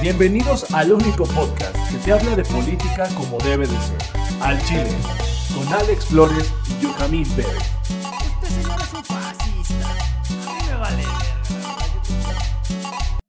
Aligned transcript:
Bienvenidos 0.00 0.72
al 0.72 0.92
único 0.92 1.24
podcast 1.24 1.74
que 1.90 1.98
te 2.04 2.12
habla 2.12 2.36
de 2.36 2.44
política 2.44 3.08
como 3.16 3.36
debe 3.38 3.66
de 3.66 3.74
ser. 3.76 3.98
Al 4.40 4.56
Chile, 4.62 4.86
con 5.52 5.66
Alex 5.74 6.06
Flores 6.06 6.54
y 6.70 6.84
Yohamid 6.84 7.26
Berg. 7.36 7.48
Este 7.48 8.46
señor 8.46 8.80
es 8.80 8.94
un 8.94 9.04
fascista. 9.04 9.90
A 10.46 10.54
mí 10.54 10.68
me 10.70 10.78
vale 10.78 11.02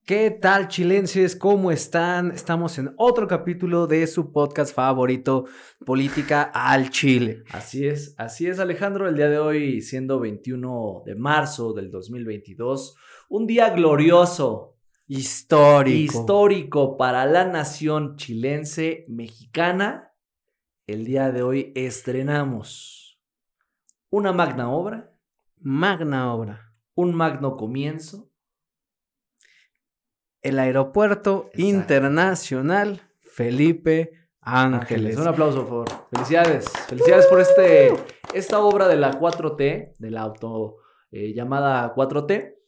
¿Qué 0.06 0.30
tal, 0.30 0.68
chilenses? 0.68 1.36
¿Cómo 1.36 1.72
están? 1.72 2.32
Estamos 2.32 2.78
en 2.78 2.94
otro 2.98 3.28
capítulo 3.28 3.88
de 3.88 4.06
su 4.06 4.32
podcast 4.32 4.74
favorito, 4.74 5.46
Política 5.84 6.44
al 6.54 6.92
Chile. 6.92 7.44
Así 7.52 7.88
es, 7.88 8.14
así 8.20 8.46
es 8.46 8.60
Alejandro, 8.60 9.08
el 9.08 9.16
día 9.16 9.30
de 9.30 9.40
hoy 9.40 9.82
siendo 9.82 10.20
21 10.20 11.02
de 11.04 11.16
marzo 11.16 11.74
del 11.74 11.90
2022, 11.90 12.96
un 13.30 13.46
día 13.46 13.70
glorioso, 13.72 14.69
Histórico. 15.12 16.20
histórico 16.20 16.96
para 16.96 17.26
la 17.26 17.44
nación 17.44 18.16
chilense 18.16 19.06
mexicana. 19.08 20.14
El 20.86 21.04
día 21.04 21.32
de 21.32 21.42
hoy 21.42 21.72
estrenamos 21.76 23.20
una 24.12 24.32
magna 24.32 24.70
obra, 24.72 25.12
Magna 25.58 26.32
obra. 26.32 26.74
un 26.94 27.16
magno 27.16 27.58
comienzo. 27.58 28.30
El 30.44 30.60
Aeropuerto 30.60 31.46
Exacto. 31.54 31.62
Internacional 31.64 33.02
Felipe 33.18 34.12
Ángeles. 34.42 34.82
Ángeles, 34.82 35.18
un 35.18 35.28
aplauso 35.28 35.66
por 35.68 35.90
favor. 35.90 36.08
Felicidades, 36.12 36.70
felicidades 36.88 37.26
por 37.26 37.40
este, 37.42 37.94
esta 38.36 38.60
obra 38.60 38.88
de 38.88 38.98
la 38.98 39.20
4T, 39.20 39.96
de 39.98 40.12
la 40.12 40.22
auto 40.22 40.78
eh, 41.12 41.34
llamada 41.34 41.96
4T. 41.96 42.59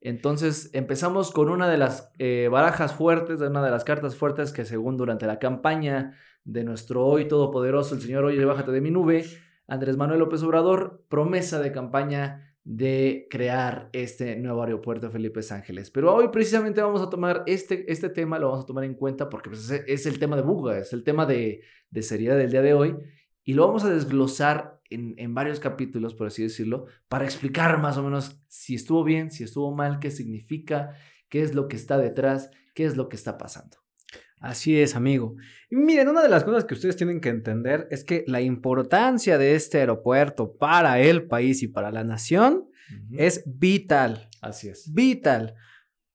Entonces 0.00 0.70
empezamos 0.72 1.30
con 1.30 1.50
una 1.50 1.68
de 1.68 1.76
las 1.76 2.10
eh, 2.18 2.48
barajas 2.50 2.94
fuertes, 2.94 3.38
de 3.38 3.48
una 3.48 3.62
de 3.62 3.70
las 3.70 3.84
cartas 3.84 4.16
fuertes 4.16 4.52
que 4.52 4.64
según 4.64 4.96
durante 4.96 5.26
la 5.26 5.38
campaña 5.38 6.16
de 6.44 6.64
nuestro 6.64 7.04
hoy 7.06 7.28
todopoderoso, 7.28 7.94
el 7.94 8.00
señor 8.00 8.24
Oye, 8.24 8.44
bájate 8.44 8.72
de 8.72 8.80
mi 8.80 8.90
nube, 8.90 9.26
Andrés 9.68 9.96
Manuel 9.96 10.20
López 10.20 10.42
Obrador, 10.42 11.04
promesa 11.08 11.60
de 11.60 11.70
campaña 11.70 12.46
de 12.64 13.26
crear 13.30 13.90
este 13.92 14.36
nuevo 14.36 14.62
aeropuerto 14.62 15.10
Felipe 15.10 15.40
Ángeles. 15.50 15.90
Pero 15.90 16.14
hoy 16.14 16.28
precisamente 16.28 16.80
vamos 16.80 17.02
a 17.02 17.10
tomar 17.10 17.42
este, 17.46 17.90
este 17.90 18.08
tema, 18.08 18.38
lo 18.38 18.48
vamos 18.48 18.64
a 18.64 18.66
tomar 18.66 18.84
en 18.84 18.94
cuenta 18.94 19.28
porque 19.28 19.50
pues, 19.50 19.70
es, 19.70 19.84
es 19.86 20.06
el 20.06 20.18
tema 20.18 20.36
de 20.36 20.42
Buga, 20.42 20.78
es 20.78 20.92
el 20.92 21.04
tema 21.04 21.26
de, 21.26 21.62
de 21.90 22.02
seriedad 22.02 22.36
del 22.38 22.50
día 22.50 22.62
de 22.62 22.74
hoy 22.74 22.96
y 23.50 23.54
lo 23.54 23.66
vamos 23.66 23.82
a 23.82 23.90
desglosar 23.90 24.80
en, 24.90 25.16
en 25.16 25.34
varios 25.34 25.58
capítulos, 25.58 26.14
por 26.14 26.28
así 26.28 26.44
decirlo, 26.44 26.86
para 27.08 27.24
explicar 27.24 27.80
más 27.80 27.96
o 27.96 28.04
menos 28.04 28.40
si 28.46 28.76
estuvo 28.76 29.02
bien, 29.02 29.32
si 29.32 29.42
estuvo 29.42 29.74
mal, 29.74 29.98
qué 29.98 30.12
significa, 30.12 30.94
qué 31.28 31.42
es 31.42 31.52
lo 31.52 31.66
que 31.66 31.74
está 31.74 31.98
detrás, 31.98 32.52
qué 32.76 32.84
es 32.84 32.96
lo 32.96 33.08
que 33.08 33.16
está 33.16 33.38
pasando. 33.38 33.78
Así 34.38 34.80
es, 34.80 34.94
amigo. 34.94 35.34
Y 35.68 35.74
miren, 35.74 36.10
una 36.10 36.22
de 36.22 36.28
las 36.28 36.44
cosas 36.44 36.64
que 36.64 36.74
ustedes 36.74 36.94
tienen 36.94 37.20
que 37.20 37.30
entender 37.30 37.88
es 37.90 38.04
que 38.04 38.22
la 38.28 38.40
importancia 38.40 39.36
de 39.36 39.56
este 39.56 39.78
aeropuerto 39.78 40.56
para 40.56 41.00
el 41.00 41.26
país 41.26 41.64
y 41.64 41.66
para 41.66 41.90
la 41.90 42.04
nación 42.04 42.68
es 43.10 43.42
vital. 43.46 44.28
Así 44.40 44.68
es. 44.68 44.94
Vital. 44.94 45.56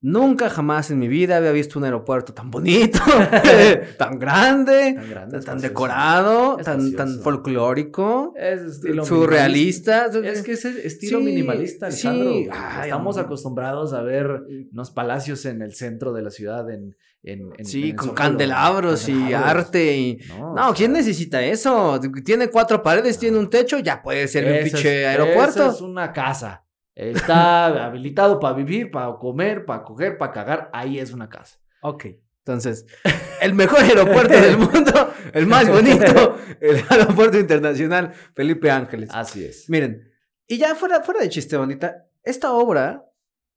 Nunca 0.01 0.49
jamás 0.51 0.91
en 0.91 0.99
mi 0.99 1.07
vida 1.07 1.37
había 1.37 1.51
visto 1.51 1.79
un 1.79 1.85
aeropuerto 1.85 2.31
tan 2.33 2.51
bonito, 2.51 2.99
tan 3.97 4.19
grande, 4.19 4.93
Tan 4.93 5.09
grande, 5.09 5.39
tan, 5.41 5.59
decorado, 5.59 6.57
tan, 6.57 6.93
tan 6.95 7.19
folclórico, 7.21 8.33
Es 8.35 8.81
surrealista. 9.03 10.07
Es 10.23 10.43
que 10.43 10.51
es 10.53 10.65
el 10.65 10.77
estilo 10.79 11.19
Sí, 11.19 11.25
minimalista, 11.25 11.89
sí. 11.89 12.07
Alejandro. 12.07 12.53
Ay, 12.55 12.81
Estamos 12.83 13.17
acostumbrados 13.17 13.93
a 13.93 14.01
ver 14.03 14.43
unos 14.71 14.91
palacios 14.91 15.45
en 15.45 15.61
el 15.61 15.73
centro 15.73 16.13
de 16.13 16.21
la 16.21 16.29
ciudad, 16.29 16.69
en, 16.69 16.95
en, 17.23 17.49
en- 17.57 17.65
Sí, 17.65 17.89
en 17.91 17.95
con 17.95 18.09
candelabros 18.13 19.09
y 19.09 19.33
arte 19.33 19.97
y... 19.97 20.19
No, 20.37 20.73
¿quién 20.75 20.91
sea, 20.91 20.99
necesita 21.01 21.41
eso? 21.43 21.99
Tiene 22.23 22.49
cuatro 22.49 22.83
paredes, 22.83 23.17
tiene 23.17 23.37
un 23.39 23.49
techo, 23.49 23.79
ya 23.79 24.01
puede 24.03 24.27
ser 24.27 24.45
un 24.45 24.51
ese 24.53 24.63
pinche 24.69 25.07
aeropuerto. 25.07 25.63
esa 25.63 25.71
es 25.73 25.81
una 25.81 26.13
casa. 26.13 26.64
Está 26.95 27.85
habilitado 27.85 28.39
para 28.39 28.55
vivir, 28.55 28.89
para 28.89 29.15
comer, 29.17 29.65
para 29.65 29.83
coger, 29.83 30.17
para 30.17 30.31
cagar. 30.31 30.69
Ahí 30.73 30.97
es 30.97 31.11
una 31.11 31.29
casa. 31.29 31.59
Ok, 31.81 32.05
entonces, 32.45 32.85
el 33.41 33.55
mejor 33.55 33.79
aeropuerto 33.79 34.39
del 34.39 34.57
mundo, 34.57 35.11
el 35.33 35.47
más 35.47 35.67
bonito, 35.67 36.37
el 36.61 36.83
aeropuerto 36.89 37.39
internacional 37.39 38.13
Felipe 38.35 38.69
Ángeles. 38.69 39.09
Así 39.11 39.43
es. 39.43 39.67
Miren, 39.67 40.11
y 40.47 40.59
ya 40.59 40.75
fuera, 40.75 41.01
fuera 41.01 41.21
de 41.21 41.29
chiste, 41.29 41.57
bonita, 41.57 42.05
esta 42.23 42.53
obra 42.53 43.03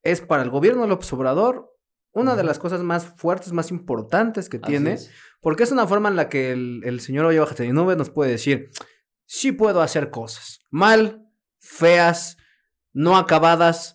es 0.03 0.23
para 0.23 0.43
el 0.43 0.49
gobierno 0.49 0.87
López 0.87 1.13
Obrador 1.13 1.75
una 2.13 2.35
de 2.35 2.45
las 2.45 2.59
cosas 2.59 2.81
más 2.81 3.05
fuertes, 3.17 3.53
más 3.53 3.71
importantes 3.71 4.49
que 4.49 4.59
tiene, 4.59 4.95
es. 4.95 5.11
porque 5.43 5.65
es 5.65 5.71
una 5.71 5.87
forma 5.87 6.09
en 6.09 6.17
la 6.17 6.31
que 6.31 6.51
el, 6.51 6.81
el 6.85 7.01
señor 7.01 7.27
Oye 7.27 7.39
Bájate 7.39 7.65
de 7.65 7.73
Nube 7.75 7.95
nos 7.95 8.09
puede 8.09 8.33
decir, 8.33 8.71
sí 9.27 9.53
puedo 9.53 9.83
hacer 9.83 10.11
cosas, 10.11 10.61
mal, 10.71 11.29
feas, 11.59 12.38
no 12.99 13.17
acabadas, 13.17 13.95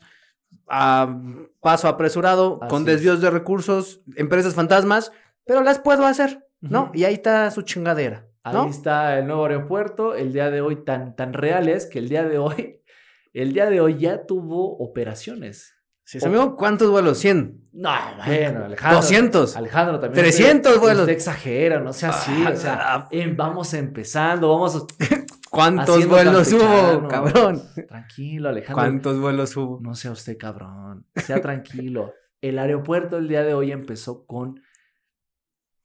a 0.70 1.18
paso 1.60 1.88
apresurado, 1.90 2.60
con 2.70 2.82
es. 2.84 2.86
desvíos 2.88 3.20
de 3.22 3.30
recursos, 3.30 4.02
empresas 4.16 4.56
fantasmas, 4.56 5.12
pero 5.46 5.62
las 5.62 5.80
puedo 5.80 6.06
hacer, 6.06 6.48
¿no? 6.62 6.90
Y 6.94 7.04
ahí 7.04 7.16
está 7.16 7.52
su 7.52 7.64
chingadera, 7.64 8.28
Ahí 8.44 8.54
¿no? 8.54 8.68
está 8.70 9.18
el 9.20 9.28
nuevo 9.28 9.44
aeropuerto. 9.46 10.16
El 10.16 10.32
día 10.32 10.50
de 10.50 10.62
hoy 10.62 10.78
tan, 10.86 11.16
tan 11.18 11.34
real 11.34 11.68
es 11.68 11.86
que 11.86 12.00
el 12.00 12.08
día 12.08 12.24
de 12.24 12.38
hoy, 12.38 12.82
el 13.34 13.52
día 13.54 13.70
de 13.70 13.82
hoy 13.82 13.98
ya 13.98 14.26
tuvo 14.26 14.78
operaciones. 14.78 15.76
Sí, 16.06 16.20
amigo, 16.24 16.56
¿cuántos 16.56 16.90
vuelos? 16.90 17.24
¿100? 17.24 17.60
No, 17.74 17.90
bueno, 18.26 18.66
Alejandro. 18.66 18.98
200. 18.98 19.56
Alejandro 19.56 20.00
también. 20.00 20.24
300 20.26 20.72
usted- 20.74 20.82
vuelos. 20.82 21.02
Usted 21.04 21.14
exagera, 21.14 21.80
no 21.80 21.92
sea 21.94 22.10
así. 22.10 22.44
Ah, 22.46 22.52
o 22.54 22.58
sea, 22.58 23.08
vamos 23.36 23.74
empezando, 23.74 24.50
vamos. 24.50 24.86
¿Cuántos 25.54 26.08
vuelos 26.08 26.52
hubo, 26.52 27.08
cabrón? 27.08 27.62
Tranquilo, 27.88 28.50
Alejandro. 28.50 28.76
¿Cuántos 28.76 29.20
vuelos 29.20 29.56
hubo? 29.56 29.80
No 29.82 29.94
sea 29.96 30.12
usted 30.12 30.38
cabrón. 30.38 31.06
Sea 31.16 31.42
tranquilo. 31.42 32.14
El 32.42 32.58
aeropuerto 32.60 33.18
el 33.18 33.28
día 33.28 33.44
de 33.44 33.54
hoy 33.54 33.72
empezó 33.72 34.26
con. 34.26 34.60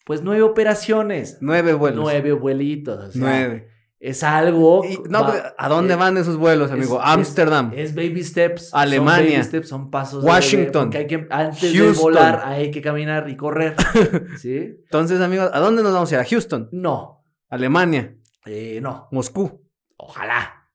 Pues 0.05 0.23
nueve 0.23 0.43
operaciones. 0.43 1.39
Nueve 1.41 1.75
vuelos. 1.75 2.01
Nueve 2.03 2.33
vuelitos. 2.33 2.99
o 3.09 3.12
sea, 3.12 3.21
Nueve. 3.21 3.69
Es 4.01 4.23
algo. 4.23 4.84
Y- 4.84 4.99
no, 5.11 5.23
va- 5.23 5.55
¿A 5.59 5.69
dónde 5.69 5.95
eh, 5.95 5.97
van 5.97 6.17
esos 6.17 6.37
vuelos, 6.37 6.71
amigo? 6.71 7.01
Ámsterdam. 7.03 7.73
Es 7.75 7.95
baby 7.95 8.25
steps. 8.25 8.71
son 8.71 8.81
Alemania. 8.81 9.33
baby 9.33 9.45
steps, 9.45 9.69
son 9.69 9.91
pasos. 9.91 10.23
de 10.25 10.31
Washington. 10.31 10.89
bebé, 10.91 11.05
porque 11.05 11.17
hay 11.17 11.27
que, 11.27 11.27
antes 11.34 11.73
de 11.75 11.93
volar 11.93 12.43
hay 12.45 12.71
que 12.71 12.81
caminar 12.81 13.28
y 13.28 13.37
correr. 13.37 13.75
¿Sí? 14.39 14.77
Entonces, 14.84 15.21
amigos, 15.21 15.51
¿a 15.53 15.59
dónde 15.59 15.83
nos 15.83 15.93
vamos 15.93 16.11
a 16.12 16.15
ir? 16.15 16.21
A 16.21 16.25
Houston, 16.25 16.69
No. 16.73 17.17
Alemania, 17.51 18.15
Eh, 18.48 18.81
no. 18.81 19.09
Moscú, 19.12 19.69
Ojalá. 19.98 20.70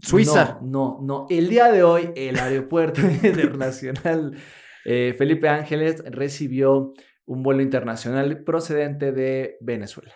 Suiza. 0.00 0.58
No, 0.62 0.98
no, 1.00 1.00
no. 1.02 1.26
El 1.30 1.48
día 1.48 1.72
de 1.72 1.82
hoy, 1.82 2.10
el 2.14 2.38
aeropuerto 2.38 3.00
internacional 3.22 4.36
eh, 4.84 5.14
Felipe 5.16 5.48
Ángeles 5.48 6.04
recibió 6.06 6.92
un 7.24 7.42
vuelo 7.42 7.62
internacional 7.62 8.42
procedente 8.44 9.12
de 9.12 9.56
Venezuela. 9.60 10.14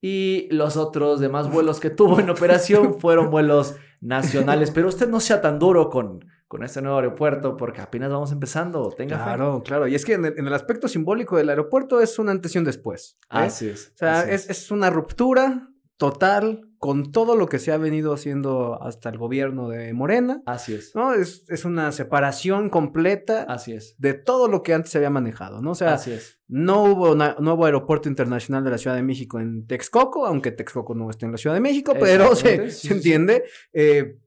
Y 0.00 0.48
los 0.50 0.76
otros 0.76 1.18
demás 1.18 1.50
vuelos 1.50 1.80
que 1.80 1.90
tuvo 1.90 2.20
en 2.20 2.28
operación 2.28 2.94
fueron 3.00 3.30
vuelos 3.30 3.76
nacionales. 4.00 4.70
Pero 4.70 4.88
usted 4.88 5.08
no 5.08 5.18
sea 5.18 5.40
tan 5.40 5.58
duro 5.58 5.88
con, 5.88 6.20
con 6.46 6.62
este 6.62 6.82
nuevo 6.82 6.98
aeropuerto 6.98 7.56
porque 7.56 7.80
apenas 7.80 8.10
vamos 8.10 8.32
empezando. 8.32 8.90
Tenga 8.90 9.18
fe. 9.18 9.24
Claro, 9.24 9.62
claro. 9.64 9.88
Y 9.88 9.94
es 9.94 10.04
que 10.04 10.14
en 10.14 10.26
el, 10.26 10.34
en 10.38 10.46
el 10.46 10.52
aspecto 10.54 10.88
simbólico 10.88 11.36
del 11.36 11.48
aeropuerto 11.48 12.00
es 12.00 12.18
un 12.18 12.28
antes 12.28 12.54
y 12.54 12.58
un 12.58 12.64
después. 12.64 13.18
¿eh? 13.22 13.26
Así 13.30 13.68
es. 13.70 13.92
O 13.94 13.98
sea, 13.98 14.30
es, 14.30 14.48
es 14.50 14.70
una 14.70 14.90
ruptura 14.90 15.73
total 15.96 16.68
con 16.78 17.12
todo 17.12 17.34
lo 17.36 17.48
que 17.48 17.58
se 17.58 17.72
ha 17.72 17.78
venido 17.78 18.12
haciendo 18.12 18.82
hasta 18.82 19.08
el 19.08 19.16
gobierno 19.16 19.68
de 19.68 19.92
Morena. 19.94 20.42
Así 20.44 20.74
es. 20.74 20.94
¿no? 20.94 21.14
Es, 21.14 21.44
es 21.48 21.64
una 21.64 21.92
separación 21.92 22.68
completa 22.68 23.44
Así 23.44 23.72
es. 23.72 23.94
de 23.98 24.12
todo 24.12 24.48
lo 24.48 24.62
que 24.62 24.74
antes 24.74 24.90
se 24.90 24.98
había 24.98 25.08
manejado, 25.10 25.62
¿no? 25.62 25.70
O 25.70 25.74
sea, 25.74 25.94
Así 25.94 26.12
es. 26.12 26.40
no 26.46 26.82
hubo 26.82 27.12
una- 27.12 27.36
nuevo 27.38 27.64
aeropuerto 27.64 28.08
internacional 28.08 28.64
de 28.64 28.70
la 28.70 28.78
Ciudad 28.78 28.96
de 28.96 29.02
México 29.02 29.40
en 29.40 29.66
Texcoco, 29.66 30.26
aunque 30.26 30.50
Texcoco 30.52 30.94
no 30.94 31.08
está 31.08 31.24
en 31.26 31.32
la 31.32 31.38
Ciudad 31.38 31.54
de 31.54 31.60
México, 31.60 31.94
pero 31.98 32.34
se, 32.36 32.70
sí, 32.70 32.76
se 32.76 32.88
sí. 32.88 32.94
entiende. 32.94 33.44
Eh, 33.72 34.18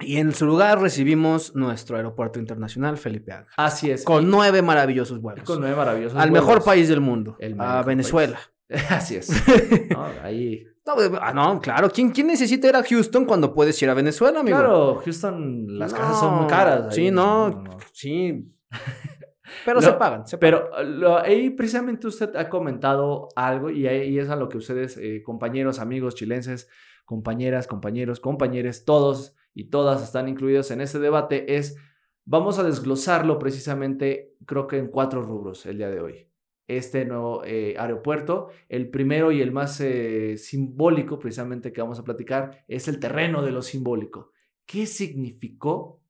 y 0.00 0.16
en 0.16 0.32
su 0.32 0.46
lugar 0.46 0.80
recibimos 0.80 1.54
nuestro 1.54 1.96
aeropuerto 1.96 2.38
internacional, 2.38 2.96
Felipe 2.96 3.32
Ángel, 3.32 3.52
Así 3.56 3.90
es. 3.90 4.02
con 4.04 4.30
nueve 4.30 4.62
maravillosos 4.62 5.20
vuelos. 5.20 5.44
Con 5.44 5.60
nueve 5.60 5.76
maravillosos 5.76 6.18
al 6.18 6.30
vuelos. 6.30 6.46
mejor 6.48 6.64
país 6.64 6.88
del 6.88 7.00
mundo, 7.00 7.36
El 7.38 7.60
a 7.60 7.82
Venezuela. 7.82 8.40
Así 8.88 9.16
es. 9.16 9.28
No, 9.90 10.06
ahí. 10.22 10.66
No, 10.84 10.94
pues, 10.96 11.10
ah, 11.20 11.32
no, 11.32 11.60
claro. 11.60 11.88
¿Quién, 11.90 12.10
¿Quién 12.10 12.26
necesita 12.26 12.68
ir 12.68 12.74
a 12.76 12.82
Houston 12.82 13.24
cuando 13.24 13.54
puedes 13.54 13.80
ir 13.82 13.88
a 13.88 13.94
Venezuela, 13.94 14.40
amigo? 14.40 14.56
Claro, 14.58 15.00
Houston, 15.04 15.78
las 15.78 15.94
casas 15.94 16.18
son 16.18 16.38
muy 16.38 16.46
caras. 16.48 16.86
ahí. 16.88 16.94
Sí, 17.06 17.10
no, 17.10 17.64
sí. 17.92 18.52
Pero 19.64 19.80
se 19.82 19.92
pagan, 19.92 20.26
se 20.26 20.38
pagan. 20.38 20.60
Pero 20.70 20.82
lo- 20.84 21.18
ahí 21.18 21.50
precisamente 21.50 22.06
usted 22.06 22.34
ha 22.36 22.48
comentado 22.48 23.28
algo 23.36 23.70
y, 23.70 23.86
ahí- 23.86 24.18
es 24.18 24.28
a 24.30 24.36
lo 24.36 24.48
que 24.48 24.56
ustedes, 24.58 24.96
eh, 24.96 25.22
compañeros, 25.22 25.78
amigos 25.78 26.14
chilenses, 26.14 26.68
compañeras, 27.04 27.66
compañeros, 27.66 28.18
compañeres, 28.20 28.84
todos 28.84 29.36
y 29.54 29.68
todas 29.68 30.02
están 30.02 30.28
incluidos 30.28 30.70
en 30.70 30.80
este 30.80 30.98
debate, 30.98 31.56
es, 31.56 31.76
vamos 32.24 32.58
a 32.58 32.62
desglosarlo 32.64 33.38
precisamente, 33.38 34.34
creo 34.46 34.66
que 34.66 34.78
en 34.78 34.88
cuatro 34.88 35.22
rubros 35.22 35.66
el 35.66 35.76
día 35.78 35.90
de 35.90 36.00
hoy. 36.00 36.28
Este 36.76 37.04
nuevo 37.04 37.44
eh, 37.44 37.74
aeropuerto. 37.78 38.48
El 38.68 38.90
primero 38.90 39.32
y 39.32 39.40
el 39.40 39.52
más 39.52 39.80
eh, 39.80 40.36
simbólico, 40.36 41.18
precisamente, 41.18 41.72
que 41.72 41.80
vamos 41.80 41.98
a 41.98 42.04
platicar, 42.04 42.64
es 42.68 42.88
el 42.88 42.98
terreno 42.98 43.42
de 43.42 43.52
lo 43.52 43.62
simbólico. 43.62 44.32
¿Qué 44.66 44.86
significó 44.86 46.02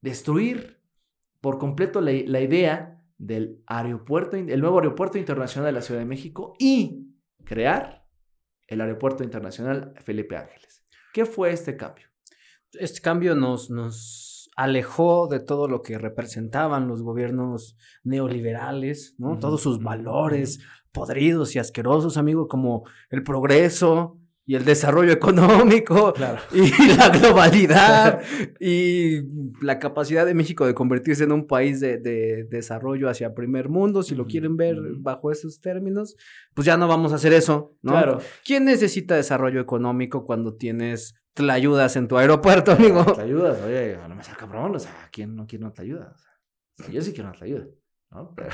destruir 0.00 0.80
por 1.40 1.58
completo 1.58 2.00
la, 2.00 2.12
la 2.12 2.40
idea 2.40 3.02
del 3.18 3.62
aeropuerto, 3.66 4.36
el 4.36 4.60
nuevo 4.60 4.78
aeropuerto 4.78 5.18
internacional 5.18 5.66
de 5.66 5.72
la 5.72 5.82
Ciudad 5.82 6.00
de 6.00 6.06
México 6.06 6.54
y 6.58 7.14
crear 7.44 8.06
el 8.66 8.80
aeropuerto 8.80 9.24
internacional 9.24 9.94
Felipe 10.02 10.36
Ángeles? 10.36 10.84
¿Qué 11.12 11.24
fue 11.24 11.50
este 11.50 11.76
cambio? 11.76 12.06
Este 12.72 13.00
cambio 13.00 13.34
nos, 13.34 13.70
nos 13.70 14.25
alejó 14.56 15.28
de 15.28 15.38
todo 15.38 15.68
lo 15.68 15.82
que 15.82 15.98
representaban 15.98 16.88
los 16.88 17.02
gobiernos 17.02 17.76
neoliberales, 18.02 19.14
¿no? 19.18 19.38
Todos 19.38 19.60
sus 19.60 19.82
valores 19.82 20.60
podridos 20.92 21.54
y 21.54 21.58
asquerosos, 21.58 22.16
amigo, 22.16 22.48
como 22.48 22.84
el 23.10 23.22
progreso 23.22 24.18
y 24.46 24.54
el 24.54 24.64
desarrollo 24.64 25.12
económico 25.12 26.12
Claro. 26.14 26.38
y 26.54 26.70
la 26.96 27.10
globalidad 27.10 28.22
y 28.60 29.22
la 29.60 29.78
capacidad 29.78 30.24
de 30.24 30.34
México 30.34 30.64
de 30.64 30.72
convertirse 30.72 31.24
en 31.24 31.32
un 31.32 31.46
país 31.46 31.80
de, 31.80 31.98
de 31.98 32.44
desarrollo 32.44 33.10
hacia 33.10 33.34
primer 33.34 33.68
mundo, 33.68 34.02
si 34.02 34.14
lo 34.14 34.24
quieren 34.26 34.56
ver 34.56 34.76
bajo 34.98 35.30
esos 35.30 35.60
términos, 35.60 36.16
pues 36.54 36.64
ya 36.64 36.78
no 36.78 36.88
vamos 36.88 37.12
a 37.12 37.16
hacer 37.16 37.34
eso, 37.34 37.76
¿no? 37.82 37.92
Claro. 37.92 38.18
¿Quién 38.44 38.64
necesita 38.64 39.16
desarrollo 39.16 39.60
económico 39.60 40.24
cuando 40.24 40.54
tienes 40.54 41.14
ayudas 41.38 41.96
en 41.96 42.08
tu 42.08 42.16
aeropuerto, 42.16 42.72
amigo? 42.78 43.04
¿Te 43.04 43.22
ayudas? 43.22 43.60
Oye, 43.62 43.98
no 44.08 44.14
me 44.14 44.22
sea 44.22 44.34
cabrón, 44.34 44.76
o 44.76 44.78
sea, 44.78 45.08
¿quién 45.10 45.36
no 45.36 45.46
quiere 45.46 45.64
no 45.64 45.72
te 45.72 45.82
ayuda? 45.82 46.14
O 46.14 46.82
sea, 46.82 46.90
yo 46.90 47.00
sí 47.00 47.12
quiero 47.12 47.30
no 47.30 47.38
te 47.38 47.44
ayuda. 47.44 47.66
¿no? 48.10 48.34
Pero, 48.34 48.50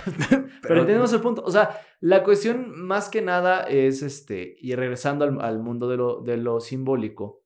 pero 0.62 0.81
entendemos 0.81 1.12
el 1.12 1.20
punto. 1.20 1.43
O 1.44 1.50
sea, 1.50 1.81
la 2.00 2.25
cuestión 2.25 2.81
más 2.81 3.08
que 3.08 3.23
nada 3.23 3.62
es, 3.64 4.02
este, 4.02 4.56
y 4.58 4.75
regresando 4.75 5.25
al, 5.25 5.40
al 5.40 5.58
mundo 5.58 5.88
de 5.88 5.96
lo, 5.96 6.20
de 6.20 6.37
lo 6.37 6.61
simbólico, 6.61 7.43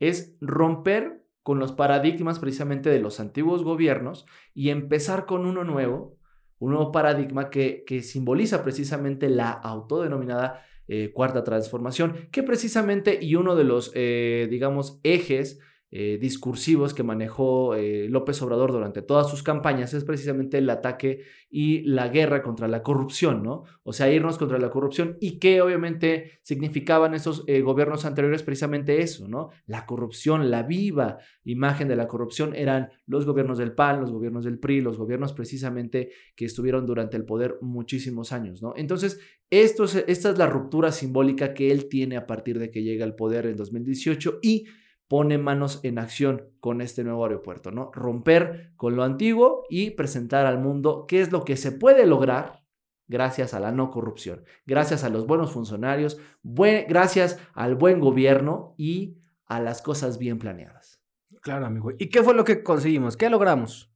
es 0.00 0.36
romper 0.40 1.24
con 1.42 1.58
los 1.58 1.72
paradigmas 1.72 2.38
precisamente 2.38 2.90
de 2.90 3.00
los 3.00 3.20
antiguos 3.20 3.64
gobiernos 3.64 4.26
y 4.54 4.70
empezar 4.70 5.26
con 5.26 5.46
uno 5.46 5.64
nuevo, 5.64 6.18
un 6.58 6.72
nuevo 6.72 6.92
paradigma 6.92 7.50
que, 7.50 7.84
que 7.86 8.02
simboliza 8.02 8.62
precisamente 8.62 9.28
la 9.28 9.50
autodenominada 9.50 10.64
eh, 10.92 11.12
cuarta 11.12 11.44
transformación, 11.44 12.28
que 12.32 12.42
precisamente 12.42 13.20
y 13.22 13.36
uno 13.36 13.54
de 13.54 13.62
los, 13.62 13.92
eh, 13.94 14.48
digamos, 14.50 14.98
ejes 15.04 15.60
eh, 15.92 16.18
discursivos 16.20 16.94
que 16.94 17.02
manejó 17.02 17.74
eh, 17.74 18.06
López 18.08 18.40
Obrador 18.42 18.70
durante 18.70 19.02
todas 19.02 19.28
sus 19.28 19.42
campañas 19.42 19.92
es 19.92 20.04
precisamente 20.04 20.58
el 20.58 20.70
ataque 20.70 21.24
y 21.50 21.82
la 21.82 22.06
guerra 22.06 22.44
contra 22.44 22.68
la 22.68 22.84
corrupción, 22.84 23.42
¿no? 23.42 23.64
O 23.82 23.92
sea, 23.92 24.08
irnos 24.08 24.38
contra 24.38 24.60
la 24.60 24.70
corrupción 24.70 25.16
y 25.20 25.40
que 25.40 25.60
obviamente 25.60 26.38
significaban 26.42 27.14
esos 27.14 27.42
eh, 27.48 27.60
gobiernos 27.62 28.04
anteriores 28.04 28.44
precisamente 28.44 29.02
eso, 29.02 29.26
¿no? 29.26 29.50
La 29.66 29.84
corrupción, 29.84 30.48
la 30.48 30.62
viva 30.62 31.18
imagen 31.42 31.88
de 31.88 31.96
la 31.96 32.06
corrupción 32.06 32.54
eran 32.54 32.90
los 33.06 33.26
gobiernos 33.26 33.58
del 33.58 33.72
PAN, 33.72 34.00
los 34.00 34.12
gobiernos 34.12 34.44
del 34.44 34.60
PRI, 34.60 34.82
los 34.82 34.96
gobiernos 34.96 35.32
precisamente 35.32 36.12
que 36.36 36.44
estuvieron 36.44 36.86
durante 36.86 37.16
el 37.16 37.24
poder 37.24 37.56
muchísimos 37.62 38.30
años, 38.30 38.62
¿no? 38.62 38.74
Entonces, 38.76 39.18
esto 39.50 39.82
es, 39.82 40.04
esta 40.06 40.30
es 40.30 40.38
la 40.38 40.46
ruptura 40.46 40.92
simbólica 40.92 41.52
que 41.52 41.72
él 41.72 41.88
tiene 41.88 42.16
a 42.16 42.28
partir 42.28 42.60
de 42.60 42.70
que 42.70 42.84
llega 42.84 43.04
al 43.04 43.16
poder 43.16 43.46
en 43.46 43.56
2018 43.56 44.38
y 44.40 44.66
pone 45.10 45.38
manos 45.38 45.80
en 45.82 45.98
acción 45.98 46.44
con 46.60 46.80
este 46.80 47.02
nuevo 47.02 47.24
aeropuerto, 47.24 47.72
¿no? 47.72 47.90
Romper 47.92 48.70
con 48.76 48.94
lo 48.94 49.02
antiguo 49.02 49.64
y 49.68 49.90
presentar 49.90 50.46
al 50.46 50.60
mundo 50.60 51.04
qué 51.08 51.20
es 51.20 51.32
lo 51.32 51.44
que 51.44 51.56
se 51.56 51.72
puede 51.72 52.06
lograr 52.06 52.62
gracias 53.08 53.52
a 53.52 53.58
la 53.58 53.72
no 53.72 53.90
corrupción, 53.90 54.44
gracias 54.66 55.02
a 55.02 55.08
los 55.08 55.26
buenos 55.26 55.50
funcionarios, 55.50 56.18
buen- 56.42 56.86
gracias 56.88 57.40
al 57.54 57.74
buen 57.74 57.98
gobierno 57.98 58.76
y 58.78 59.16
a 59.46 59.58
las 59.58 59.82
cosas 59.82 60.16
bien 60.18 60.38
planeadas. 60.38 61.02
Claro, 61.42 61.66
amigo. 61.66 61.90
¿Y 61.98 62.08
qué 62.08 62.22
fue 62.22 62.34
lo 62.34 62.44
que 62.44 62.62
conseguimos? 62.62 63.16
¿Qué 63.16 63.28
logramos? 63.28 63.92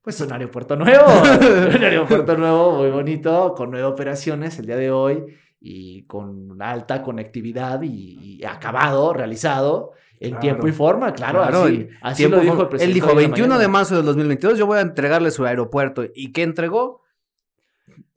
Pues 0.00 0.20
un 0.20 0.32
aeropuerto 0.32 0.76
nuevo, 0.76 1.04
un 1.76 1.82
aeropuerto 1.82 2.36
nuevo 2.36 2.76
muy 2.76 2.90
bonito, 2.90 3.52
con 3.56 3.72
nueve 3.72 3.86
operaciones 3.88 4.56
el 4.60 4.66
día 4.66 4.76
de 4.76 4.92
hoy 4.92 5.24
y 5.60 6.04
con 6.06 6.60
alta 6.62 7.02
conectividad 7.02 7.82
y, 7.82 8.38
y 8.40 8.44
acabado, 8.44 9.12
realizado 9.12 9.92
en 10.18 10.30
Claro. 10.30 10.40
tiempo 10.40 10.68
y 10.68 10.72
forma, 10.72 11.12
claro, 11.12 11.40
Claro, 11.42 11.64
así, 11.64 11.88
así 12.00 12.16
tiempo 12.22 12.36
lo 12.36 12.42
dijo 12.42 12.62
el 12.62 12.68
presidente. 12.68 12.84
Él 12.90 12.94
dijo 12.94 13.06
hoy 13.08 13.24
en 13.24 13.30
la 13.30 13.36
21 13.36 13.58
de 13.58 13.68
marzo 13.68 13.96
del 13.96 14.04
2022 14.06 14.58
yo 14.58 14.66
voy 14.66 14.78
a 14.78 14.82
entregarle 14.82 15.30
su 15.30 15.44
aeropuerto. 15.44 16.04
¿Y 16.14 16.32
qué 16.32 16.42
entregó? 16.42 17.02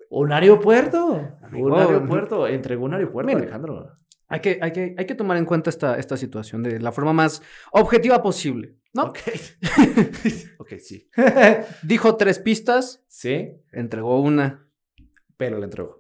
Un 0.10 0.32
aeropuerto, 0.32 1.38
Amigo. 1.44 1.68
un 1.68 1.74
aeropuerto, 1.76 2.48
entregó 2.48 2.86
un 2.86 2.94
aeropuerto, 2.96 3.28
Mira. 3.28 3.40
Alejandro. 3.42 3.92
Hay 4.28 4.40
que, 4.42 4.60
hay 4.62 4.72
que, 4.72 4.96
hay 4.98 5.06
que 5.06 5.16
tomar 5.16 5.38
en 5.38 5.46
cuenta 5.46 5.70
esta, 5.70 5.98
esta 5.98 6.16
situación 6.18 6.62
de 6.64 6.80
la 6.80 6.92
forma 6.92 7.14
más 7.14 7.42
objetiva 7.72 8.22
posible, 8.22 8.76
¿no? 8.94 9.04
Ok. 9.06 9.18
ok, 10.60 10.74
sí. 10.80 11.10
Dijo 11.84 12.16
tres 12.16 12.40
pistas, 12.40 13.04
sí, 13.08 13.50
entregó 13.72 14.20
una. 14.22 14.68
pero 15.38 15.58
le 15.58 15.66
entregó. 15.66 15.99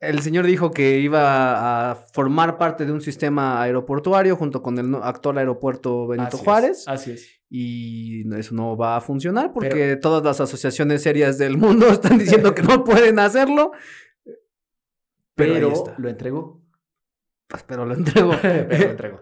El 0.00 0.20
señor 0.22 0.46
dijo 0.46 0.70
que 0.70 0.98
iba 0.98 1.90
a 1.90 1.94
formar 1.94 2.56
parte 2.56 2.86
de 2.86 2.92
un 2.92 3.02
sistema 3.02 3.60
aeroportuario 3.62 4.34
junto 4.34 4.62
con 4.62 4.78
el 4.78 4.94
actual 4.94 5.36
aeropuerto 5.36 6.06
Benito 6.06 6.28
Así 6.28 6.36
es, 6.36 6.42
Juárez. 6.42 6.84
así 6.88 7.10
es. 7.12 7.40
Y 7.50 8.34
eso 8.34 8.54
no 8.54 8.76
va 8.78 8.96
a 8.96 9.00
funcionar 9.02 9.52
porque 9.52 9.96
todas 9.96 10.24
las 10.24 10.40
asociaciones 10.40 11.02
serias 11.02 11.36
del 11.36 11.58
mundo 11.58 11.86
están 11.92 12.16
diciendo 12.16 12.54
que 12.54 12.62
no 12.62 12.82
pueden 12.82 13.18
hacerlo. 13.18 13.72
Pero, 15.34 15.72
lo 15.98 16.08
entregó. 16.08 16.62
Pues, 17.46 17.62
pero 17.64 17.84
lo 17.84 17.94
entregó. 17.94 18.32
pero 18.42 18.68
lo 18.68 18.90
entregó. 18.90 19.20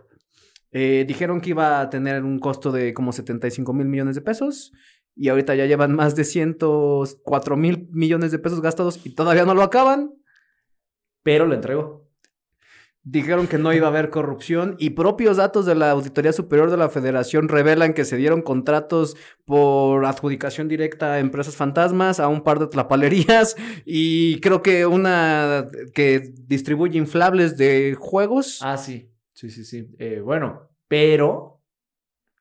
Eh, 0.70 1.04
dijeron 1.08 1.40
que 1.40 1.50
iba 1.50 1.80
a 1.80 1.90
tener 1.90 2.22
un 2.22 2.38
costo 2.38 2.70
de 2.70 2.92
como 2.92 3.12
75 3.12 3.72
mil 3.72 3.86
millones 3.86 4.14
de 4.14 4.20
pesos. 4.20 4.72
Y 5.18 5.28
ahorita 5.28 5.56
ya 5.56 5.66
llevan 5.66 5.94
más 5.94 6.14
de 6.14 6.22
104 6.22 7.56
mil 7.56 7.88
millones 7.90 8.30
de 8.30 8.38
pesos 8.38 8.62
gastados 8.62 9.04
y 9.04 9.10
todavía 9.14 9.44
no 9.44 9.54
lo 9.54 9.62
acaban. 9.62 10.14
Pero 11.24 11.44
lo 11.44 11.54
entregó. 11.54 12.08
Dijeron 13.02 13.46
que 13.46 13.58
no 13.58 13.72
iba 13.72 13.86
a 13.86 13.90
haber 13.90 14.10
corrupción 14.10 14.76
y 14.78 14.90
propios 14.90 15.38
datos 15.38 15.66
de 15.66 15.74
la 15.74 15.90
Auditoría 15.92 16.32
Superior 16.32 16.70
de 16.70 16.76
la 16.76 16.88
Federación 16.88 17.48
revelan 17.48 17.94
que 17.94 18.04
se 18.04 18.16
dieron 18.16 18.42
contratos 18.42 19.16
por 19.44 20.04
adjudicación 20.04 20.68
directa 20.68 21.14
a 21.14 21.18
empresas 21.18 21.56
fantasmas, 21.56 22.20
a 22.20 22.28
un 22.28 22.42
par 22.42 22.58
de 22.58 22.66
tlapalerías 22.66 23.56
y 23.86 24.40
creo 24.40 24.62
que 24.62 24.84
una 24.84 25.66
que 25.94 26.34
distribuye 26.46 26.98
inflables 26.98 27.56
de 27.56 27.96
juegos. 27.98 28.60
Ah, 28.62 28.76
sí. 28.76 29.10
Sí, 29.32 29.50
sí, 29.50 29.64
sí. 29.64 29.88
Eh, 29.98 30.20
bueno, 30.22 30.68
pero 30.86 31.57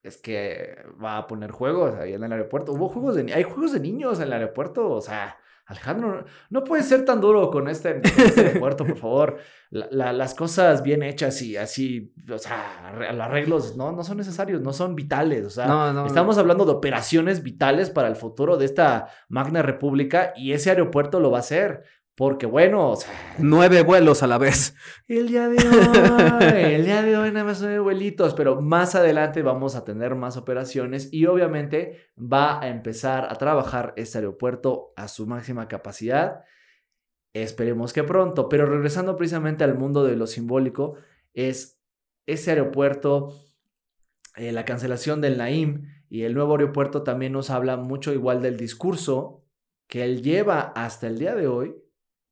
es 0.08 0.18
que 0.18 0.76
va 1.04 1.18
a 1.18 1.28
poner 1.28 1.52
juegos 1.52 1.96
ahí 1.96 2.14
en 2.14 2.24
el 2.24 2.32
aeropuerto. 2.32 2.74
Hubo 2.74 2.88
juegos 2.90 3.16
de 3.16 3.34
hay 3.34 3.44
juegos 3.44 3.74
de 3.74 3.80
niños 3.80 4.18
en 4.20 4.28
el 4.28 4.34
aeropuerto, 4.34 4.90
o 4.90 5.02
sea, 5.02 5.38
Alejandro, 5.70 6.24
no 6.50 6.64
puedes 6.64 6.88
ser 6.88 7.04
tan 7.04 7.20
duro 7.20 7.52
con 7.52 7.68
este, 7.68 7.96
con 8.02 8.26
este 8.26 8.40
aeropuerto, 8.48 8.86
por 8.86 8.96
favor. 8.98 9.38
La- 9.70 9.88
la- 9.92 10.14
las 10.14 10.34
cosas 10.34 10.82
bien 10.82 11.04
hechas 11.04 11.42
y 11.42 11.58
así, 11.58 12.14
o 12.32 12.38
sea, 12.38 12.94
los 13.12 13.20
arreglos 13.20 13.76
no, 13.76 13.92
no 13.92 14.02
son 14.06 14.16
necesarios, 14.16 14.62
no 14.62 14.72
son 14.72 14.96
vitales, 14.96 15.46
o 15.46 15.50
sea, 15.50 15.68
No, 15.68 15.88
no, 15.88 16.02
no. 16.04 16.06
estamos 16.08 16.38
hablando 16.38 16.64
de 16.64 16.72
operaciones 16.72 17.44
vitales 17.44 17.90
para 17.90 18.08
el 18.08 18.16
futuro 18.16 18.56
de 18.56 18.64
esta 18.64 19.10
magna 19.28 19.62
república 19.62 20.32
y 20.38 20.54
ese 20.54 20.70
aeropuerto 20.70 21.20
lo 21.20 21.32
va 21.32 21.40
a 21.40 21.42
hacer. 21.42 21.84
Porque 22.18 22.48
bueno, 22.48 22.94
o 22.94 22.96
sea, 22.96 23.14
Nueve 23.38 23.84
vuelos 23.84 24.24
a 24.24 24.28
la 24.28 24.40
vez. 24.40 24.74
el 25.08 25.28
día 25.28 25.48
de 25.50 25.58
hoy, 25.58 26.64
el 26.74 26.84
día 26.84 27.04
de 27.04 27.16
hoy 27.16 27.32
nada 27.32 27.46
más 27.46 27.60
son 27.60 27.72
abuelitos, 27.72 28.34
pero 28.34 28.60
más 28.60 28.96
adelante 28.96 29.44
vamos 29.44 29.76
a 29.76 29.86
tener 29.86 30.16
más 30.16 30.36
operaciones 30.36 31.10
y 31.14 31.28
obviamente 31.28 32.10
va 32.18 32.60
a 32.60 32.70
empezar 32.70 33.28
a 33.32 33.36
trabajar 33.36 33.94
este 33.98 34.18
aeropuerto 34.18 34.94
a 34.96 35.08
su 35.08 35.28
máxima 35.28 35.68
capacidad. 35.68 36.44
Esperemos 37.34 37.94
que 37.94 38.04
pronto, 38.04 38.50
pero 38.50 38.66
regresando 38.66 39.16
precisamente 39.16 39.64
al 39.64 39.78
mundo 39.78 40.04
de 40.04 40.16
lo 40.16 40.26
simbólico, 40.26 40.98
es 41.36 41.80
ese 42.26 42.50
aeropuerto, 42.50 43.32
eh, 44.38 44.52
la 44.54 44.66
cancelación 44.66 45.22
del 45.22 45.38
Naim 45.38 45.84
y 46.10 46.24
el 46.24 46.34
nuevo 46.34 46.54
aeropuerto 46.54 47.04
también 47.04 47.34
nos 47.34 47.52
habla 47.52 47.78
mucho 47.78 48.12
igual 48.12 48.42
del 48.42 48.58
discurso 48.58 49.44
que 49.86 50.04
él 50.04 50.24
lleva 50.24 50.62
hasta 50.62 51.06
el 51.06 51.20
día 51.20 51.36
de 51.36 51.46
hoy 51.46 51.76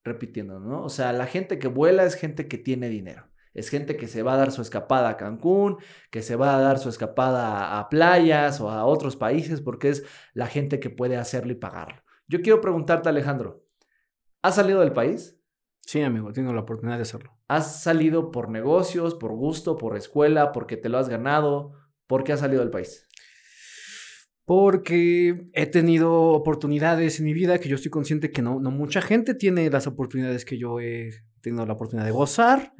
repitiendo, 0.05 0.59
¿no? 0.59 0.83
O 0.83 0.89
sea, 0.89 1.12
la 1.12 1.25
gente 1.25 1.59
que 1.59 1.67
vuela 1.67 2.03
es 2.05 2.15
gente 2.15 2.47
que 2.47 2.57
tiene 2.57 2.88
dinero. 2.88 3.27
Es 3.53 3.69
gente 3.69 3.97
que 3.97 4.07
se 4.07 4.21
va 4.21 4.33
a 4.33 4.38
dar 4.38 4.51
su 4.51 4.62
escapada 4.62 5.09
a 5.09 5.17
Cancún, 5.17 5.77
que 6.12 6.21
se 6.21 6.35
va 6.35 6.55
a 6.55 6.62
dar 6.62 6.77
su 6.77 6.89
escapada 6.89 7.79
a, 7.79 7.89
playas 7.89 8.59
o 8.62 8.69
a 8.69 8.85
otros 8.85 9.15
países, 9.15 9.62
porque 9.62 9.89
es 9.89 10.05
la 10.33 10.47
gente 10.47 10.79
que 10.79 10.89
puede 10.89 11.17
hacerlo 11.17 11.53
y 11.53 11.55
pagarlo. 11.55 12.03
Yo 12.27 12.41
quiero 12.41 12.62
preguntarte, 12.62 13.09
Alejandro, 13.09 13.63
¿has 14.41 14.55
salido 14.55 14.81
del 14.81 14.91
país? 14.91 15.39
Sí, 15.81 16.01
amigo, 16.01 16.33
tengo 16.33 16.51
la 16.53 16.62
oportunidad 16.62 16.97
de 16.97 17.03
hacerlo. 17.03 17.38
¿Has 17.47 17.81
salido 17.81 18.31
por 18.31 18.50
negocios, 18.50 19.15
por 19.15 19.31
gusto, 19.31 19.77
por 19.77 19.95
escuela, 19.95 20.51
porque 20.51 20.77
te 20.77 20.89
lo 20.89 20.97
has 20.97 21.09
ganado? 21.09 21.74
¿Por 22.07 22.24
qué 22.24 22.33
has 22.33 22.41
salido 22.41 22.62
del 22.62 22.71
país? 22.71 23.04
Porque 24.45 25.49
he 25.53 25.65
tenido 25.65 26.13
oportunidades 26.13 27.19
en 27.19 27.25
mi 27.25 27.33
vida 27.33 27.57
que 27.59 27.67
yo 27.67 27.75
estoy 27.75 27.91
consciente 27.91 28.31
que 28.31 28.43
no, 28.43 28.59
no 28.59 28.71
mucha 28.71 29.01
gente 29.01 29.33
tiene 29.33 29.69
las 29.69 29.87
oportunidades 29.87 30.45
que 30.45 30.57
yo 30.57 30.79
he 30.79 31.11
tenido 31.41 31.65
la 31.65 31.73
oportunidad 31.73 32.05
de 32.05 32.11
gozar 32.11 32.73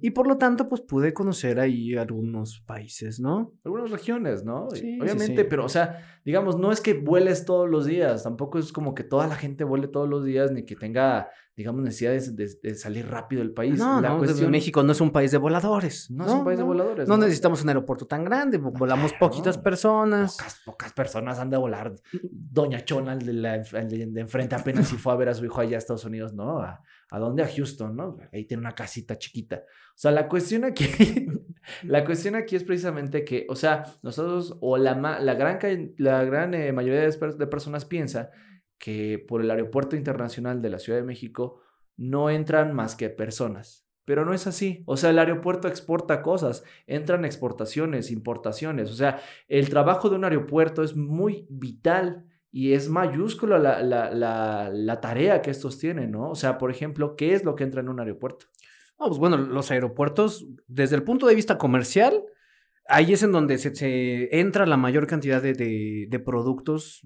y 0.00 0.10
por 0.10 0.28
lo 0.28 0.38
tanto 0.38 0.68
pues 0.68 0.80
pude 0.80 1.12
conocer 1.12 1.58
ahí 1.58 1.96
algunos 1.96 2.60
países, 2.66 3.18
¿no? 3.18 3.52
Algunas 3.64 3.90
regiones, 3.90 4.44
¿no? 4.44 4.68
Sí, 4.70 4.80
sí, 4.80 4.98
Obviamente, 5.00 5.42
sí. 5.42 5.46
pero, 5.50 5.64
o 5.64 5.68
sea, 5.68 6.20
digamos, 6.24 6.56
no 6.56 6.70
es 6.70 6.80
que 6.80 6.94
vueles 6.94 7.44
todos 7.44 7.68
los 7.68 7.84
días, 7.84 8.22
tampoco 8.22 8.60
es 8.60 8.72
como 8.72 8.94
que 8.94 9.02
toda 9.02 9.26
la 9.26 9.34
gente 9.34 9.64
vuele 9.64 9.88
todos 9.88 10.08
los 10.08 10.24
días, 10.24 10.52
ni 10.52 10.64
que 10.64 10.76
tenga, 10.76 11.30
digamos, 11.56 11.82
necesidad 11.82 12.12
de, 12.12 12.48
de- 12.62 12.74
salir 12.74 13.06
rápido 13.08 13.42
del 13.42 13.52
país. 13.52 13.78
No, 13.78 14.00
la 14.00 14.10
no, 14.10 14.18
cuestión 14.18 14.50
México 14.50 14.82
no 14.82 14.92
es 14.92 15.00
un 15.00 15.10
país 15.10 15.30
de 15.30 15.38
voladores. 15.38 16.10
no, 16.10 16.24
es 16.26 16.32
un 16.32 16.44
país 16.44 16.56
de 16.58 16.64
voladores. 16.64 17.06
No 17.08 17.16
necesitamos 17.18 17.62
un 17.62 17.68
aeropuerto 17.68 18.06
tan 18.06 18.24
grande, 18.24 18.58
vo- 18.60 18.72
volamos 18.76 19.12
poquitas 19.14 19.58
personas. 19.58 20.36
Pocas, 20.36 20.60
pocas 20.64 20.92
personas 20.92 21.38
han 21.38 21.50
de 21.50 21.56
volar. 21.58 21.92
Doña 22.30 22.84
Chona, 22.84 23.12
el 23.12 23.26
de, 23.26 23.32
la, 23.34 23.54
el 23.56 24.12
de- 24.14 24.20
enfrente, 24.20 24.54
apenas 24.54 24.88
si 24.88 24.96
fue 24.96 25.12
a 25.12 25.16
ver 25.16 25.28
a 25.28 25.34
su 25.34 25.44
hijo 25.44 25.60
allá 25.60 25.76
a 25.76 25.78
Estados 25.78 26.04
Unidos, 26.04 26.32
¿no? 26.32 26.58
¿A, 26.60 26.82
a 27.10 27.18
dónde? 27.18 27.42
A 27.42 27.48
Houston, 27.48 27.94
¿no? 27.96 28.16
Ahí 28.32 28.46
tiene 28.46 28.62
una 28.62 28.74
casita 28.74 29.18
chiquita. 29.18 29.64
O 29.90 29.98
sea, 29.98 30.10
la 30.10 30.28
cuestión 30.28 30.64
aquí, 30.64 30.86
la 31.82 32.04
cuestión 32.04 32.34
aquí 32.34 32.56
es 32.56 32.64
precisamente 32.64 33.24
que, 33.24 33.44
o 33.50 33.56
sea, 33.56 33.84
nosotros, 34.02 34.56
o 34.62 34.78
la, 34.78 34.94
la 35.20 35.34
gran, 35.34 35.58
la 35.98 36.24
gran 36.24 36.54
eh, 36.54 36.72
mayoría 36.72 37.00
de, 37.02 37.10
de 37.36 37.46
personas 37.46 37.84
piensa 37.84 38.30
que 38.82 39.24
por 39.28 39.42
el 39.42 39.50
aeropuerto 39.52 39.94
internacional 39.94 40.60
de 40.60 40.68
la 40.68 40.80
Ciudad 40.80 40.98
de 40.98 41.04
México 41.04 41.60
no 41.96 42.30
entran 42.30 42.74
más 42.74 42.96
que 42.96 43.10
personas. 43.10 43.86
Pero 44.04 44.24
no 44.24 44.34
es 44.34 44.48
así. 44.48 44.82
O 44.86 44.96
sea, 44.96 45.10
el 45.10 45.20
aeropuerto 45.20 45.68
exporta 45.68 46.20
cosas, 46.20 46.64
entran 46.88 47.24
exportaciones, 47.24 48.10
importaciones. 48.10 48.90
O 48.90 48.94
sea, 48.94 49.20
el 49.46 49.68
trabajo 49.68 50.10
de 50.10 50.16
un 50.16 50.24
aeropuerto 50.24 50.82
es 50.82 50.96
muy 50.96 51.46
vital 51.48 52.26
y 52.50 52.72
es 52.72 52.88
mayúscula 52.88 53.60
la, 53.60 53.84
la, 53.84 54.10
la, 54.10 54.68
la 54.74 55.00
tarea 55.00 55.42
que 55.42 55.52
estos 55.52 55.78
tienen, 55.78 56.10
¿no? 56.10 56.30
O 56.30 56.34
sea, 56.34 56.58
por 56.58 56.72
ejemplo, 56.72 57.14
¿qué 57.14 57.34
es 57.34 57.44
lo 57.44 57.54
que 57.54 57.62
entra 57.62 57.82
en 57.82 57.88
un 57.88 58.00
aeropuerto? 58.00 58.46
No, 58.98 59.06
pues 59.06 59.18
bueno, 59.20 59.36
los 59.36 59.70
aeropuertos, 59.70 60.44
desde 60.66 60.96
el 60.96 61.04
punto 61.04 61.28
de 61.28 61.36
vista 61.36 61.56
comercial, 61.56 62.24
ahí 62.88 63.12
es 63.12 63.22
en 63.22 63.32
donde 63.32 63.58
se, 63.58 63.74
se 63.74 64.38
entra 64.40 64.66
la 64.66 64.76
mayor 64.76 65.06
cantidad 65.06 65.40
de, 65.40 65.54
de- 65.54 66.06
de 66.10 66.18
productos 66.18 67.00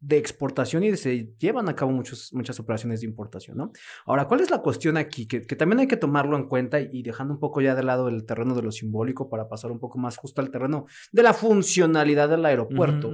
de 0.00 0.16
exportación 0.18 0.82
y 0.84 0.96
se 0.96 1.32
llevan 1.38 1.68
a 1.68 1.76
cabo 1.76 1.92
muchos, 1.92 2.32
muchas 2.34 2.58
operaciones 2.58 3.00
de 3.00 3.06
importación, 3.06 3.56
¿no? 3.56 3.70
Ahora, 4.04 4.26
¿cuál 4.26 4.40
es 4.40 4.50
la 4.50 4.58
cuestión 4.58 4.96
aquí? 4.96 5.26
Que, 5.26 5.42
que 5.42 5.54
también 5.56 5.78
hay 5.80 5.86
que 5.86 5.96
tomarlo 5.96 6.36
en 6.36 6.48
cuenta 6.48 6.80
y 6.80 7.02
dejando 7.02 7.34
un 7.34 7.40
poco 7.40 7.60
ya 7.60 7.74
de 7.74 7.82
lado 7.84 8.08
el 8.08 8.24
terreno 8.26 8.54
de 8.54 8.62
lo 8.62 8.72
simbólico 8.72 9.28
para 9.30 9.48
pasar 9.48 9.70
un 9.70 9.78
poco 9.78 9.98
más 9.98 10.16
justo 10.16 10.40
al 10.40 10.50
terreno 10.50 10.86
de 11.12 11.22
la 11.22 11.32
funcionalidad 11.34 12.28
del 12.28 12.44
aeropuerto. 12.44 13.12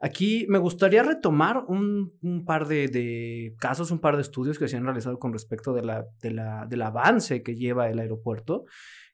Aquí 0.00 0.46
me 0.48 0.58
gustaría 0.58 1.02
retomar 1.02 1.64
un, 1.68 2.12
un 2.22 2.44
par 2.44 2.66
de, 2.66 2.88
de 2.88 3.54
casos, 3.58 3.90
un 3.90 4.00
par 4.00 4.16
de 4.16 4.22
estudios 4.22 4.58
que 4.58 4.68
se 4.68 4.76
han 4.78 4.84
realizado 4.84 5.18
con 5.18 5.32
respecto 5.32 5.74
de 5.74 5.82
la, 5.82 6.06
de 6.22 6.30
la- 6.30 6.66
del 6.66 6.82
avance 6.82 7.42
que 7.42 7.54
lleva 7.54 7.88
el 7.90 7.98
aeropuerto. 7.98 8.64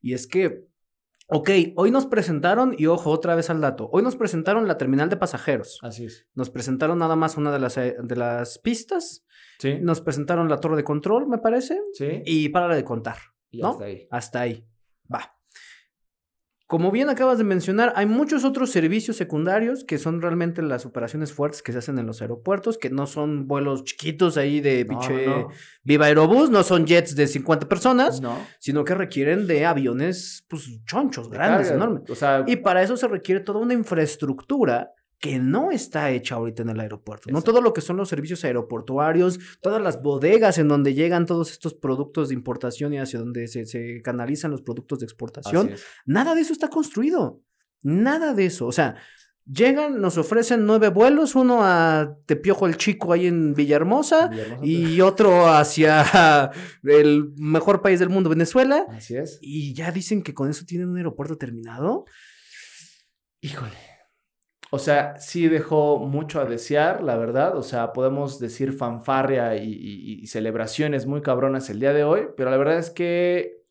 Y 0.01 0.13
es 0.15 0.27
que, 0.29 0.65
ok, 1.29 1.51
hoy 1.77 1.91
nos 1.91 2.07
presentaron, 2.07 2.75
y 2.77 2.87
ojo, 2.87 3.11
otra 3.11 3.35
vez 3.35 3.51
al 3.51 3.61
dato, 3.61 3.89
hoy 3.93 4.03
nos 4.03 4.17
presentaron 4.17 4.67
la 4.67 4.77
terminal 4.79 5.09
de 5.09 5.17
pasajeros. 5.17 5.79
Así 5.83 6.07
es. 6.07 6.27
Nos 6.35 6.51
presentaron 6.51 6.99
nada 6.99 7.17
más 7.17 7.37
una 7.37 7.53
de 7.53 7.59
las, 7.59 7.77
eh, 7.77 7.97
de 8.03 8.17
las 8.17 8.59
pistas, 8.59 9.25
Sí. 9.59 9.79
nos 9.81 10.01
presentaron 10.01 10.49
la 10.49 10.59
torre 10.61 10.77
de 10.77 10.85
control, 10.85 11.27
me 11.29 11.39
parece, 11.39 11.81
Sí. 11.93 12.23
y 12.25 12.49
para 12.49 12.75
de 12.75 12.85
contar. 12.85 13.17
Y 13.51 13.61
¿no? 13.63 13.71
hasta 13.71 13.85
ahí. 13.85 14.07
Hasta 14.11 14.41
ahí. 14.41 14.67
Va. 15.13 15.38
Como 16.69 16.91
bien 16.91 17.09
acabas 17.09 17.39
de 17.39 17.45
mencionar, 17.45 17.95
hay 17.97 18.05
muchos 18.05 18.45
otros 18.45 18.71
servicios 18.71 19.17
secundarios 19.17 19.85
que 19.85 19.97
son 19.97 20.21
realmente 20.21 20.61
las 20.61 20.85
operaciones 20.85 21.33
fuertes 21.33 21.63
que 21.63 21.73
se 21.73 21.79
hacen 21.79 21.99
en 21.99 22.05
los 22.05 22.21
aeropuertos, 22.21 22.77
que 22.77 22.91
no 22.91 23.07
son 23.07 23.49
vuelos 23.49 23.85
chiquitos 23.85 24.37
ahí 24.37 24.61
de 24.61 24.85
No, 24.85 24.91
pinche 24.91 25.27
no, 25.27 25.49
Viva 25.83 26.05
Aerobús, 26.05 26.51
no 26.51 26.63
son 26.63 26.87
jets 26.87 27.17
de 27.17 27.27
50 27.27 27.71
personas, 27.71 28.21
no. 28.21 28.39
sino 28.59 28.85
que 28.85 28.95
requieren 28.95 29.47
de 29.47 29.65
aviones, 29.65 30.45
pues, 30.47 30.69
chonchos, 30.85 31.31
grandes, 31.31 31.69
Carga, 31.69 31.85
enormes. 31.85 32.11
O 32.11 32.15
sea, 32.15 32.45
Y 32.47 32.57
para 32.57 32.83
eso 32.83 32.99
se 32.99 33.09
requiere 33.09 33.41
toda 33.41 33.61
una 33.61 33.73
infraestructura 33.73 34.93
que 35.21 35.39
no 35.39 35.71
está 35.73 36.11
hecha 36.11 36.37
ahorita 36.37 36.63
en 36.63 36.71
el 36.71 36.81
aeropuerto. 36.81 37.29
No 37.31 37.39
Exacto. 37.39 37.53
todo 37.53 37.61
lo 37.61 37.73
que 37.73 37.81
son 37.81 37.97
los 37.97 38.09
servicios 38.09 38.45
aeroportuarios, 38.45 39.39
todas 39.61 39.83
las 39.83 40.01
bodegas 40.01 40.59
en 40.59 40.69
donde 40.69 40.95
llegan 40.95 41.27
todos 41.27 41.51
estos 41.51 41.75
productos 41.75 42.29
de 42.29 42.35
importación 42.35 42.95
y 42.95 42.99
hacia 42.99 43.19
donde 43.19 43.49
se, 43.49 43.67
se 43.67 44.01
canalizan 44.03 44.51
los 44.51 44.63
productos 44.63 45.01
de 45.01 45.07
exportación. 45.07 45.71
Nada 46.07 46.35
de 46.35 46.43
eso 46.43 46.53
está 46.53 46.69
construido. 46.69 47.43
Nada 47.83 48.33
de 48.33 48.47
eso. 48.47 48.67
O 48.67 48.73
sea, 48.73 48.97
llegan, 49.45 50.01
nos 50.01 50.19
ofrecen 50.19 50.67
nueve 50.67 50.89
vuelos, 50.89 51.35
uno 51.35 51.65
a 51.65 52.17
Tepiojo 52.27 52.67
el 52.67 52.77
Chico 52.77 53.13
ahí 53.13 53.27
en 53.27 53.55
Villahermosa 53.55 54.29
Villahermosa, 54.29 54.67
y 54.67 55.01
otro 55.01 55.49
hacia 55.49 56.51
el 56.85 57.33
mejor 57.37 57.83
país 57.83 57.99
del 57.99 58.09
mundo, 58.09 58.31
Venezuela. 58.31 58.87
Así 58.91 59.17
es. 59.17 59.39
Y 59.41 59.75
ya 59.75 59.91
dicen 59.91 60.23
que 60.23 60.35
con 60.35 60.49
eso 60.49 60.65
tienen 60.65 60.89
un 60.89 60.97
aeropuerto 60.97 61.37
terminado. 61.37 62.05
Híjole. 63.41 63.98
O 64.71 64.79
sea, 64.79 65.17
sí 65.19 65.49
dejó 65.49 65.99
mucho 65.99 66.41
a 66.41 66.45
desear, 66.45 67.03
la 67.03 67.17
verdad. 67.17 67.57
O 67.57 67.63
sea, 67.63 67.93
podemos 67.93 68.39
decir 68.39 68.73
fanfarria 68.73 69.57
y, 69.57 70.27
celebraciones 70.27 71.07
muy 71.07 71.23
cabronas 71.23 71.71
el 71.71 71.81
día 71.81 71.93
de 71.93 72.05
hoy, 72.05 72.29
pero 72.37 72.51
la 72.51 72.57
verdad 72.59 72.79
es 72.79 72.91
que 72.91 73.63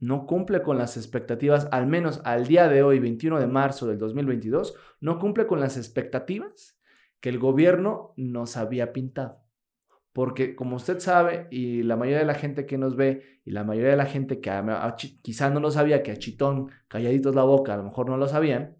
no 0.00 0.26
cumple 0.26 0.62
con 0.62 0.78
las 0.78 0.96
expectativas, 0.96 1.68
al 1.72 1.86
menos 1.86 2.20
al 2.24 2.46
día 2.46 2.68
de 2.68 2.82
hoy, 2.82 2.98
21 2.98 3.40
de 3.40 3.46
marzo 3.46 3.86
del 3.86 3.98
2022, 3.98 4.74
no 5.00 5.18
cumple 5.18 5.46
con 5.46 5.60
las 5.60 5.76
expectativas 5.76 6.78
que 7.20 7.30
el 7.30 7.38
gobierno 7.38 8.12
nos 8.16 8.56
había 8.56 8.92
pintado. 8.92 9.42
Porque 10.12 10.54
como 10.54 10.76
usted 10.76 10.98
sabe, 11.00 11.48
y 11.50 11.82
la 11.82 11.96
mayoría 11.96 12.18
de 12.18 12.26
la 12.26 12.34
gente 12.34 12.66
que 12.66 12.78
nos 12.78 12.96
ve, 12.96 13.40
y 13.44 13.50
la 13.52 13.64
mayoría 13.64 13.90
de 13.90 13.96
la 13.96 14.06
gente 14.06 14.40
que 14.40 14.50
quizá 15.22 15.50
no 15.50 15.60
lo 15.60 15.70
sabía, 15.70 16.02
que 16.02 16.12
a 16.12 16.16
Chitón, 16.16 16.70
calladitos 16.88 17.34
la 17.34 17.44
boca, 17.44 17.74
a 17.74 17.76
lo 17.76 17.84
mejor 17.84 18.08
no 18.08 18.16
lo 18.16 18.28
sabían, 18.28 18.77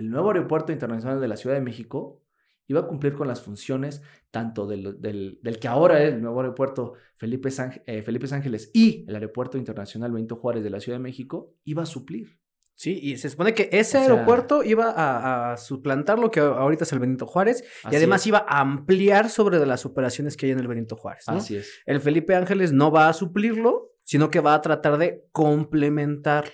el 0.00 0.10
nuevo 0.10 0.28
aeropuerto 0.30 0.72
internacional 0.72 1.20
de 1.20 1.28
la 1.28 1.36
Ciudad 1.36 1.56
de 1.56 1.62
México 1.62 2.22
iba 2.66 2.80
a 2.80 2.86
cumplir 2.86 3.14
con 3.14 3.26
las 3.28 3.40
funciones 3.42 4.02
tanto 4.30 4.66
del, 4.66 5.00
del- 5.00 5.38
del 5.42 5.58
que 5.58 5.66
ahora 5.68 6.02
es 6.02 6.14
el 6.14 6.22
nuevo 6.22 6.40
aeropuerto 6.40 6.94
Felipe, 7.16 7.48
Sángel- 7.50 7.82
eh, 7.86 8.02
Felipe 8.02 8.26
Ángeles 8.32 8.70
y 8.72 9.04
el 9.08 9.14
aeropuerto 9.16 9.58
internacional 9.58 10.12
Benito 10.12 10.36
Juárez 10.36 10.62
de 10.62 10.70
la 10.70 10.78
Ciudad 10.80 10.98
de 10.98 11.02
México, 11.02 11.54
iba 11.64 11.82
a 11.82 11.86
suplir. 11.86 12.38
Sí, 12.76 12.98
y 13.02 13.18
se 13.18 13.28
supone 13.28 13.52
que 13.52 13.68
ese 13.72 13.98
O 13.98 14.00
sea- 14.00 14.02
aeropuerto 14.12 14.62
iba 14.64 14.90
a, 14.90 15.52
a 15.52 15.56
suplantar 15.58 16.18
lo 16.18 16.30
que 16.30 16.40
ahorita 16.40 16.84
es 16.84 16.92
el 16.92 16.98
Benito 17.00 17.26
Juárez 17.26 17.62
y 17.90 17.96
además 17.96 18.22
es. 18.22 18.28
iba 18.28 18.46
a 18.48 18.60
ampliar 18.60 19.28
sobre 19.28 19.58
las 19.66 19.84
operaciones 19.84 20.36
que 20.36 20.46
hay 20.46 20.52
en 20.52 20.60
el 20.60 20.68
Benito 20.68 20.96
Juárez. 20.96 21.24
¿no? 21.28 21.34
Así 21.34 21.56
es. 21.56 21.80
El 21.84 22.00
Felipe 22.00 22.34
Ángeles 22.36 22.72
no 22.72 22.90
va 22.90 23.08
a 23.08 23.12
suplirlo, 23.12 23.90
sino 24.02 24.30
que 24.30 24.40
va 24.40 24.54
a 24.54 24.62
tratar 24.62 24.96
de 24.96 25.26
complementarlo. 25.32 26.52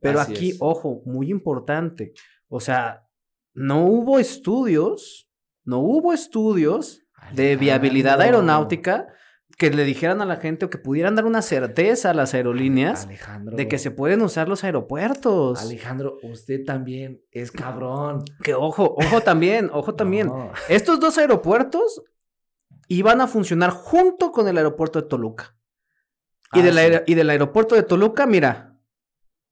Pero 0.00 0.20
Así 0.20 0.32
aquí, 0.32 0.50
es. 0.50 0.56
ojo, 0.60 1.02
muy 1.06 1.30
importante. 1.30 2.12
O 2.56 2.60
sea, 2.60 3.08
no 3.52 3.84
hubo 3.84 4.20
estudios, 4.20 5.28
no 5.64 5.78
hubo 5.80 6.12
estudios 6.12 7.02
de 7.32 7.56
viabilidad 7.56 8.20
aeronáutica 8.20 9.08
que 9.58 9.70
le 9.70 9.82
dijeran 9.82 10.20
a 10.20 10.24
la 10.24 10.36
gente 10.36 10.64
o 10.66 10.70
que 10.70 10.78
pudieran 10.78 11.16
dar 11.16 11.24
una 11.26 11.42
certeza 11.42 12.10
a 12.10 12.14
las 12.14 12.32
aerolíneas 12.32 13.06
Alejandro. 13.06 13.56
de 13.56 13.66
que 13.66 13.78
se 13.78 13.90
pueden 13.90 14.22
usar 14.22 14.48
los 14.48 14.62
aeropuertos. 14.62 15.60
Alejandro, 15.62 16.16
usted 16.22 16.64
también 16.64 17.22
es 17.32 17.50
cabrón. 17.50 18.22
Que 18.44 18.54
ojo, 18.54 18.94
ojo 18.96 19.20
también, 19.22 19.68
ojo 19.72 19.94
también. 19.96 20.28
No. 20.28 20.52
Estos 20.68 21.00
dos 21.00 21.18
aeropuertos 21.18 22.02
iban 22.86 23.20
a 23.20 23.26
funcionar 23.26 23.70
junto 23.70 24.30
con 24.30 24.46
el 24.46 24.56
aeropuerto 24.58 25.00
de 25.02 25.08
Toluca. 25.08 25.56
Y, 26.52 26.60
Ah, 26.60 26.62
del, 26.62 26.74
sí. 26.74 26.80
aer- 26.80 27.04
y 27.08 27.14
del 27.14 27.30
aeropuerto 27.30 27.74
de 27.74 27.82
Toluca, 27.82 28.26
mira, 28.26 28.76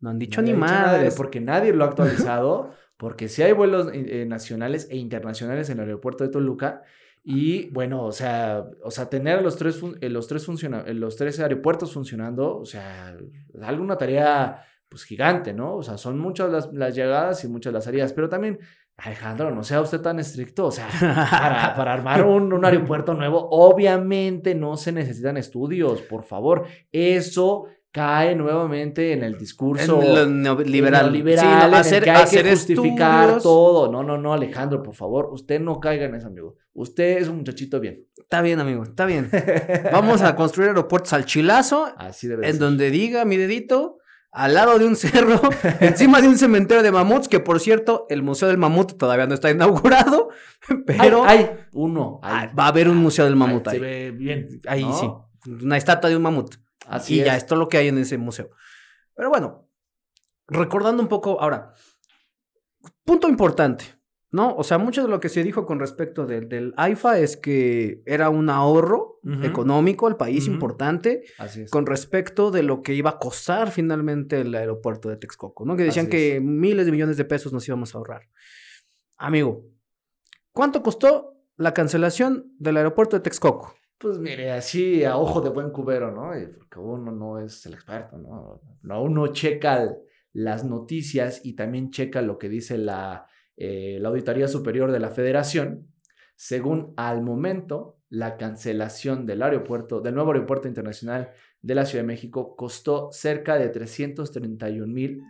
no 0.01 0.11
han 0.11 0.19
dicho 0.19 0.41
No 0.41 0.47
ni 0.49 0.55
madres. 0.55 1.15
porque 1.17 1.41
nadie 1.41 1.73
lo 1.73 1.85
ha 1.85 1.89
actualizado, 1.89 2.75
porque 3.03 3.29
sí 3.29 3.43
hay 3.43 3.51
vuelos 3.51 3.89
eh, 3.89 4.23
eh, 4.23 4.27
nacionales 4.27 4.87
e 4.89 4.97
internacionales 4.97 5.69
en 5.71 5.81
el 5.81 5.87
aeropuerto 5.87 6.23
de 6.23 6.31
Toluca. 6.31 6.85
Y 7.25 7.69
bueno, 7.71 8.05
o 8.05 8.13
sea, 8.13 8.65
o 8.81 8.93
sea 8.93 9.11
tener 9.11 9.43
los 9.43 9.57
tres, 9.57 9.83
eh, 10.01 10.09
los, 10.09 10.29
tres 10.29 10.49
eh, 10.49 10.95
los 10.95 11.17
tres 11.17 11.41
aeropuertos 11.41 11.93
funcionando, 11.93 12.59
o 12.59 12.65
sea, 12.65 13.17
es 13.53 13.61
algo 13.61 13.83
una 13.83 13.99
tarea 13.99 14.65
pues 14.89 15.03
gigante, 15.03 15.53
¿no? 15.53 15.75
O 15.75 15.83
sea, 15.83 15.99
son 15.99 16.17
muchas 16.17 16.53
las, 16.53 16.73
las 16.73 16.95
llegadas 16.95 17.43
y 17.43 17.49
muchas 17.49 17.73
las 17.73 17.83
salidas, 17.83 18.13
pero 18.13 18.29
también, 18.29 18.61
Alejandro, 18.97 19.51
no 19.53 19.65
sea 19.65 19.81
usted 19.81 20.01
tan 20.01 20.21
estricto, 20.21 20.67
o 20.67 20.71
sea, 20.71 20.87
para, 21.01 21.75
para 21.75 21.95
armar 21.95 22.23
un, 22.25 22.53
un 22.53 22.65
aeropuerto 22.65 23.15
nuevo, 23.15 23.49
obviamente 23.51 24.55
no 24.55 24.77
se 24.77 24.93
necesitan 24.93 25.37
estudios, 25.39 26.03
por 26.03 26.23
favor. 26.23 26.67
Eso 26.93 27.67
cae 27.93 28.35
nuevamente 28.35 29.13
en 29.13 29.23
el 29.23 29.37
discurso 29.39 30.01
En 30.03 30.15
lo 30.15 30.27
neoliberal. 30.27 31.13
liberal, 31.13 31.41
Sí, 31.41 31.47
no, 31.47 31.61
en 31.61 31.69
el 31.69 31.75
hacer, 31.75 32.03
que 32.03 32.11
hay 32.11 32.23
hacer 32.23 32.45
que 32.45 32.51
justificar 32.53 33.21
estudios. 33.25 33.43
todo. 33.43 33.93
No, 33.93 34.03
no, 34.03 34.17
no, 34.19 34.33
Alejandro, 34.33 34.83
por 34.83 34.95
favor, 34.95 35.29
usted 35.33 35.61
no 35.61 35.79
caiga 35.79 36.07
en 36.07 36.15
eso, 36.15 36.27
amigo. 36.29 36.57
Usted 36.73 37.19
es 37.19 37.29
un 37.29 37.37
muchachito 37.37 37.79
bien. 37.81 38.07
Está 38.17 38.41
bien, 38.41 38.61
amigo, 38.61 38.83
está 38.83 39.05
bien. 39.05 39.31
Vamos 39.93 40.23
a 40.23 40.35
construir 40.35 40.71
aeropuertos 40.71 41.13
al 41.13 41.27
chilazo, 41.27 41.87
Así 41.99 42.27
debe 42.29 42.47
en 42.47 42.53
ser. 42.55 42.61
donde 42.61 42.91
diga 42.91 43.27
mi 43.27 43.37
dedito, 43.37 43.99
al 44.31 44.55
lado 44.55 44.79
de 44.79 44.87
un 44.87 44.97
cerro, 44.97 45.39
encima 45.81 46.23
de 46.23 46.29
un 46.29 46.39
cementerio 46.39 46.83
de 46.83 46.91
mamuts, 46.91 47.29
que 47.29 47.41
por 47.41 47.61
cierto, 47.61 48.07
el 48.09 48.23
Museo 48.23 48.49
del 48.49 48.57
Mamut 48.57 48.97
todavía 48.97 49.27
no 49.27 49.35
está 49.35 49.51
inaugurado, 49.51 50.31
pero 50.87 51.25
hay, 51.27 51.41
hay 51.41 51.51
uno. 51.75 52.21
hay. 52.23 52.47
ah, 52.49 52.53
va 52.59 52.65
a 52.65 52.69
haber 52.69 52.89
un 52.89 52.97
Museo 52.97 53.27
del 53.27 53.37
Mamut 53.37 53.65
Se 53.69 53.75
ahí. 53.77 53.79
ve 53.81 54.11
bien. 54.13 54.49
Ahí 54.67 54.83
¿no? 54.83 54.95
sí, 55.45 55.53
una 55.63 55.77
estatua 55.77 56.09
de 56.09 56.17
un 56.17 56.23
mamut. 56.23 56.55
Así 56.93 57.21
y 57.21 57.25
ya, 57.25 57.37
es. 57.37 57.43
esto 57.43 57.55
es 57.55 57.59
lo 57.59 57.69
que 57.69 57.79
hay 57.79 57.89
en 57.89 57.99
ese 57.99 58.19
museo. 58.19 58.51
Pero 59.15 59.29
bueno, 59.31 59.69
recordando 60.49 61.03
un 61.03 61.09
poco 61.09 61.41
ahora, 61.41 61.73
punto 63.05 63.29
importante, 63.29 63.85
¿no? 64.31 64.55
O 64.57 64.65
sea, 64.65 64.79
mucho 64.79 65.03
de 65.03 65.09
lo 65.09 65.21
que 65.21 65.29
se 65.29 65.43
dijo 65.43 65.67
con 65.67 65.79
respecto 65.79 66.27
del- 66.27 66.49
del 66.49 66.73
AIFA 66.77 67.19
es 67.19 67.37
que 67.37 68.03
era 68.07 68.31
un 68.31 68.49
ahorro 68.51 69.21
económico 69.43 70.09
al 70.09 70.17
país 70.17 70.47
importante 70.49 71.23
Así 71.39 71.63
es. 71.63 71.71
con 71.71 71.87
respecto 71.87 72.51
de 72.51 72.65
lo 72.65 72.83
que 72.83 72.93
iba 72.95 73.11
a 73.11 73.19
costar 73.21 73.71
finalmente 73.71 74.41
el 74.41 74.53
aeropuerto 74.55 75.09
de 75.09 75.17
Texcoco, 75.17 75.65
¿no? 75.65 75.77
Que 75.77 75.85
decían 75.85 76.07
Así 76.07 76.11
que 76.11 76.41
miles 76.41 76.87
de 76.87 76.93
millones 76.93 77.17
de 77.17 77.25
pesos 77.25 77.53
nos 77.53 77.67
íbamos 77.69 77.95
a 77.95 77.99
ahorrar. 77.99 78.23
Amigo, 79.17 79.65
¿cuánto 80.53 80.83
costó 80.83 81.37
la 81.57 81.73
cancelación 81.73 82.53
del 82.59 82.79
aeropuerto 82.79 83.15
de 83.17 83.21
Texcoco? 83.23 83.77
Pues 84.03 84.19
mire, 84.19 84.51
así 84.51 85.05
a 85.05 85.17
ojo 85.17 85.41
de 85.41 85.51
buen 85.51 85.71
cubero, 85.71 86.11
¿no? 86.11 86.33
Porque 86.59 86.81
uno 86.81 87.13
no 87.13 87.39
es 87.39 87.65
el 87.67 87.75
experto, 87.75 88.19
¿no? 88.19 88.61
No, 88.83 89.01
uno 89.01 89.29
checa 89.29 89.95
las 90.33 90.65
noticias 90.65 91.41
y 91.45 91.53
también 91.53 91.93
checa 91.93 92.21
lo 92.21 92.37
que 92.37 92.49
dice 92.49 92.79
la, 92.79 93.29
eh, 93.57 93.99
la 94.01 94.09
Auditoría 94.09 94.49
Superior 94.49 94.91
de 94.91 94.99
la 94.99 95.11
Federación. 95.11 95.87
Según 96.35 96.95
al 96.97 97.23
momento, 97.23 98.01
la 98.09 98.37
cancelación 98.37 99.25
del 99.25 99.41
aeropuerto, 99.41 100.01
del 100.01 100.17
nuevo 100.17 100.33
aeropuerto 100.33 100.67
internacional 100.67 101.31
de 101.61 101.75
la 101.77 101.87
Ciudad 101.87 102.03
de 102.03 102.09
México 102.09 102.57
costó 102.57 103.13
cerca 103.13 103.57
de 103.57 103.69
331 103.69 104.93
mil 104.93 105.23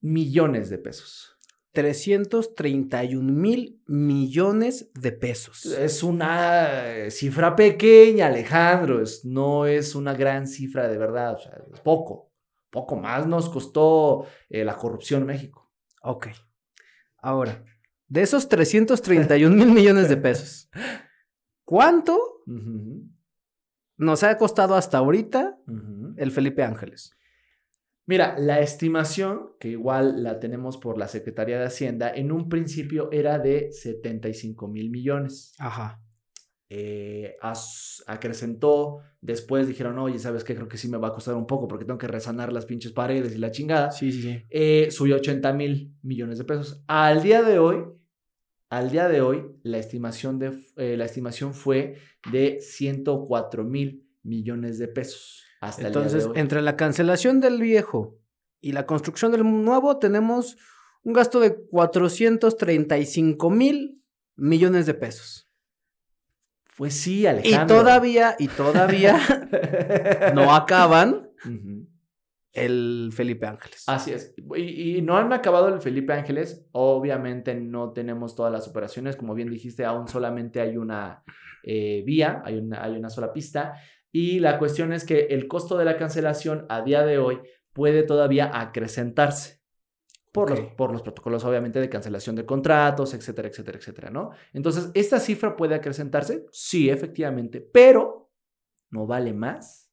millones 0.00 0.70
de 0.70 0.78
pesos. 0.78 1.35
331 1.76 3.22
mil 3.22 3.82
millones 3.86 4.90
de 4.94 5.12
pesos. 5.12 5.66
Es 5.66 6.02
una 6.02 6.88
eh, 6.88 7.10
cifra 7.10 7.54
pequeña, 7.54 8.28
Alejandro. 8.28 9.02
Es, 9.02 9.26
no 9.26 9.66
es 9.66 9.94
una 9.94 10.14
gran 10.14 10.46
cifra 10.46 10.88
de 10.88 10.96
verdad. 10.96 11.34
O 11.34 11.38
sea, 11.38 11.52
es 11.74 11.80
poco. 11.80 12.32
Poco 12.70 12.96
más 12.96 13.26
nos 13.26 13.50
costó 13.50 14.24
eh, 14.48 14.64
la 14.64 14.74
corrupción 14.74 15.20
en 15.20 15.26
México. 15.26 15.70
Ok. 16.00 16.28
Ahora, 17.18 17.62
de 18.08 18.22
esos 18.22 18.48
331 18.48 19.54
mil 19.54 19.70
millones 19.70 20.08
de 20.08 20.16
pesos, 20.16 20.70
¿cuánto 21.62 22.18
nos 23.98 24.22
ha 24.22 24.38
costado 24.38 24.76
hasta 24.76 24.96
ahorita 24.96 25.58
el 26.16 26.30
Felipe 26.30 26.62
Ángeles? 26.62 27.14
Mira, 28.06 28.36
la 28.38 28.60
estimación, 28.60 29.50
que 29.58 29.68
igual 29.68 30.22
la 30.22 30.38
tenemos 30.38 30.76
por 30.78 30.96
la 30.96 31.08
Secretaría 31.08 31.58
de 31.58 31.66
Hacienda, 31.66 32.10
en 32.14 32.30
un 32.30 32.48
principio 32.48 33.10
era 33.10 33.38
de 33.40 33.72
75 33.72 34.68
mil 34.68 34.90
millones. 34.90 35.54
Ajá. 35.58 36.00
eh, 36.68 37.36
as- 37.42 38.02
acrecentó, 38.08 38.98
después 39.20 39.68
dijeron, 39.68 39.98
oye, 40.00 40.18
¿sabes 40.18 40.42
qué? 40.42 40.56
Creo 40.56 40.66
que 40.66 40.76
sí 40.78 40.88
me 40.88 40.98
va 40.98 41.08
a 41.08 41.12
costar 41.12 41.36
un 41.36 41.46
poco 41.46 41.68
porque 41.68 41.84
tengo 41.84 41.98
que 41.98 42.08
resanar 42.08 42.52
las 42.52 42.66
pinches 42.66 42.90
paredes 42.92 43.34
y 43.36 43.38
la 43.38 43.52
chingada. 43.52 43.92
Sí, 43.92 44.10
sí, 44.10 44.22
sí. 44.22 44.42
eh, 44.50 44.88
subió 44.90 45.14
80 45.16 45.52
mil 45.52 45.94
millones 46.02 46.38
de 46.38 46.44
pesos. 46.44 46.82
Al 46.88 47.22
día 47.22 47.42
de 47.44 47.60
hoy, 47.60 47.84
al 48.68 48.90
día 48.90 49.06
de 49.08 49.20
hoy, 49.20 49.44
la 49.62 49.78
estimación, 49.78 50.40
de, 50.40 50.58
eh, 50.76 50.96
la 50.96 51.04
estimación 51.04 51.54
fue 51.54 51.98
de 52.32 52.58
104 52.60 53.62
mil 53.62 54.04
millones 54.24 54.78
de 54.80 54.88
pesos. 54.88 55.44
Hasta 55.68 55.86
Entonces, 55.86 56.12
el 56.14 56.18
día 56.20 56.26
de 56.28 56.32
hoy. 56.32 56.40
entre 56.40 56.62
la 56.62 56.76
cancelación 56.76 57.40
del 57.40 57.60
viejo 57.60 58.18
y 58.60 58.72
la 58.72 58.86
construcción 58.86 59.32
del 59.32 59.42
nuevo, 59.44 59.98
tenemos 59.98 60.56
un 61.02 61.12
gasto 61.12 61.40
de 61.40 61.54
435 61.68 63.50
mil 63.50 64.02
millones 64.36 64.86
de 64.86 64.94
pesos. 64.94 65.48
Pues 66.76 66.94
sí, 66.94 67.20
Y 67.20 67.26
Alejandro. 67.26 67.76
todavía, 67.78 68.36
y 68.38 68.48
todavía 68.48 69.18
no 70.34 70.54
acaban 70.54 71.30
el 72.52 73.10
Felipe 73.14 73.46
Ángeles. 73.46 73.84
Así 73.86 74.12
es. 74.12 74.34
Y, 74.56 74.98
y 74.98 75.02
no 75.02 75.16
han 75.16 75.32
acabado 75.32 75.68
el 75.68 75.80
Felipe 75.80 76.12
Ángeles. 76.12 76.66
Obviamente 76.72 77.54
no 77.54 77.92
tenemos 77.92 78.34
todas 78.34 78.52
las 78.52 78.68
operaciones. 78.68 79.16
Como 79.16 79.34
bien 79.34 79.48
dijiste, 79.50 79.84
aún 79.84 80.06
solamente 80.08 80.60
hay 80.60 80.76
una 80.76 81.22
eh, 81.62 82.02
vía, 82.04 82.42
hay 82.44 82.56
una, 82.58 82.82
hay 82.82 82.96
una 82.96 83.10
sola 83.10 83.32
pista. 83.32 83.74
Y 84.18 84.40
la 84.40 84.58
cuestión 84.58 84.94
es 84.94 85.04
que 85.04 85.26
el 85.26 85.46
costo 85.46 85.76
de 85.76 85.84
la 85.84 85.98
cancelación 85.98 86.64
a 86.70 86.80
día 86.80 87.04
de 87.04 87.18
hoy 87.18 87.38
puede 87.74 88.02
todavía 88.02 88.50
acrecentarse. 88.58 89.60
Por, 90.32 90.48
los, 90.48 90.60
por 90.60 90.90
los 90.90 91.02
protocolos, 91.02 91.44
obviamente, 91.44 91.80
de 91.80 91.90
cancelación 91.90 92.34
de 92.34 92.46
contratos, 92.46 93.12
etcétera, 93.12 93.48
etcétera, 93.48 93.76
etcétera, 93.76 94.08
¿no? 94.08 94.30
Entonces, 94.54 94.90
¿esta 94.94 95.20
cifra 95.20 95.54
puede 95.54 95.74
acrecentarse? 95.74 96.46
Sí, 96.50 96.88
efectivamente, 96.88 97.60
pero 97.60 98.30
no 98.88 99.06
vale 99.06 99.34
más 99.34 99.92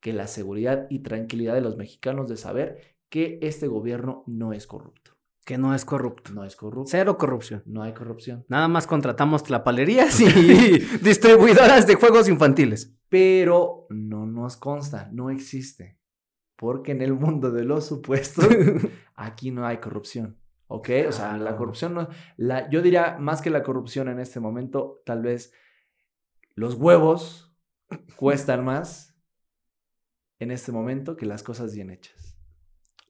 que 0.00 0.12
la 0.12 0.26
seguridad 0.26 0.88
y 0.90 1.04
tranquilidad 1.04 1.54
de 1.54 1.60
los 1.60 1.76
mexicanos 1.76 2.28
de 2.28 2.36
saber 2.36 2.96
que 3.08 3.38
este 3.42 3.68
gobierno 3.68 4.24
no 4.26 4.54
es 4.54 4.66
corrupto. 4.66 5.12
Que 5.44 5.56
no 5.56 5.72
es 5.72 5.84
corrupto. 5.84 6.32
No 6.32 6.42
es 6.42 6.56
corrupto. 6.56 6.90
Cero 6.90 7.16
corrupción. 7.16 7.62
No 7.64 7.84
hay 7.84 7.94
corrupción. 7.94 8.44
Nada 8.48 8.66
más 8.66 8.88
contratamos 8.88 9.44
tlapalerías 9.44 10.20
y 10.20 10.78
distribuidoras 11.00 11.86
de 11.86 11.94
juegos 11.94 12.28
infantiles. 12.28 12.95
Pero 13.08 13.86
no 13.90 14.26
nos 14.26 14.56
consta, 14.56 15.08
no 15.12 15.30
existe. 15.30 15.98
Porque 16.56 16.92
en 16.92 17.02
el 17.02 17.14
mundo 17.14 17.50
de 17.50 17.64
los 17.64 17.86
supuestos, 17.86 18.46
aquí 19.14 19.50
no 19.50 19.66
hay 19.66 19.78
corrupción. 19.78 20.38
¿Ok? 20.68 20.90
O 21.08 21.12
sea, 21.12 21.36
la 21.36 21.56
corrupción 21.56 21.94
no. 21.94 22.08
La, 22.36 22.68
yo 22.70 22.82
diría 22.82 23.16
más 23.20 23.40
que 23.40 23.50
la 23.50 23.62
corrupción 23.62 24.08
en 24.08 24.18
este 24.18 24.40
momento, 24.40 25.02
tal 25.04 25.22
vez 25.22 25.52
los 26.54 26.74
huevos 26.74 27.54
cuestan 28.16 28.64
más 28.64 29.16
en 30.38 30.50
este 30.50 30.72
momento 30.72 31.16
que 31.16 31.26
las 31.26 31.42
cosas 31.42 31.74
bien 31.74 31.90
hechas. 31.90 32.36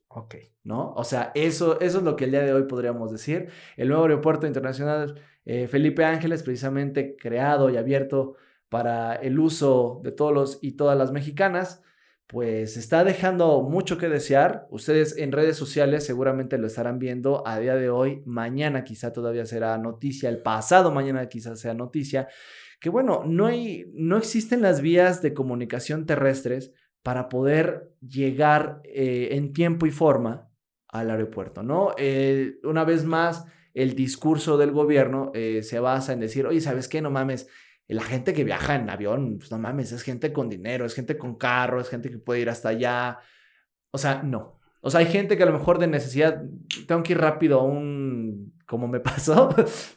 Ok. 0.08 0.34
¿no? 0.66 0.92
O 0.94 1.04
sea, 1.04 1.30
eso, 1.36 1.80
eso 1.80 1.98
es 1.98 2.04
lo 2.04 2.16
que 2.16 2.24
el 2.24 2.32
día 2.32 2.42
de 2.42 2.52
hoy 2.52 2.64
podríamos 2.64 3.12
decir. 3.12 3.50
El 3.76 3.88
nuevo 3.88 4.02
aeropuerto 4.02 4.48
internacional 4.48 5.22
eh, 5.44 5.68
Felipe 5.68 6.04
Ángeles, 6.04 6.42
precisamente 6.42 7.16
creado 7.16 7.70
y 7.70 7.76
abierto 7.76 8.34
para 8.68 9.14
el 9.14 9.38
uso 9.38 10.00
de 10.02 10.12
todos 10.12 10.32
los 10.32 10.58
y 10.62 10.72
todas 10.72 10.96
las 10.98 11.12
mexicanas, 11.12 11.82
pues 12.26 12.76
está 12.76 13.04
dejando 13.04 13.62
mucho 13.62 13.98
que 13.98 14.08
desear. 14.08 14.66
Ustedes 14.70 15.16
en 15.16 15.32
redes 15.32 15.56
sociales 15.56 16.04
seguramente 16.04 16.58
lo 16.58 16.66
estarán 16.66 16.98
viendo 16.98 17.46
a 17.46 17.58
día 17.60 17.76
de 17.76 17.88
hoy. 17.88 18.22
Mañana 18.26 18.82
quizá 18.82 19.12
todavía 19.12 19.46
será 19.46 19.78
noticia, 19.78 20.28
el 20.28 20.42
pasado 20.42 20.90
mañana 20.90 21.28
quizás 21.28 21.60
sea 21.60 21.74
noticia. 21.74 22.28
Que 22.80 22.90
bueno, 22.90 23.22
no, 23.24 23.46
hay, 23.46 23.90
no 23.94 24.16
existen 24.16 24.60
las 24.60 24.80
vías 24.80 25.22
de 25.22 25.34
comunicación 25.34 26.04
terrestres 26.04 26.72
para 27.02 27.28
poder 27.28 27.92
llegar 28.00 28.80
eh, 28.84 29.28
en 29.32 29.52
tiempo 29.52 29.86
y 29.86 29.92
forma 29.92 30.50
al 30.88 31.10
aeropuerto, 31.10 31.62
¿no? 31.62 31.94
Eh, 31.96 32.58
una 32.64 32.84
vez 32.84 33.04
más, 33.04 33.44
el 33.74 33.94
discurso 33.94 34.56
del 34.56 34.72
gobierno 34.72 35.30
eh, 35.34 35.62
se 35.62 35.78
basa 35.78 36.12
en 36.12 36.20
decir, 36.20 36.46
oye, 36.46 36.60
¿sabes 36.60 36.88
qué? 36.88 37.00
No 37.00 37.10
mames, 37.10 37.48
la 37.94 38.02
gente 38.02 38.32
que 38.32 38.44
viaja 38.44 38.74
en 38.74 38.90
avión, 38.90 39.36
pues 39.38 39.50
no 39.50 39.58
mames, 39.58 39.92
es 39.92 40.02
gente 40.02 40.32
con 40.32 40.48
dinero, 40.48 40.84
es 40.86 40.94
gente 40.94 41.16
con 41.16 41.36
carro, 41.36 41.80
es 41.80 41.88
gente 41.88 42.10
que 42.10 42.18
puede 42.18 42.40
ir 42.40 42.50
hasta 42.50 42.70
allá. 42.70 43.18
O 43.92 43.98
sea, 43.98 44.22
no. 44.22 44.58
O 44.80 44.90
sea, 44.90 45.00
hay 45.00 45.06
gente 45.06 45.36
que 45.36 45.42
a 45.42 45.46
lo 45.46 45.52
mejor 45.52 45.78
de 45.78 45.86
necesidad, 45.86 46.42
tengo 46.86 47.02
que 47.02 47.12
ir 47.12 47.18
rápido 47.20 47.60
a 47.60 47.64
un, 47.64 48.54
como 48.66 48.88
me 48.88 49.00
pasó, 49.08 49.48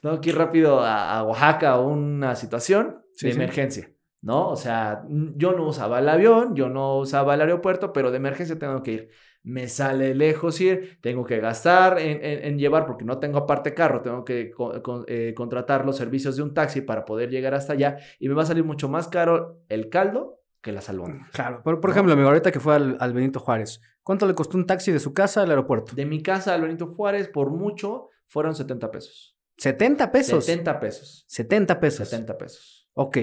tengo 0.02 0.22
que 0.22 0.30
ir 0.30 0.38
rápido 0.38 0.80
a, 0.82 1.18
a 1.20 1.24
Oaxaca 1.24 1.72
a 1.72 1.80
una 1.82 2.36
situación 2.36 3.02
Sí, 3.16 3.28
de 3.28 3.34
sí. 3.34 3.38
emergencia. 3.38 3.92
¿No? 4.22 4.50
O 4.50 4.56
sea, 4.56 5.04
yo 5.08 5.54
no 5.54 5.68
usaba 5.68 6.00
el 6.00 6.10
avión, 6.10 6.56
yo 6.56 6.70
no 6.70 6.98
usaba 6.98 7.34
el 7.36 7.42
aeropuerto, 7.42 7.94
pero 7.94 8.12
de 8.12 8.18
emergencia 8.18 8.58
tengo 8.60 8.84
que 8.84 8.92
ir. 8.92 9.10
Me 9.42 9.70
sale 9.70 10.14
lejos 10.16 10.60
ir, 10.60 11.00
tengo 11.02 11.24
que 11.24 11.40
gastar 11.40 11.98
en, 12.00 12.24
en- 12.24 12.44
en 12.46 12.60
llevar, 12.60 12.86
porque 12.86 13.06
no 13.06 13.20
tengo 13.20 13.38
aparte 13.40 13.74
carro, 13.74 14.02
tengo 14.02 14.26
que 14.26 14.52
con- 14.52 15.06
eh, 15.08 15.34
contratar 15.36 15.86
los 15.86 15.96
servicios 15.96 16.36
de 16.36 16.44
un 16.44 16.54
taxi 16.54 16.82
para 16.82 17.06
poder 17.06 17.30
llegar 17.30 17.54
hasta 17.54 17.74
allá 17.74 17.98
y 18.20 18.28
me 18.28 18.36
va 18.36 18.44
a 18.44 18.46
salir 18.46 18.66
mucho 18.66 18.90
más 18.90 19.08
caro 19.08 19.62
el 19.70 19.90
caldo 19.90 20.42
que 20.62 20.74
la 20.74 20.82
albóndigas. 20.86 21.30
Claro. 21.32 21.62
Por, 21.64 21.80
por 21.80 21.90
ejemplo, 21.90 22.14
ahorita 22.14 22.52
que 22.52 22.60
fue 22.60 22.76
al, 22.76 22.98
al 23.00 23.14
Benito 23.14 23.40
Juárez, 23.40 23.80
¿cuánto 24.04 24.28
le 24.28 24.36
costó 24.36 24.58
un 24.58 24.66
taxi 24.68 24.92
de 24.92 25.00
su 25.00 25.14
casa 25.14 25.42
al 25.44 25.50
aeropuerto? 25.52 25.96
De 25.96 26.06
mi 26.06 26.22
casa 26.22 26.54
al 26.54 26.64
Benito 26.64 26.88
Juárez, 26.88 27.30
por 27.30 27.50
mucho, 27.50 28.10
fueron 28.28 28.54
70 28.56 28.92
pesos. 28.92 29.38
70 29.56 30.12
pesos. 30.12 30.44
70 30.46 30.80
pesos. 30.82 31.24
70 31.28 31.80
pesos. 31.80 32.10
70 32.10 32.38
pesos. 32.38 32.90
Ok. 32.94 33.18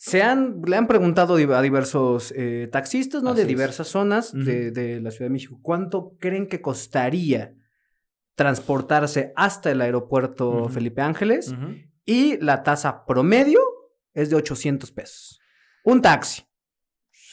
Se 0.00 0.22
han, 0.22 0.62
le 0.64 0.76
han 0.76 0.86
preguntado 0.86 1.34
a 1.34 1.60
diversos 1.62 2.32
eh, 2.36 2.68
taxistas, 2.70 3.22
¿no? 3.22 3.30
Así 3.30 3.38
de 3.38 3.42
es. 3.42 3.48
diversas 3.48 3.88
zonas 3.88 4.32
de, 4.32 4.70
de 4.70 5.00
la 5.00 5.10
Ciudad 5.10 5.26
de 5.26 5.32
México. 5.32 5.58
¿Cuánto 5.60 6.16
creen 6.20 6.46
que 6.46 6.60
costaría 6.60 7.54
transportarse 8.36 9.32
hasta 9.34 9.70
el 9.72 9.80
aeropuerto. 9.80 10.68
Felipe 10.68 11.02
Ángeles? 11.02 11.52
Y 12.04 12.38
la 12.38 12.62
tasa 12.62 13.04
promedio 13.04 13.58
es 14.14 14.30
de 14.30 14.36
800 14.36 14.92
pesos. 14.92 15.40
Un 15.84 16.00
taxi. 16.00 16.42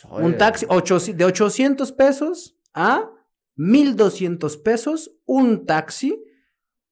Un 0.09 0.35
taxi 0.37 0.65
ocho- 0.69 0.99
de 0.99 1.23
800 1.25 1.91
pesos 1.91 2.57
a 2.73 3.09
1200 3.55 4.57
pesos, 4.57 5.11
un 5.25 5.65
taxi 5.67 6.21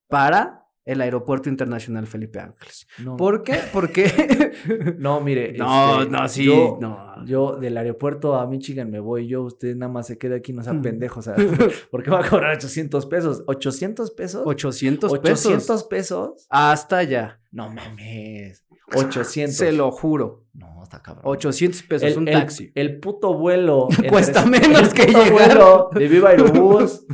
para 0.08 0.63
el 0.86 1.02
Aeropuerto 1.02 1.48
Internacional 1.50 2.08
Felipe 2.08 2.40
Ángeles. 2.40 2.88
No. 3.00 3.16
¿Por 3.16 3.44
qué? 3.44 3.58
Porque... 3.72 4.52
No, 4.98 5.20
mire. 5.20 5.54
no, 5.58 6.02
este, 6.02 6.12
no, 6.12 6.28
sí, 6.30 6.46
Yo, 6.46 6.78
no. 6.80 7.26
yo 7.26 7.58
del 7.58 7.76
aeropuerto 7.78 8.36
a 8.36 8.48
Michigan 8.48 8.90
me 8.90 9.00
voy 9.00 9.28
yo, 9.28 9.44
usted 9.44 9.76
nada 9.76 9.92
más 9.92 10.08
se 10.08 10.18
queda 10.18 10.36
aquí, 10.38 10.54
no 10.54 10.64
sea 10.64 10.74
Mm. 10.74 10.82
pendejo, 10.82 11.20
o 11.20 11.24
sea, 11.24 11.36
¿por 11.92 12.04
qué 12.04 12.10
va 12.12 12.22
a 12.26 12.30
cobrar 12.30 12.56
800 12.56 13.06
pesos? 13.08 13.44
¿800 13.46 14.16
pesos? 14.16 14.44
800 14.46 15.20
pesos. 15.20 15.46
800 15.46 15.84
pesos. 15.86 16.48
Hasta 16.50 16.98
allá. 17.00 17.40
No 17.52 17.70
mames. 17.70 18.64
800. 18.96 19.56
Se 19.56 19.72
lo 19.72 19.92
juro. 19.92 20.46
No, 20.54 20.84
está 20.84 21.02
cabrón. 21.02 21.24
800 21.26 21.84
pesos, 21.84 22.12
el, 22.12 22.18
un 22.20 22.26
taxi. 22.26 22.72
El, 22.76 23.00
puto 23.00 23.34
vuelo. 23.38 23.88
Cuesta 24.10 24.46
menos 24.46 24.84
el 24.84 24.94
que 24.94 25.06
puto 25.08 25.24
llegar. 25.24 25.48
vuelo 25.58 25.90
de 25.94 26.08
Viva 26.08 26.30
Aerobús 26.30 27.06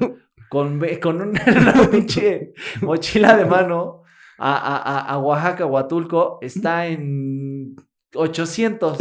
con, 0.50 0.82
con 1.02 1.22
una, 1.22 1.44
una 1.48 1.88
pinche 1.90 2.54
mochila 2.82 3.38
de 3.38 3.46
mano 3.46 4.04
a, 4.38 4.56
a, 4.56 4.78
a, 4.78 5.00
a 5.14 5.18
Oaxaca, 5.20 5.66
Huatulco, 5.66 6.40
está 6.42 6.88
en 6.88 7.76
800. 8.14 8.98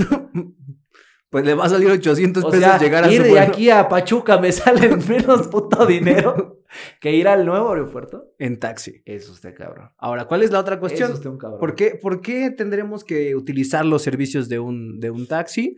Pues 1.31 1.45
le 1.45 1.55
va 1.55 1.67
a 1.67 1.69
salir 1.69 1.91
800 1.91 2.43
O 2.43 2.51
pesos 2.51 2.65
sea, 2.65 2.79
llegar 2.79 3.05
a 3.05 3.13
ir 3.13 3.23
de 3.23 3.39
aquí 3.39 3.69
a 3.69 3.87
Pachuca 3.89 4.39
me 4.39 4.51
sale 4.51 4.97
menos 4.97 5.49
puto 5.49 5.85
dinero 5.85 6.58
que 7.01 7.15
ir 7.15 7.29
al 7.29 7.45
nuevo 7.47 7.71
aeropuerto. 7.71 8.33
en 8.39 8.59
taxi. 8.59 9.03
Es 9.05 9.29
usted 9.29 9.55
cabrón. 9.55 9.91
Ahora, 9.99 10.27
¿cuál 10.27 10.43
es 10.43 10.51
la 10.51 10.61
otra 10.61 10.75
Es 10.75 10.81
cuestión? 10.81 11.13
usted 11.13 11.31
un 11.31 11.39
cabrón. 11.39 11.61
¿Por 11.61 11.75
qué, 11.75 11.99
por 12.01 12.21
qué 12.21 12.51
tendremos 12.51 13.05
que 13.05 13.35
utilizar 13.35 13.85
los 13.85 14.03
servicios 14.03 14.49
de 14.49 14.59
un, 14.59 15.01
de 15.01 15.11
un 15.11 15.27
taxi? 15.27 15.75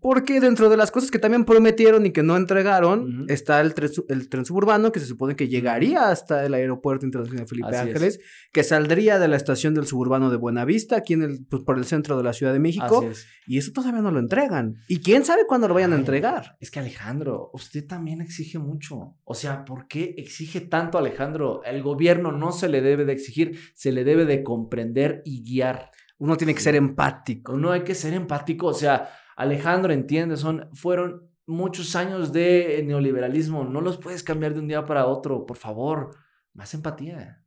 Porque 0.00 0.40
dentro 0.40 0.68
de 0.68 0.76
las 0.76 0.90
cosas 0.90 1.10
que 1.10 1.18
también 1.18 1.44
prometieron 1.44 2.06
y 2.06 2.12
que 2.12 2.22
no 2.22 2.36
entregaron, 2.36 3.26
está 3.28 3.60
el 3.60 3.74
tren, 3.74 3.90
el 4.08 4.28
tren 4.28 4.44
suburbano 4.44 4.92
que 4.92 5.00
se 5.00 5.06
supone 5.06 5.36
que 5.36 5.48
llegaría 5.48 6.08
hasta 6.10 6.44
el 6.44 6.54
Aeropuerto 6.54 7.06
Internacional 7.06 7.46
Felipe 7.48 7.68
Así 7.68 7.76
es. 7.76 7.82
Ángeles, 7.94 8.20
que 8.52 8.64
saldría 8.64 9.18
de 9.18 9.28
la 9.28 9.36
estación 9.36 9.74
del 9.74 9.86
suburbano 9.86 10.30
de 10.30 10.36
Buenavista, 10.36 10.96
aquí 10.96 11.14
en 11.14 11.22
el, 11.22 11.46
pues, 11.48 11.62
por 11.62 11.78
el 11.78 11.84
centro 11.84 12.16
de 12.16 12.22
la 12.24 12.32
Ciudad 12.32 12.52
de 12.52 12.58
México, 12.60 12.98
Así 12.98 13.06
es. 13.06 13.26
y 13.46 13.58
eso 13.58 13.72
todavía 13.72 14.02
no 14.02 14.10
lo 14.10 14.20
entregan. 14.20 14.74
¿Y 14.88 15.00
quién 15.00 15.24
sabe 15.24 15.42
cuándo 15.46 15.68
lo 15.68 15.74
vayan 15.74 15.92
a 15.92 15.96
entregar? 15.96 16.56
Es 16.60 16.70
que 16.70 16.80
Alejandro, 16.80 17.50
usted 17.52 17.86
también 17.86 18.20
exige 18.20 18.58
mucho. 18.58 19.16
O 19.24 19.34
sea, 19.34 19.64
¿por 19.64 19.86
qué 19.88 20.14
exige 20.18 20.33
tanto 20.68 20.98
Alejandro? 20.98 21.62
El 21.64 21.82
gobierno 21.82 22.32
no 22.32 22.52
se 22.52 22.68
le 22.68 22.80
debe 22.80 23.04
de 23.04 23.12
exigir, 23.12 23.58
se 23.74 23.92
le 23.92 24.04
debe 24.04 24.24
de 24.24 24.42
comprender 24.42 25.22
y 25.24 25.42
guiar. 25.42 25.90
Uno 26.18 26.36
tiene 26.36 26.54
que 26.54 26.60
ser 26.60 26.76
empático. 26.76 27.52
Uno 27.52 27.72
hay 27.72 27.82
que 27.82 27.94
ser 27.94 28.14
empático. 28.14 28.68
O 28.68 28.74
sea, 28.74 29.10
Alejandro, 29.36 29.92
entiende, 29.92 30.36
son, 30.36 30.68
fueron 30.72 31.30
muchos 31.46 31.96
años 31.96 32.32
de 32.32 32.82
neoliberalismo. 32.86 33.64
No 33.64 33.80
los 33.80 33.98
puedes 33.98 34.22
cambiar 34.22 34.54
de 34.54 34.60
un 34.60 34.68
día 34.68 34.84
para 34.84 35.06
otro, 35.06 35.44
por 35.46 35.56
favor. 35.56 36.16
Más 36.52 36.72
empatía. 36.74 37.42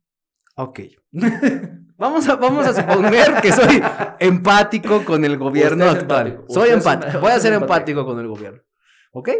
Ok. 0.56 0.80
Vamos 1.98 2.28
a, 2.28 2.36
vamos 2.36 2.64
a 2.64 2.74
suponer 2.74 3.40
que 3.42 3.50
soy 3.50 3.82
empático 4.20 5.04
con 5.04 5.24
el 5.24 5.36
gobierno 5.36 5.84
actual. 5.86 6.28
empático. 6.28 6.54
Soy 6.54 6.70
empático. 6.70 7.18
Voy 7.18 7.32
a 7.32 7.40
ser 7.40 7.54
empático. 7.54 8.06
con 8.06 8.20
el 8.20 8.28
gobierno. 8.28 8.62
¿Ok? 9.10 9.30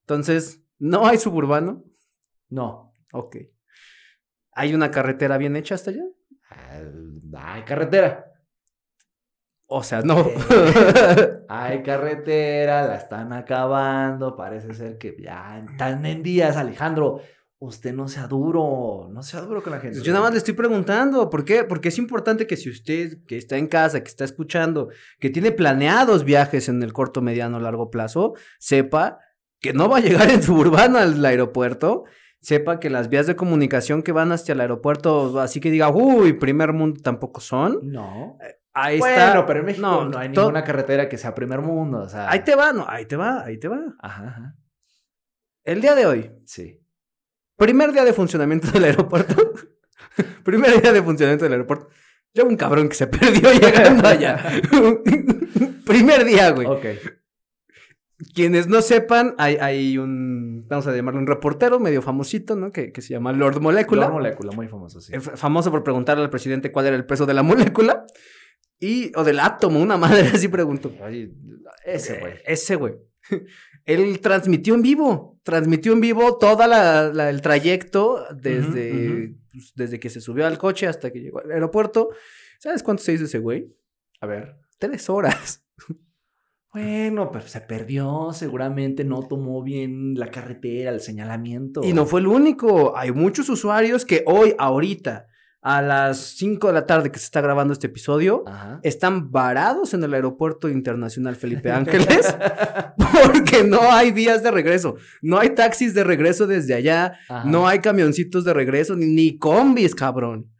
Entonces, 0.00 0.64
no 0.78 1.06
hay 1.06 1.18
suburbano. 1.18 1.84
No. 2.52 2.92
Ok. 3.14 3.36
¿Hay 4.52 4.74
una 4.74 4.90
carretera 4.90 5.38
bien 5.38 5.56
hecha 5.56 5.74
hasta 5.74 5.90
allá? 5.90 6.04
Hay 7.34 7.62
carretera. 7.62 8.26
O 9.66 9.82
sea, 9.82 10.02
no. 10.02 10.30
Hay 11.48 11.82
carretera, 11.82 12.86
la 12.86 12.96
están 12.96 13.32
acabando. 13.32 14.36
Parece 14.36 14.74
ser 14.74 14.98
que 14.98 15.16
ya 15.18 15.58
están 15.60 16.04
en 16.04 16.22
días, 16.22 16.58
Alejandro. 16.58 17.22
Usted 17.58 17.94
no 17.94 18.06
sea 18.06 18.26
duro, 18.26 19.08
no 19.10 19.22
sea 19.22 19.40
duro 19.40 19.62
con 19.62 19.72
la 19.72 19.80
gente. 19.80 20.02
Yo 20.02 20.12
nada 20.12 20.24
más 20.24 20.32
le 20.32 20.38
estoy 20.38 20.52
preguntando, 20.52 21.30
¿por 21.30 21.46
qué? 21.46 21.64
Porque 21.64 21.88
es 21.88 21.96
importante 21.96 22.46
que 22.46 22.58
si 22.58 22.68
usted 22.68 23.24
que 23.26 23.38
está 23.38 23.56
en 23.56 23.68
casa, 23.68 24.02
que 24.02 24.10
está 24.10 24.24
escuchando, 24.24 24.90
que 25.18 25.30
tiene 25.30 25.52
planeados 25.52 26.24
viajes 26.24 26.68
en 26.68 26.82
el 26.82 26.92
corto, 26.92 27.22
mediano, 27.22 27.60
largo 27.60 27.90
plazo, 27.90 28.34
sepa 28.58 29.20
que 29.60 29.72
no 29.72 29.88
va 29.88 29.98
a 29.98 30.00
llegar 30.00 30.28
en 30.28 30.42
suburbano 30.42 30.98
al 30.98 31.24
aeropuerto, 31.24 32.04
sepa 32.42 32.78
que 32.80 32.90
las 32.90 33.08
vías 33.08 33.26
de 33.26 33.36
comunicación 33.36 34.02
que 34.02 34.12
van 34.12 34.32
hasta 34.32 34.52
el 34.52 34.60
aeropuerto, 34.60 35.40
así 35.40 35.60
que 35.60 35.70
diga, 35.70 35.88
uy, 35.90 36.34
primer 36.34 36.72
mundo 36.74 37.00
tampoco 37.02 37.40
son. 37.40 37.78
No. 37.84 38.36
Ahí 38.74 38.98
bueno, 38.98 39.14
está. 39.14 39.46
pero 39.46 39.60
en 39.60 39.66
México 39.66 39.86
no, 39.86 40.04
No, 40.06 40.18
hay 40.18 40.28
ninguna 40.28 40.64
carretera 40.64 41.08
que 41.08 41.16
sea 41.18 41.34
primer 41.34 41.60
mundo. 41.60 42.00
O 42.00 42.08
sea. 42.08 42.30
Ahí 42.30 42.40
te 42.42 42.54
va, 42.54 42.72
no, 42.72 42.84
ahí 42.88 43.06
te 43.06 43.16
va, 43.16 43.42
ahí 43.44 43.58
te 43.58 43.68
va. 43.68 43.80
Ajá, 44.00 44.28
ajá. 44.28 44.56
El 45.64 45.80
día 45.80 45.94
de 45.94 46.06
hoy, 46.06 46.30
Sí. 46.44 46.80
primer 47.56 47.92
día 47.92 48.04
de 48.04 48.12
funcionamiento 48.12 48.70
del 48.72 48.84
aeropuerto. 48.84 49.52
primer 50.44 50.82
día 50.82 50.92
de 50.92 51.02
funcionamiento 51.02 51.44
del 51.44 51.52
aeropuerto. 51.52 51.88
Yo 52.34 52.44
un 52.46 52.56
cabrón 52.56 52.88
que 52.88 52.94
se 52.96 53.06
perdió 53.08 53.52
llegando 53.52 54.08
allá. 54.08 54.42
primer 55.86 56.24
día, 56.24 56.50
güey. 56.50 56.66
Ok. 56.66 56.86
Quienes 58.34 58.68
no 58.68 58.82
sepan, 58.82 59.34
hay, 59.38 59.56
hay 59.56 59.98
un, 59.98 60.66
vamos 60.68 60.86
a 60.86 60.94
llamarlo 60.94 61.20
un 61.20 61.26
reportero 61.26 61.80
medio 61.80 62.02
famosito, 62.02 62.54
¿no? 62.56 62.70
Que, 62.70 62.92
que 62.92 63.02
se 63.02 63.10
llama 63.14 63.32
Lord 63.32 63.60
Molecula. 63.60 64.02
La 64.06 64.10
molécula, 64.12 64.52
muy 64.52 64.68
famoso, 64.68 65.00
sí. 65.00 65.12
Famoso 65.18 65.70
por 65.70 65.82
preguntarle 65.82 66.22
al 66.22 66.30
presidente 66.30 66.70
cuál 66.70 66.86
era 66.86 66.96
el 66.96 67.04
peso 67.06 67.26
de 67.26 67.34
la 67.34 67.42
molécula. 67.42 68.06
Y, 68.78 69.12
o 69.16 69.24
del 69.24 69.38
átomo, 69.40 69.80
una 69.80 69.96
madre 69.96 70.22
así 70.34 70.48
preguntó. 70.48 70.92
Ese 71.84 72.18
güey. 72.20 72.32
Eh, 72.34 72.42
Ese 72.46 72.76
güey. 72.76 72.94
Él 73.84 74.20
transmitió 74.20 74.74
en 74.74 74.82
vivo, 74.82 75.40
transmitió 75.42 75.92
en 75.92 76.00
vivo 76.00 76.38
toda 76.38 76.66
la, 76.68 77.12
la- 77.12 77.30
el 77.30 77.42
trayecto 77.42 78.24
desde, 78.34 79.34
pues, 79.52 79.72
desde 79.74 79.98
que 79.98 80.10
se 80.10 80.20
subió 80.20 80.46
al 80.46 80.58
coche 80.58 80.86
hasta 80.86 81.10
que 81.10 81.20
llegó 81.20 81.40
al 81.40 81.50
aeropuerto. 81.50 82.10
¿Sabes 82.60 82.82
cuánto 82.84 83.02
se 83.02 83.14
hizo 83.14 83.24
ese 83.24 83.38
güey? 83.38 83.74
A 84.20 84.26
ver. 84.26 84.56
Tres 84.78 85.10
horas. 85.10 85.64
Bueno, 86.72 87.30
pero 87.30 87.46
se 87.46 87.60
perdió, 87.60 88.30
seguramente 88.32 89.04
no 89.04 89.20
tomó 89.28 89.62
bien 89.62 90.14
la 90.14 90.30
carretera, 90.30 90.90
el 90.90 91.00
señalamiento. 91.00 91.82
Y 91.84 91.92
no 91.92 92.06
fue 92.06 92.20
el 92.20 92.28
único. 92.28 92.96
Hay 92.96 93.12
muchos 93.12 93.50
usuarios 93.50 94.06
que 94.06 94.24
hoy, 94.26 94.54
ahorita, 94.58 95.26
a 95.60 95.82
las 95.82 96.18
5 96.38 96.68
de 96.68 96.72
la 96.72 96.86
tarde 96.86 97.12
que 97.12 97.18
se 97.18 97.26
está 97.26 97.42
grabando 97.42 97.74
este 97.74 97.88
episodio, 97.88 98.42
Ajá. 98.46 98.80
están 98.82 99.30
varados 99.30 99.92
en 99.92 100.02
el 100.02 100.14
aeropuerto 100.14 100.70
internacional 100.70 101.36
Felipe 101.36 101.70
Ángeles 101.72 102.34
porque 102.96 103.62
no 103.64 103.92
hay 103.92 104.10
vías 104.10 104.42
de 104.42 104.50
regreso. 104.50 104.96
No 105.20 105.38
hay 105.38 105.50
taxis 105.50 105.92
de 105.92 106.04
regreso 106.04 106.46
desde 106.46 106.72
allá. 106.72 107.18
Ajá. 107.28 107.44
No 107.44 107.68
hay 107.68 107.80
camioncitos 107.80 108.44
de 108.44 108.54
regreso, 108.54 108.96
ni, 108.96 109.06
ni 109.06 109.36
combis, 109.36 109.94
cabrón. 109.94 110.50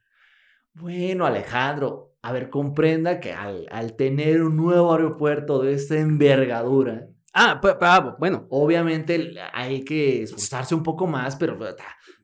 Bueno, 0.75 1.25
Alejandro, 1.25 2.12
a 2.23 2.33
ver, 2.33 2.51
comprenda 2.51 3.21
que 3.21 3.33
al, 3.33 3.67
al 3.71 3.97
tener 3.97 4.43
un 4.43 4.57
nuevo 4.57 4.93
aeropuerto 4.93 5.61
de 5.63 5.75
esta 5.75 5.99
envergadura, 5.99 7.09
Ah, 7.35 7.61
ah, 7.81 8.17
bueno. 8.19 8.47
obviamente 8.51 9.35
hay 9.55 9.85
que 9.85 10.23
esforzarse 10.23 10.75
un 10.75 10.83
poco 10.83 11.07
más, 11.07 11.35
pero 11.37 11.59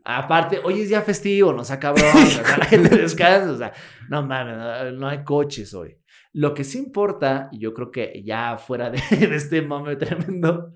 aparte, 0.04 0.60
hoy 0.62 0.82
es 0.82 0.90
día 0.90 1.00
festivo, 1.00 1.52
no 1.52 1.64
sea 1.64 1.78
cabrón, 1.80 2.10
o 2.14 2.26
sea, 2.26 2.58
la 2.58 2.66
gente 2.66 2.90
descansa, 2.96 3.52
o 3.52 3.56
sea, 3.56 3.72
no 4.10 4.22
mames, 4.22 4.58
no, 4.58 4.92
no 4.92 5.08
hay 5.08 5.24
coches 5.24 5.72
hoy. 5.72 5.96
Lo 6.34 6.52
que 6.52 6.62
sí 6.62 6.78
importa, 6.78 7.48
y 7.52 7.58
yo 7.58 7.72
creo 7.72 7.90
que 7.90 8.22
ya 8.22 8.58
fuera 8.58 8.90
de, 8.90 9.00
de 9.26 9.34
este 9.34 9.62
mame 9.62 9.96
tremendo, 9.96 10.74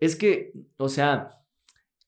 es 0.00 0.16
que, 0.16 0.52
o 0.76 0.88
sea, 0.88 1.30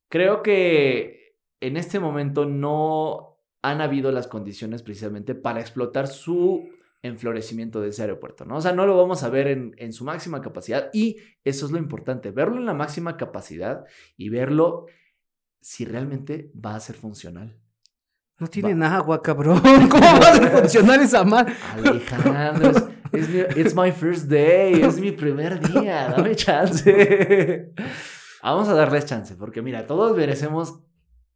creo 0.09 0.43
que 0.43 1.37
en 1.61 1.77
este 1.77 2.01
momento 2.01 2.45
no 2.45 3.32
han 3.63 3.81
habido 3.81 4.11
las 4.13 4.27
condiciones 4.27 4.83
precisamente 4.83 5.35
para 5.35 5.61
explotar 5.61 6.09
su 6.09 6.69
enflorecimiento 7.03 7.81
de 7.81 7.89
ese 7.89 8.03
aeropuerto, 8.03 8.45
¿no? 8.45 8.57
O 8.57 8.61
sea, 8.61 8.73
no 8.73 8.87
lo 8.87 8.97
vamos 8.97 9.23
a 9.23 9.29
ver 9.29 9.49
en, 9.49 9.75
en 9.79 9.93
su 9.93 10.05
máxima 10.05 10.41
capacidad 10.41 10.91
y 10.93 11.17
eso 11.45 11.67
es 11.67 11.73
lo 11.73 11.79
importante, 11.79 12.31
verlo 12.31 12.57
en 12.57 12.67
la 12.67 12.75
máxima 12.75 13.17
capacidad 13.17 13.85
y 14.17 14.29
verlo 14.29 14.87
si 15.61 15.85
realmente 15.85 16.51
va 16.55 16.75
a 16.75 16.81
ser 16.81 16.97
funcional. 16.97 17.57
No 18.39 18.49
tiene 18.49 18.75
Va. 18.75 18.97
agua, 18.97 19.23
cabrón. 19.23 19.61
¿Cómo 19.91 20.21
va 20.21 20.33
a 20.33 20.51
funcionar 20.61 21.01
esa 21.01 21.23
madre? 21.25 21.55
Alejandro, 21.77 22.71
es, 22.71 22.83
es 23.13 23.29
mi, 23.29 23.61
it's 23.61 23.75
my 23.75 23.93
first 23.93 24.25
day, 24.29 24.83
es 24.83 24.99
mi 24.99 25.13
primer 25.13 25.61
día, 25.61 26.09
dame 26.09 26.35
chance. 26.35 27.73
Vamos 28.43 28.69
a 28.69 28.75
darles 28.75 29.07
chance, 29.07 29.37
porque 29.37 29.63
mira, 29.63 29.87
todos 29.87 30.17
merecemos 30.17 30.81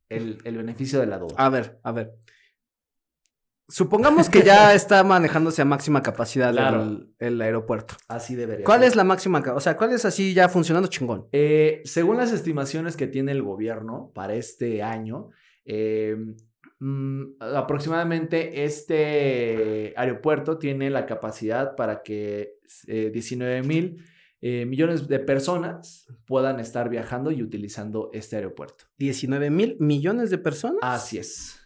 el, 0.09 0.39
el 0.45 0.57
beneficio 0.57 1.01
de 1.01 1.07
la 1.07 1.19
duda. 1.19 1.35
A 1.39 1.49
ver, 1.49 1.79
a 1.83 1.93
ver. 1.93 2.15
Supongamos 3.69 4.31
que 4.31 4.43
ya 4.43 4.75
está 4.75 5.03
manejándose 5.03 5.61
a 5.63 5.65
máxima 5.65 6.03
capacidad 6.03 6.53
Claro. 6.53 6.83
el, 6.83 7.15
el 7.19 7.41
aeropuerto. 7.41 7.95
Así 8.09 8.37
debería 8.37 8.65
¿Cuál 8.65 8.81
ser. 8.81 8.89
es 8.89 8.97
la 8.97 9.05
máxima? 9.05 9.43
O 9.55 9.61
sea, 9.61 9.77
¿cuál 9.77 9.93
es 9.93 10.05
así 10.05 10.35
ya 10.35 10.49
funcionando 10.49 10.89
chingón? 10.89 11.27
Eh, 11.33 11.83
según 11.85 12.17
las 12.17 12.33
estimaciones 12.33 12.97
que 12.97 13.09
tiene 13.09 13.33
el 13.33 13.43
gobierno 13.43 14.13
para 14.15 14.35
este 14.35 14.85
año, 14.85 15.31
eh, 15.65 16.17
mm, 16.79 17.43
aproximadamente 17.57 18.65
este 18.65 19.93
aeropuerto 19.97 20.59
tiene 20.59 20.89
la 20.91 21.05
capacidad 21.07 21.75
para 21.75 22.03
que 22.05 22.55
eh, 22.87 23.11
19 23.13 23.63
mil 23.63 24.05
eh, 24.41 24.67
millones 24.67 25.09
de 25.09 25.19
personas 25.19 26.07
puedan 26.27 26.61
estar 26.61 26.89
viajando 26.89 27.31
y 27.31 27.43
utilizando 27.43 28.11
este 28.13 28.37
aeropuerto. 28.37 28.85
19 28.99 29.51
mil 29.51 29.77
millones 29.81 30.31
de 30.31 30.39
personas. 30.39 30.79
Así 30.83 31.19
es. 31.19 31.59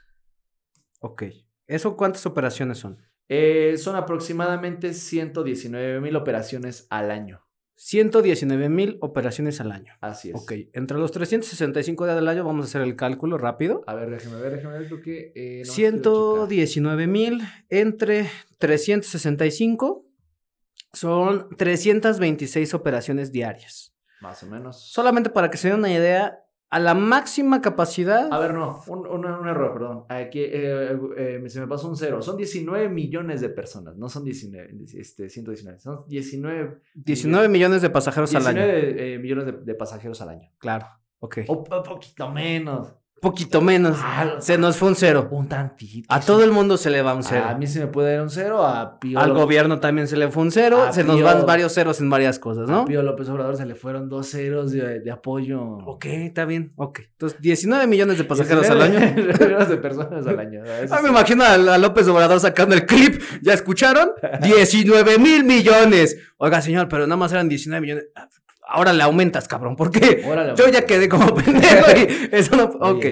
Ok. 1.01 1.25
¿Eso 1.67 1.97
cuántas 1.97 2.27
operaciones 2.27 2.79
son? 2.79 2.99
Eh, 3.29 3.77
son 3.79 3.97
aproximadamente 3.97 4.93
119 4.93 6.01
mil 6.01 6.17
operaciones 6.17 6.87
al 6.91 7.11
año. 7.11 7.47
119 7.77 8.69
mil 8.69 8.99
operaciones 9.01 9.61
al 9.61 9.73
año. 9.73 9.95
Así 10.01 10.31
es. 10.31 10.35
Ok. 10.35 10.53
Entre 10.75 10.99
los 10.99 11.13
365 11.13 12.05
días 12.05 12.17
del 12.17 12.29
año 12.29 12.45
vamos 12.45 12.67
a 12.67 12.69
hacer 12.69 12.83
el 12.83 12.95
cálculo 12.95 13.39
rápido. 13.39 13.83
A 13.87 13.95
ver, 13.95 14.11
déjeme 14.11 14.37
ver, 14.41 14.53
déjeme 14.57 14.79
ver, 14.79 14.89
porque... 14.89 15.33
eh, 15.35 15.63
no 15.67 15.73
quiero 15.73 15.97
checar. 15.97 16.03
119 16.03 17.07
mil 17.07 17.41
entre 17.71 18.29
365 18.59 20.10
son 20.93 21.49
326 21.57 22.75
operaciones 22.75 23.33
diarias. 23.33 23.95
Más 24.21 24.43
o 24.43 24.47
menos. 24.47 24.91
Solamente 24.93 25.31
para 25.31 25.51
que 25.51 25.57
se 25.57 25.69
den 25.69 25.79
una 25.79 25.93
idea, 25.93 26.39
a 26.73 26.79
la 26.79 26.95
máxima 26.95 27.61
capacidad. 27.61 28.29
A 28.33 28.39
ver, 28.39 28.55
no, 28.55 28.81
un, 28.87 29.07
un- 29.07 29.25
un 29.27 29.49
error, 29.49 29.73
perdón. 29.73 30.05
Aquí 30.09 30.41
eh, 30.41 30.97
eh, 31.17 31.43
se 31.49 31.61
me 31.61 31.67
pasó 31.67 31.89
un 31.89 31.97
cero. 31.97 32.23
Son 32.23 32.37
19 32.37 32.89
millones 32.89 33.41
de 33.41 33.49
personas, 33.49 33.97
no 33.97 34.09
son 34.09 34.23
19, 34.25 34.77
este, 34.95 35.29
119. 35.29 35.79
Son 35.81 36.05
19, 36.07 36.81
19 36.95 37.49
millones 37.49 37.83
de 37.83 37.91
pasajeros 37.91 38.33
al 38.37 38.47
año. 38.47 38.63
19 38.65 39.15
eh, 39.15 39.19
millones 39.19 39.47
de, 39.47 39.53
de 39.53 39.75
pasajeros 39.75 40.21
al 40.21 40.29
año. 40.29 40.49
Claro. 40.59 40.87
Ok. 41.19 41.39
O 41.49 41.55
un 41.59 41.83
poquito 41.83 42.31
menos. 42.31 42.95
Poquito 43.21 43.61
menos. 43.61 43.99
Ah, 44.03 44.37
Se 44.39 44.57
nos 44.57 44.77
fue 44.79 44.89
un 44.89 44.97
cero. 44.97 45.29
Un 45.31 45.47
tantito. 45.49 46.07
A 46.13 46.21
todo 46.21 46.43
el 46.43 46.53
mundo 46.53 46.77
se 46.79 46.89
le 46.89 47.03
va 47.03 47.13
un 47.15 47.23
cero. 47.23 47.45
A 47.49 47.55
mí 47.55 47.67
se 47.67 47.81
me 47.81 47.87
puede 47.87 48.13
dar 48.15 48.23
un 48.23 48.31
cero, 48.31 48.65
a 48.67 48.99
Pío, 48.99 49.19
Al 49.19 49.31
López- 49.31 49.35
gobierno 49.43 49.79
también 49.79 50.09
se 50.09 50.17
le 50.17 50.31
fue 50.31 50.43
un 50.43 50.51
cero. 50.51 50.83
A 50.83 50.93
se 50.93 51.05
nos 51.05 51.21
van 51.23 51.45
varios 51.45 51.73
ceros 51.75 52.01
en 52.01 52.09
varias 52.09 52.39
cosas, 52.39 52.69
a 52.69 52.73
¿no? 52.73 52.85
Pío 52.87 53.03
López 53.03 53.29
Obrador 53.29 53.57
se 53.57 53.67
le 53.67 53.75
fueron 53.75 54.09
dos 54.09 54.29
ceros 54.31 54.73
de, 54.73 55.01
de 55.01 55.11
apoyo. 55.11 55.61
Ok, 55.63 56.07
está 56.07 56.47
bien. 56.47 56.73
Ok. 56.77 57.01
Entonces, 57.13 57.39
19 57.43 57.87
millones 57.87 58.17
de 58.19 58.25
pasajeros 58.25 58.69
al 58.71 58.81
año. 58.83 58.99
19 58.99 59.39
millones 59.47 59.69
de 59.69 59.77
personas 59.77 60.27
al 60.27 60.39
año. 60.39 60.63
Ah, 60.91 61.01
me 61.03 61.11
imagino 61.11 61.45
a, 61.45 61.55
a 61.55 61.79
López 61.79 62.09
Obrador 62.09 62.41
sacando 62.41 62.75
el 62.75 62.87
clip. 62.87 63.21
¿Ya 63.43 63.53
escucharon? 63.53 64.13
19 64.43 65.19
mil 65.19 65.45
millones. 65.45 66.17
Oiga, 66.39 66.63
señor, 66.63 66.89
pero 66.89 67.07
nada 67.07 67.19
más 67.19 67.33
eran 67.33 67.49
19 67.51 67.81
millones. 67.83 68.05
Ahora 68.71 68.93
le 68.93 69.03
aumentas, 69.03 69.49
cabrón. 69.49 69.77
¿Por 69.77 69.91
qué? 69.91 70.23
Órale, 70.27 70.55
Yo 70.57 70.69
ya 70.69 70.85
quedé 70.87 71.09
como 71.09 71.35
pendejo 71.35 71.87
y 71.97 72.29
eso 72.33 72.57
no. 72.57 72.65
Ok. 72.81 73.05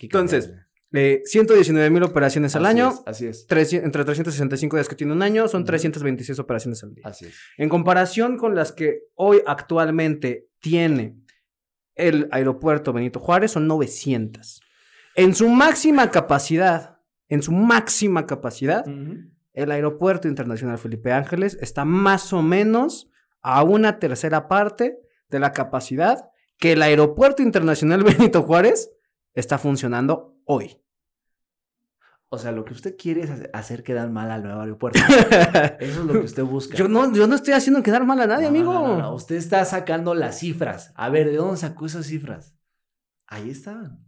Entonces. 0.00 0.50
Eh, 0.96 1.22
119 1.24 1.90
mil 1.90 2.04
operaciones 2.04 2.54
al 2.54 2.64
Así 2.66 2.70
año. 2.78 2.90
es, 2.90 3.02
así 3.04 3.26
es. 3.26 3.46
300 3.48 3.84
entre 3.84 4.04
365 4.04 4.76
días 4.76 4.88
que 4.88 4.94
tiene 4.94 5.12
un 5.12 5.22
año, 5.22 5.48
son 5.48 5.62
Ujú. 5.62 5.66
326 5.66 6.38
operaciones 6.38 6.84
al 6.84 6.94
día. 6.94 7.02
Así 7.04 7.24
es. 7.26 7.34
En 7.58 7.68
comparación 7.68 8.36
con 8.36 8.54
las 8.54 8.70
que 8.70 9.00
hoy 9.16 9.40
actualmente 9.44 10.46
tiene 10.60 11.16
el 11.96 12.28
aeropuerto 12.30 12.92
Benito 12.92 13.18
Juárez, 13.18 13.50
son 13.50 13.66
900. 13.66 14.60
En 15.16 15.34
su 15.34 15.48
máxima 15.48 16.12
capacidad, 16.12 16.98
en 17.28 17.42
su 17.42 17.50
máxima 17.50 18.26
capacidad, 18.26 18.84
el 19.52 19.70
aeropuerto 19.72 20.28
internacional 20.28 20.78
Felipe 20.78 21.10
Ángeles 21.10 21.58
está 21.60 21.84
más 21.84 22.32
o 22.32 22.40
menos 22.40 23.10
a 23.44 23.62
una 23.62 24.00
tercera 24.00 24.48
parte 24.48 24.98
de 25.28 25.38
la 25.38 25.52
capacidad 25.52 26.28
que 26.58 26.72
el 26.72 26.82
aeropuerto 26.82 27.42
internacional 27.42 28.02
Benito 28.04 28.42
Juárez 28.42 28.90
está 29.34 29.58
funcionando 29.58 30.36
hoy. 30.44 30.80
O 32.30 32.38
sea, 32.38 32.50
lo 32.50 32.64
que 32.64 32.72
usted 32.72 32.96
quiere 32.96 33.20
es 33.22 33.30
hacer- 33.52 33.84
quedar 33.84 34.10
mal 34.10 34.28
al 34.32 34.42
nuevo 34.42 34.60
aeropuerto. 34.60 34.98
Eso 35.78 36.00
es 36.00 36.06
lo 36.06 36.12
que 36.14 36.18
usted 36.20 36.42
busca. 36.42 36.76
yo, 36.76 36.88
no, 36.88 37.12
yo 37.12 37.28
no 37.28 37.36
estoy 37.36 37.52
haciendo 37.54 37.80
quedar 37.82 38.04
mal 38.04 38.20
a 38.20 38.26
nadie, 38.26 38.44
No, 38.44 38.48
amigo. 38.48 38.72
no. 38.98 39.14
Usted 39.14 39.36
está 39.36 39.64
sacando 39.64 40.14
las 40.16 40.40
cifras. 40.40 40.92
A 40.96 41.10
ver, 41.10 41.30
¿de 41.30 41.36
dónde 41.36 41.58
sacó 41.58 41.86
esas 41.86 42.06
cifras? 42.06 42.56
Ahí 43.28 43.50
estaban. 43.50 44.04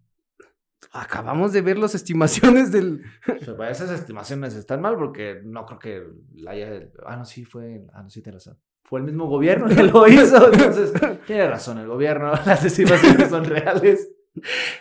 Acabamos 0.93 1.53
de 1.53 1.61
ver 1.63 1.79
las 1.79 1.95
estimaciones 1.95 2.73
del... 2.73 3.03
O 3.49 3.57
sea, 3.57 3.71
esas 3.71 3.91
estimaciones 3.91 4.55
están 4.55 4.81
mal 4.81 4.97
porque 4.97 5.41
no 5.45 5.65
creo 5.67 5.79
que 5.79 6.03
la 6.35 6.51
haya. 6.53 6.89
Ah, 7.07 7.17
no, 7.17 7.25
sí, 7.25 7.45
fue. 7.45 7.87
Ah, 7.93 8.03
no, 8.03 8.11
sí, 8.11 8.23
tiene 8.23 8.39
razón. 8.39 8.59
Fue 8.89 9.01
el 9.01 9.07
mismo 9.07 9.27
gobierno 9.27 9.67
que 9.69 9.83
lo 9.83 10.07
hizo. 10.07 10.53
Entonces, 10.53 10.93
tiene 11.27 11.49
razón 11.49 11.79
el 11.79 11.87
gobierno. 11.89 12.31
Las 12.47 12.65
estimaciones 12.65 13.29
son 13.29 13.45
reales. 13.45 14.11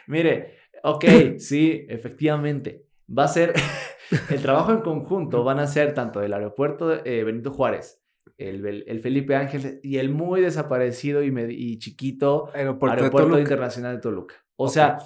Mire, 0.07 0.55
ok, 0.83 1.05
sí, 1.37 1.85
efectivamente. 1.89 2.85
Va 3.07 3.23
a 3.25 3.27
ser. 3.27 3.53
El 4.29 4.39
trabajo 4.41 4.71
en 4.71 4.81
conjunto 4.81 5.43
van 5.43 5.57
a 5.57 5.65
ser 5.65 5.95
tanto 5.95 6.21
el 6.21 6.31
aeropuerto 6.31 7.03
eh, 7.03 7.23
Benito 7.23 7.49
Juárez, 7.51 8.03
el, 8.37 8.83
el 8.85 8.99
Felipe 8.99 9.35
Ángeles 9.35 9.79
y 9.81 9.97
el 9.97 10.09
muy 10.09 10.41
desaparecido 10.41 11.23
y, 11.23 11.31
med- 11.31 11.49
y 11.51 11.79
chiquito 11.79 12.51
Aeropuerto, 12.53 13.35
de. 13.35 13.41
Internacional 13.41 13.95
de 13.95 14.01
Toluca. 14.03 14.35
O 14.57 14.67
sea, 14.69 14.99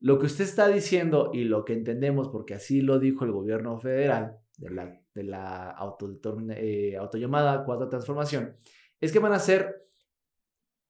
lo 0.00 0.18
que 0.18 0.26
usted 0.26 0.44
está 0.44 0.68
diciendo 0.68 1.30
y 1.32 1.44
lo 1.44 1.64
que 1.64 1.72
entendemos, 1.72 2.28
porque 2.28 2.52
así 2.52 2.82
lo 2.82 2.98
dijo 2.98 3.24
el 3.24 3.32
gobierno 3.32 3.78
federal 3.80 4.36
de 4.58 4.68
la, 4.70 5.00
de 5.14 5.24
la 5.24 5.76
autodetermin- 5.76 6.54
eh, 6.56 6.96
autollamada 6.96 7.64
Transformación, 7.88 8.56
es 9.00 9.12
que 9.12 9.18
van 9.18 9.32
a 9.32 9.36
hacer 9.36 9.86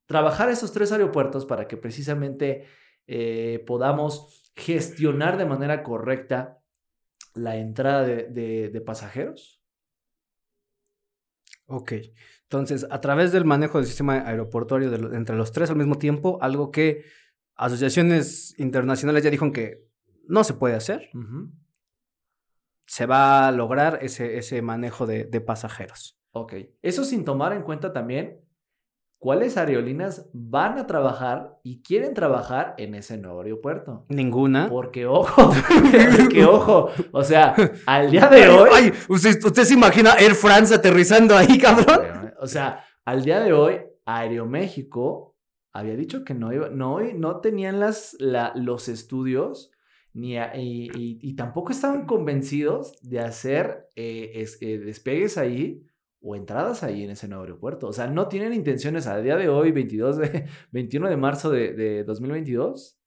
trabajar 0.06 0.48
esos 0.50 0.72
tres 0.72 0.92
aeropuertos 0.92 1.46
para 1.46 1.66
que 1.66 1.76
precisamente 1.76 2.66
eh, 3.06 3.64
podamos 3.66 4.52
gestionar 4.54 5.37
de 5.38 5.46
manera 5.46 5.82
correcta 5.82 6.58
la 7.35 7.56
entrada 7.56 8.02
de, 8.04 8.24
de- 8.28 8.68
de 8.68 8.80
pasajeros. 8.80 9.61
Ok. 11.66 11.92
Entonces, 12.42 12.87
a 12.90 13.00
través 13.00 13.32
del 13.32 13.44
manejo 13.46 13.78
del 13.78 13.87
sistema 13.87 14.28
aeroportuario 14.28 14.90
de 14.90 15.16
entre 15.16 15.37
los 15.37 15.52
tres 15.52 15.70
al 15.70 15.76
mismo 15.76 15.96
tiempo, 15.96 16.38
algo 16.42 16.70
que 16.70 17.04
asociaciones 17.54 18.58
internacionales 18.58 19.24
ya 19.24 19.30
dijeron 19.30 19.52
que 19.52 19.87
no 20.26 20.44
se 20.44 20.54
puede 20.54 20.74
hacer, 20.74 21.08
se 22.92 23.07
va 23.07 23.48
a 23.48 23.52
lograr 23.52 24.00
ese, 24.02 24.37
ese 24.37 24.61
manejo 24.61 25.07
de, 25.07 25.24
de 25.24 25.40
pasajeros. 25.40 26.18
Ok. 26.33 26.52
Eso 26.83 27.05
sin 27.05 27.24
tomar 27.24 27.55
en 27.55 27.62
cuenta 27.62 27.90
también 27.90 28.38
cuáles 29.18 29.57
aerolíneas 29.57 30.28
van 30.35 30.76
a 30.78 30.87
trabajar 30.87 31.59
y 31.62 31.83
quieren 31.83 32.12
trabajar 32.12 32.74
en 32.76 32.94
ese 32.94 33.16
nuevo 33.16 33.40
aeropuerto. 33.40 34.05
Ninguna. 34.11 34.68
Porque 34.68 35.07
ojo, 35.07 35.50
porque 36.18 36.44
ojo, 36.44 36.90
o 37.12 37.24
sea, 37.24 37.55
al 37.87 38.11
día 38.11 38.26
de 38.28 38.46
hoy, 38.50 38.68
Ay, 38.70 38.92
¿usted, 39.09 39.42
usted 39.42 39.62
se 39.64 39.72
imagina 39.72 40.12
Air 40.18 40.35
France 40.35 40.74
aterrizando 40.74 41.35
ahí, 41.35 41.57
cabrón? 41.59 42.35
o 42.38 42.46
sea, 42.46 42.85
al 43.07 43.24
día 43.24 43.40
de 43.40 43.55
hoy, 43.55 43.81
Aeroméxico 44.05 45.35
había 45.72 45.96
dicho 45.96 46.24
que 46.24 46.35
no 46.35 46.52
iba, 46.52 46.68
no, 46.68 47.00
no 47.00 47.40
tenían 47.40 47.81
las, 47.81 48.16
la- 48.18 48.52
los 48.55 48.88
estudios 48.88 49.70
ni 50.14 50.37
a- 50.38 50.55
y, 50.57 50.90
y- 50.94 51.18
y 51.22 51.35
tampoco 51.37 51.72
estaban 51.72 52.07
convencidos 52.07 52.98
de 53.03 53.20
hacer 53.20 53.88
eh, 53.96 54.33
es- 54.37 54.59
eh, 54.61 54.79
despegues 54.79 55.38
ahí 55.38 55.83
o 56.20 56.37
entradas 56.37 56.83
ahí 56.83 57.03
en 57.05 57.11
ese 57.11 57.27
nuevo 57.29 57.42
aeropuerto. 57.44 57.88
O 57.88 57.92
sea, 57.92 58.07
no 58.07 58.29
tienen 58.29 58.53
intenciones 58.53 59.07
al 59.07 59.25
día 59.25 59.37
de 59.37 59.48
hoy, 59.48 59.72
22 59.72 60.18
de, 60.18 60.44
21 60.72 61.09
de 61.09 61.16
marzo 61.16 61.51
de, 61.51 61.72
de 61.72 62.05
2022, 62.05 62.98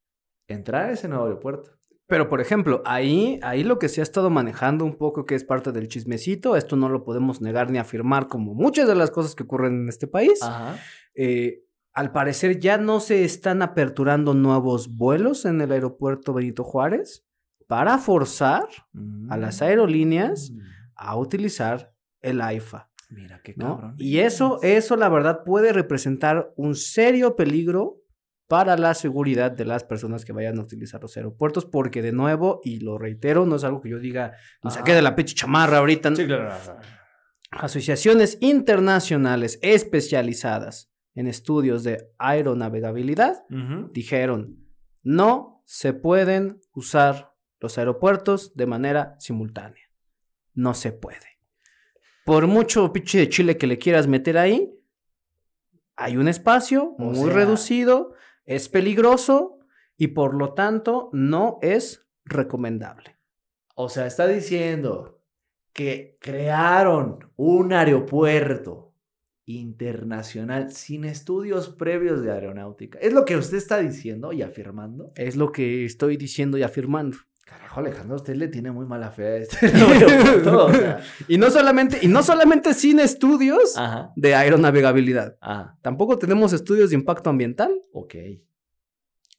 entrar 0.47 0.89
a 0.89 0.91
ese 0.91 1.07
nuevo 1.07 1.23
aeropuerto. 1.25 1.71
Pero, 2.07 2.29
por 2.29 2.39
ejemplo, 2.39 2.83
ahí, 2.85 3.39
ahí 3.41 3.63
lo 3.63 3.79
que 3.79 3.89
se 3.89 3.99
ha 3.99 4.03
estado 4.03 4.29
manejando 4.29 4.85
un 4.85 4.95
poco, 4.95 5.25
que 5.25 5.33
es 5.33 5.43
parte 5.43 5.71
del 5.71 5.87
chismecito, 5.87 6.55
esto 6.55 6.75
no 6.75 6.87
lo 6.87 7.03
podemos 7.03 7.41
negar 7.41 7.71
ni 7.71 7.79
afirmar 7.79 8.27
como 8.27 8.53
muchas 8.53 8.87
de 8.87 8.93
las 8.93 9.09
cosas 9.09 9.33
que 9.33 9.41
ocurren 9.43 9.73
en 9.81 9.89
este 9.89 10.05
país. 10.05 10.39
Ajá. 10.43 10.77
Eh, 11.15 11.63
al 11.95 12.11
parecer 12.11 12.59
ya 12.59 12.77
no 12.77 12.99
se 12.99 13.23
están 13.23 13.61
aperturando 13.61 14.33
nuevos 14.33 14.95
vuelos 14.95 15.45
en 15.45 15.61
el 15.61 15.71
aeropuerto 15.71 16.33
Benito 16.33 16.63
Juárez 16.63 17.25
para 17.67 17.97
forzar 17.97 18.67
a 19.29 19.37
las 19.37 19.61
aerolíneas 19.61 20.51
Mm. 20.51 20.59
a 20.95 21.15
utilizar 21.17 21.93
el 22.21 22.41
AIFA. 22.41 22.89
Mira 23.09 23.41
qué 23.43 23.53
¿no? 23.57 23.75
cabrón. 23.77 23.95
Y 23.97 24.17
eso, 24.19 24.59
eso 24.61 24.95
la 24.97 25.09
verdad 25.09 25.43
puede 25.43 25.71
representar 25.73 26.51
un 26.57 26.75
serio 26.75 27.35
peligro 27.35 28.01
para 28.47 28.77
la 28.77 28.93
seguridad 28.93 29.51
de 29.51 29.65
las 29.65 29.83
personas 29.83 30.23
que 30.25 30.33
vayan 30.33 30.59
a 30.59 30.61
utilizar 30.61 31.01
los 31.01 31.15
aeropuertos, 31.17 31.65
porque 31.65 32.01
de 32.03 32.11
nuevo, 32.11 32.61
y 32.63 32.79
lo 32.79 32.97
reitero, 32.99 33.45
no 33.45 33.55
es 33.55 33.63
algo 33.63 33.81
que 33.81 33.89
yo 33.89 33.99
diga, 33.99 34.33
me 34.63 34.69
saqué 34.69 34.93
de 34.93 35.01
la 35.01 35.15
pinche 35.15 35.33
chamarra 35.33 35.79
ahorita. 35.79 36.15
Sí, 36.15 36.25
claro. 36.27 36.51
Asociaciones 37.51 38.37
internacionales 38.41 39.57
especializadas 39.61 40.91
en 41.15 41.27
estudios 41.27 41.83
de 41.83 42.11
aeronavegabilidad 42.17 43.45
dijeron, 43.93 44.57
no 45.01 45.61
se 45.65 45.93
pueden 45.93 46.59
usar 46.73 47.33
los 47.59 47.77
aeropuertos 47.77 48.55
de 48.55 48.65
manera 48.65 49.15
simultánea. 49.19 49.83
No 50.53 50.73
se 50.73 50.91
puede. 50.91 51.39
Por 52.25 52.47
mucho 52.47 52.91
pinche 52.93 53.17
de 53.19 53.29
chile 53.29 53.57
que 53.57 53.67
le 53.67 53.77
quieras 53.77 54.07
meter 54.07 54.37
ahí, 54.37 54.71
hay 55.95 56.17
un 56.17 56.27
espacio 56.27 56.95
O 56.99 57.03
muy 57.05 57.29
sea- 57.29 57.33
reducido, 57.33 58.13
es 58.45 58.67
peligroso 58.69 59.59
y 59.97 60.07
por 60.07 60.35
lo 60.35 60.53
tanto 60.53 61.09
no 61.13 61.57
es 61.61 62.05
recomendable. 62.25 63.15
O 63.75 63.89
sea, 63.89 64.05
está 64.05 64.27
diciendo 64.27 65.21
que 65.73 66.17
crearon 66.21 67.31
un 67.35 67.73
aeropuerto 67.73 68.84
internacional 69.45 70.71
sin 70.71 71.05
estudios 71.05 71.69
previos 71.69 72.21
de 72.23 72.31
aeronáutica. 72.31 72.97
¿Es 72.99 73.13
lo 73.13 73.25
que 73.25 73.37
usted 73.37 73.57
está 73.57 73.79
diciendo 73.79 74.33
y 74.33 74.41
afirmando? 74.41 75.11
Es 75.15 75.35
lo 75.35 75.51
que 75.51 75.85
estoy 75.85 76.17
diciendo 76.17 76.57
y 76.57 76.63
afirmando. 76.63 77.17
Carajo, 77.45 77.79
Alejandro, 77.79 78.15
usted 78.15 78.35
le 78.35 78.47
tiene 78.47 78.71
muy 78.71 78.87
mala 78.87 79.11
fe 79.11 79.23
a 79.27 79.37
este 79.37 79.67
aeropuerto, 79.67 80.65
o 80.65 80.73
sea. 80.73 80.99
Y 81.27 81.37
no 81.37 81.51
solamente, 81.51 81.99
y 82.01 82.07
no 82.07 82.23
solamente 82.23 82.73
sin 82.73 82.99
estudios 82.99 83.77
Ajá, 83.77 84.11
de 84.15 84.33
aeronavegabilidad. 84.33 85.37
ajá, 85.41 85.77
Tampoco 85.83 86.17
tenemos 86.17 86.53
estudios 86.53 86.89
de 86.89 86.95
impacto 86.95 87.29
ambiental. 87.29 87.71
ok. 87.93 88.15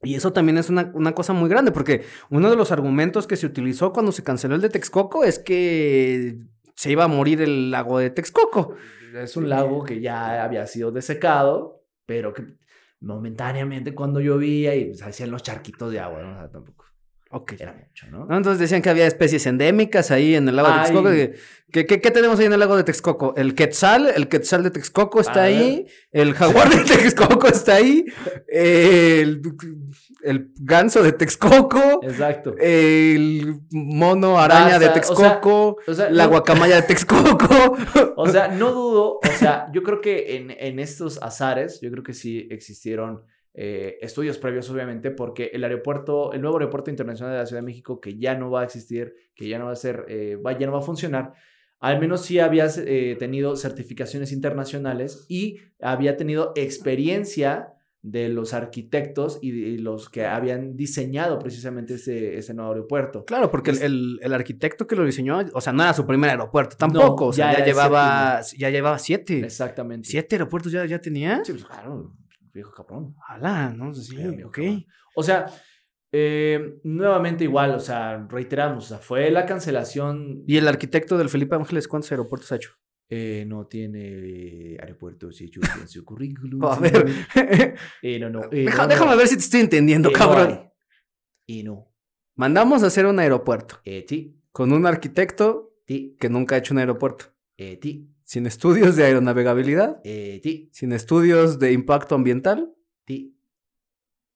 Y 0.03 0.15
eso 0.15 0.33
también 0.33 0.59
es 0.59 0.69
una, 0.69 0.93
una 0.95 1.13
cosa 1.15 1.33
muy 1.33 1.49
grande, 1.49 1.73
porque 1.73 2.05
uno 2.31 2.51
de 2.51 2.55
los 2.55 2.71
argumentos 2.71 3.27
que 3.27 3.35
se 3.35 3.47
utilizó 3.47 3.93
cuando 3.93 4.13
se 4.13 4.23
canceló 4.23 4.55
el 4.55 4.61
de 4.61 4.69
Texcoco 4.69 5.25
es 5.25 5.39
que 5.41 6.37
se 6.77 6.93
iba 6.93 7.05
a 7.05 7.09
morir 7.09 7.41
el 7.41 7.71
lago 7.71 7.99
de 7.99 8.11
Texcoco. 8.11 8.75
Es 9.23 9.37
un 9.37 9.49
lago 9.49 9.85
que 9.85 10.01
ya 10.01 10.45
había 10.45 10.67
sido 10.67 10.93
desecado, 10.93 11.85
pero 12.07 12.33
que 12.33 12.57
momentáneamente 13.01 13.95
cuando 13.95 14.21
llovía 14.21 14.75
y 14.75 14.95
se 14.95 15.05
hacían 15.05 15.31
los 15.31 15.43
charquitos 15.43 15.93
de 15.93 16.01
agua, 16.01 16.23
¿no? 16.23 16.33
O 16.33 16.35
sea, 16.37 16.51
tampoco 16.51 16.85
Ok. 17.31 17.55
era 17.59 17.73
mucho, 17.73 18.07
¿no? 18.09 18.25
¿no? 18.27 18.37
Entonces 18.37 18.61
decían 18.61 18.83
que 18.83 18.91
había 18.91 19.07
especies 19.07 19.47
endémicas 19.47 20.11
ahí 20.11 20.35
en 20.35 20.49
el 20.49 20.57
lago 20.57 20.69
de. 20.71 20.79
Texcoco. 20.79 21.11
¿Qué, 21.73 21.85
qué, 21.85 22.01
qué 22.01 22.11
tenemos 22.13 22.39
ahí 22.39 22.47
en 22.47 22.53
el 22.53 22.61
lago 22.61 22.77
de 22.77 22.85
Texcoco? 22.85 23.35
El 23.37 23.55
quetzal, 23.57 24.13
el 24.15 24.29
quetzal 24.29 24.63
de 24.63 24.71
Texcoco 24.71 25.21
está 25.21 25.41
A 25.41 25.45
ahí, 25.45 25.87
el 26.13 26.33
jaguar 26.35 26.71
de 26.71 26.85
Texcoco 26.85 27.49
está 27.49 27.75
ahí, 27.75 28.05
el, 28.47 29.43
el 30.23 30.53
ganso 30.61 31.03
de 31.03 31.13
Texcoco, 31.13 32.01
Exacto. 32.05 32.55
el 32.61 33.61
mono 33.73 34.39
araña 34.39 34.79
de 34.79 34.87
o 34.87 34.93
sea, 34.93 34.95
Texcoco, 34.95 35.77
O 35.87 35.95
sea, 35.95 36.09
la 36.09 36.27
guacamaya 36.27 36.77
de 36.77 36.83
Texcoco. 36.83 37.77
O 38.19 38.29
sea, 38.29 38.49
no 38.49 38.73
dudo, 38.73 39.19
o 39.23 39.39
sea, 39.39 39.67
yo 39.73 39.83
creo 39.83 40.01
que 40.01 40.37
en, 40.37 40.51
en 40.53 40.79
estos 40.79 41.23
azares, 41.23 41.81
yo 41.83 41.91
creo 41.91 42.03
que 42.03 42.15
sí 42.15 42.49
existieron 42.51 43.23
eh, 43.59 43.97
estudios 44.03 44.37
previos, 44.37 44.69
obviamente, 44.69 45.11
porque 45.11 45.51
el 45.53 45.65
aeropuerto, 45.65 46.33
el 46.35 46.43
nuevo 46.43 46.59
aeropuerto 46.59 46.91
internacional 46.91 47.33
de 47.33 47.39
la 47.41 47.47
Ciudad 47.47 47.63
de 47.63 47.67
México, 47.67 48.01
que 48.01 48.19
ya 48.19 48.35
no 48.37 48.51
va 48.51 48.61
a 48.61 48.65
existir, 48.65 49.15
que 49.35 49.49
ya 49.49 49.59
no 49.59 49.65
va 49.67 49.73
a 49.73 49.77
ser, 49.77 50.05
eh, 50.09 50.37
va, 50.37 50.59
ya 50.59 50.67
no 50.67 50.73
va 50.73 50.81
a 50.81 50.83
funcionar, 50.83 51.33
al 51.81 51.99
menos 51.99 52.21
sí 52.23 52.39
había 52.39 52.67
eh, 52.79 53.17
tenido 53.19 53.57
certificaciones 53.57 54.31
internacionales 54.33 55.25
y 55.29 55.59
había 55.81 56.17
tenido 56.17 56.53
experiencia 56.55 57.73
de 58.03 58.29
los 58.29 58.55
arquitectos 58.55 59.39
y, 59.43 59.51
y 59.51 59.79
los 59.79 60.09
que 60.09 60.25
habían 60.27 60.77
diseñado 60.77 61.39
precisamente 61.41 61.95
ese, 61.95 62.39
ese 62.39 62.55
nuevo 62.55 62.71
aeropuerto. 62.71 63.25
Claro, 63.25 63.51
porque 63.51 63.73
el, 63.73 63.83
el- 63.83 64.19
el 64.23 64.33
arquitecto 64.33 64.87
que 64.87 64.95
lo 64.95 65.05
diseñó, 65.05 65.41
o 65.53 65.61
sea, 65.61 65.73
no 65.73 65.83
era 65.83 65.93
su 65.93 66.07
primer 66.07 66.31
aeropuerto 66.31 66.77
tampoco, 66.77 67.27
o 67.27 67.33
sea, 67.33 67.53
ya 67.53 67.59
ya, 67.61 67.65
llevaba, 67.65 68.41
ya 68.57 68.71
llevaba 68.71 68.99
siete. 69.01 69.41
Exactamente. 69.41 70.09
¿Siete 70.09 70.37
aeropuertos 70.37 70.71
ya, 70.71 70.85
ya 70.87 71.01
tenía? 71.01 71.43
Sí, 71.45 71.53
pues 71.53 71.65
claro, 71.65 72.13
viejo 72.57 72.73
cabrón. 72.73 73.15
Ala, 73.29 73.71
¿no? 73.71 73.95
Sí, 73.95 74.17
viejo 74.17 74.49
ok. 74.49 74.55
cabrón. 74.57 74.87
O 75.15 75.23
sea, 75.23 75.47
eh, 76.13 76.79
nuevamente 76.85 77.45
igual, 77.45 77.73
o 77.75 77.81
sea, 77.81 78.27
reiteramos, 78.29 78.85
o 78.87 78.89
sea, 78.89 78.99
fue 78.99 79.31
la 79.31 79.47
cancelación. 79.47 80.43
¿Y 80.47 80.57
el 80.57 80.67
arquitecto 80.69 81.17
del 81.19 81.29
Felipe 81.29 81.55
Ángeles 81.55 81.87
cuántos 81.89 82.11
aeropuertos 82.11 82.51
ha 82.53 82.57
hecho? 82.57 82.71
Eh, 83.09 83.45
no 83.47 83.67
tiene 83.67 84.77
aeropuertos 84.81 85.41
hechos 85.41 85.63
en 85.81 85.87
su 85.89 86.05
currículum. 86.05 86.65
A 86.65 86.79
ver, 86.81 87.07
Eh, 88.03 88.19
no, 88.19 88.31
no. 88.31 88.41
eh, 88.53 88.65
Deja- 88.65 88.83
no, 88.83 88.89
déjame 88.89 89.17
ver 89.17 89.29
si 89.29 89.37
te 89.37 89.43
estoy 89.43 89.61
entendiendo, 89.61 90.11
cabrón. 90.11 90.71
Y 91.47 91.63
no. 91.63 91.93
Mandamos 92.35 92.83
a 92.83 92.87
hacer 92.89 93.07
un 93.07 93.19
aeropuerto 93.21 93.81
ti, 94.07 94.43
con 94.51 94.73
un 94.73 94.87
arquitecto 94.87 95.75
ti, 95.87 96.17
que 96.19 96.29
nunca 96.29 96.57
ha 96.57 96.59
hecho 96.59 96.75
un 96.75 96.79
aeropuerto, 96.79 97.27
eh, 97.57 97.77
ti, 97.77 98.11
sin 98.25 98.47
estudios 98.47 98.97
de 98.97 99.05
aeronavegabilidad, 99.05 100.01
eh, 100.05 100.41
ti, 100.43 100.69
sin 100.73 100.93
estudios 100.93 101.59
de 101.59 101.73
impacto 101.73 102.15
ambiental, 102.15 102.75
ti. 103.05 103.37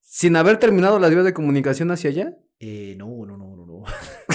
sin 0.01 0.37
haber 0.37 0.59
terminado 0.59 0.99
las 0.99 1.11
vías 1.11 1.25
de 1.25 1.35
comunicación 1.35 1.91
hacia 1.91 2.11
allá. 2.11 2.37
Eh, 2.59 2.95
no, 2.99 3.07
no, 3.27 3.37
no, 3.37 3.57
no, 3.57 3.67
no. 3.67 3.85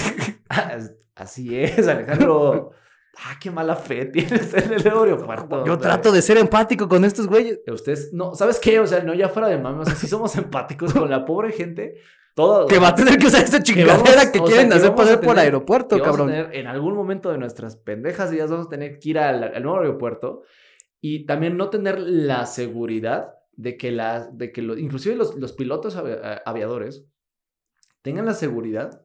As- 0.48 0.94
Así 1.14 1.56
es, 1.58 1.86
Alejandro. 1.88 2.70
Ah, 3.18 3.38
qué 3.40 3.50
mala 3.50 3.74
fe 3.76 4.04
tienes 4.04 4.52
en 4.52 4.74
el 4.74 4.86
aeropuerto. 4.86 5.64
Yo 5.64 5.78
trato 5.78 6.12
de 6.12 6.20
ser 6.20 6.36
empático 6.36 6.86
con 6.86 7.02
estos 7.02 7.26
güeyes. 7.26 7.60
Ustedes, 7.66 8.12
no, 8.12 8.34
¿sabes 8.34 8.60
qué? 8.60 8.78
O 8.78 8.86
sea, 8.86 9.02
no, 9.02 9.14
ya 9.14 9.30
fuera 9.30 9.48
de 9.48 9.56
mami, 9.56 9.80
o 9.80 9.84
sea, 9.86 9.94
si 9.94 10.06
somos 10.06 10.36
empáticos 10.36 10.92
con 10.92 11.08
la 11.08 11.24
pobre 11.24 11.50
gente, 11.52 11.94
todo. 12.36 12.66
Que 12.66 12.78
va 12.78 12.88
a 12.88 12.94
tener 12.94 13.18
que 13.18 13.26
usar 13.26 13.42
esta 13.42 13.62
chingadera 13.62 14.30
que, 14.30 14.38
sea, 14.38 14.46
quieren 14.46 14.68
que 14.68 14.74
hacer 14.76 14.94
pasar 14.94 15.20
por 15.20 15.38
aeropuerto, 15.38 15.96
que 15.96 16.02
cabrón. 16.02 16.28
tener 16.28 16.54
en 16.54 16.66
algún 16.66 16.94
momento 16.94 17.32
de 17.32 17.38
nuestras 17.38 17.76
pendejas 17.76 18.30
días 18.30 18.50
vamos 18.50 18.66
a 18.66 18.70
tener 18.70 18.98
que 19.00 19.08
ir 19.08 19.18
al, 19.18 19.42
al 19.42 19.62
nuevo 19.62 19.78
aeropuerto 19.80 20.42
y 21.00 21.24
también 21.26 21.56
no 21.56 21.70
tener 21.70 21.98
la 21.98 22.44
seguridad 22.46 23.32
de 23.52 23.76
que 23.78 23.90
la, 23.90 24.28
de 24.30 24.52
que 24.52 24.60
lo- 24.60 24.76
inclusive 24.76 25.16
los, 25.16 25.34
los 25.36 25.54
pilotos 25.54 25.96
avi- 25.96 26.42
aviadores 26.44 27.06
tengan 28.02 28.26
la 28.26 28.34
seguridad 28.34 29.02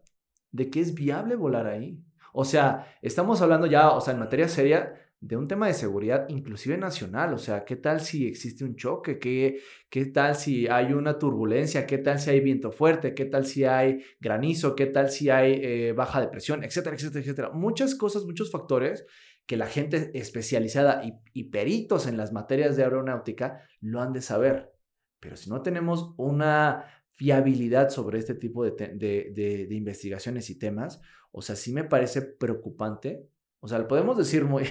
de 0.51 0.69
que 0.69 0.81
es 0.81 0.93
viable 0.93 1.35
volar 1.35 1.67
ahí. 1.67 2.03
O 2.33 2.43
sea, 2.45 2.93
estamos 3.01 3.41
hablando 3.41 3.65
ya, 3.65 3.91
o 3.91 4.01
sea, 4.01 4.13
en 4.13 4.19
materia 4.19 4.47
seria 4.49 4.93
de 5.21 5.37
un 5.37 5.47
tema 5.47 5.67
de 5.67 5.75
seguridad 5.75 6.25
inclusive 6.29 6.77
nacional, 6.77 7.33
o 7.33 7.37
sea, 7.37 7.63
¿qué 7.63 7.75
tal 7.75 8.01
si 8.01 8.25
existe 8.27 8.63
un 8.65 8.75
choque? 8.75 9.19
¿Qué, 9.19 9.61
qué 9.89 10.05
tal 10.07 10.35
si 10.35 10.67
hay 10.67 10.93
una 10.93 11.19
turbulencia? 11.19 11.85
¿Qué 11.85 11.99
tal 11.99 12.19
si 12.19 12.31
hay 12.31 12.39
viento 12.39 12.71
fuerte? 12.71 13.13
¿Qué 13.13 13.25
tal 13.25 13.45
si 13.45 13.63
hay 13.63 14.03
granizo? 14.19 14.75
¿Qué 14.75 14.87
tal 14.87 15.11
si 15.11 15.29
hay 15.29 15.59
eh, 15.63 15.93
baja 15.93 16.21
de 16.21 16.27
presión? 16.29 16.63
Etcétera, 16.63 16.95
etcétera, 16.95 17.21
etcétera. 17.21 17.49
Muchas 17.51 17.93
cosas, 17.95 18.25
muchos 18.25 18.51
factores 18.51 19.05
que 19.45 19.57
la 19.57 19.67
gente 19.67 20.11
especializada 20.15 21.01
y, 21.33 21.43
peritos 21.45 22.07
en 22.07 22.17
las 22.17 22.31
materias 22.33 22.75
de 22.75 22.83
aeronáutica 22.83 23.61
lo 23.79 24.01
han 24.01 24.13
de 24.13 24.21
saber. 24.21 24.71
Pero 25.19 25.35
si 25.37 25.49
no 25.51 25.61
tenemos 25.61 26.13
una 26.17 26.85
fiabilidad 27.13 27.89
sobre 27.89 28.17
este 28.19 28.33
tipo 28.35 28.63
de, 28.65 28.71
de- 28.71 29.31
de- 29.35 29.67
de 29.67 29.75
investigaciones 29.75 30.49
y 30.49 30.57
temas, 30.57 31.01
o 31.31 31.41
sea, 31.43 31.55
sí 31.55 31.73
me 31.73 31.83
parece 31.83 32.21
preocupante. 32.23 33.27
O 33.61 33.67
sea, 33.67 33.79
lo 33.79 33.87
podemos 33.87 34.17
decir 34.17 34.43
muy, 34.45 34.65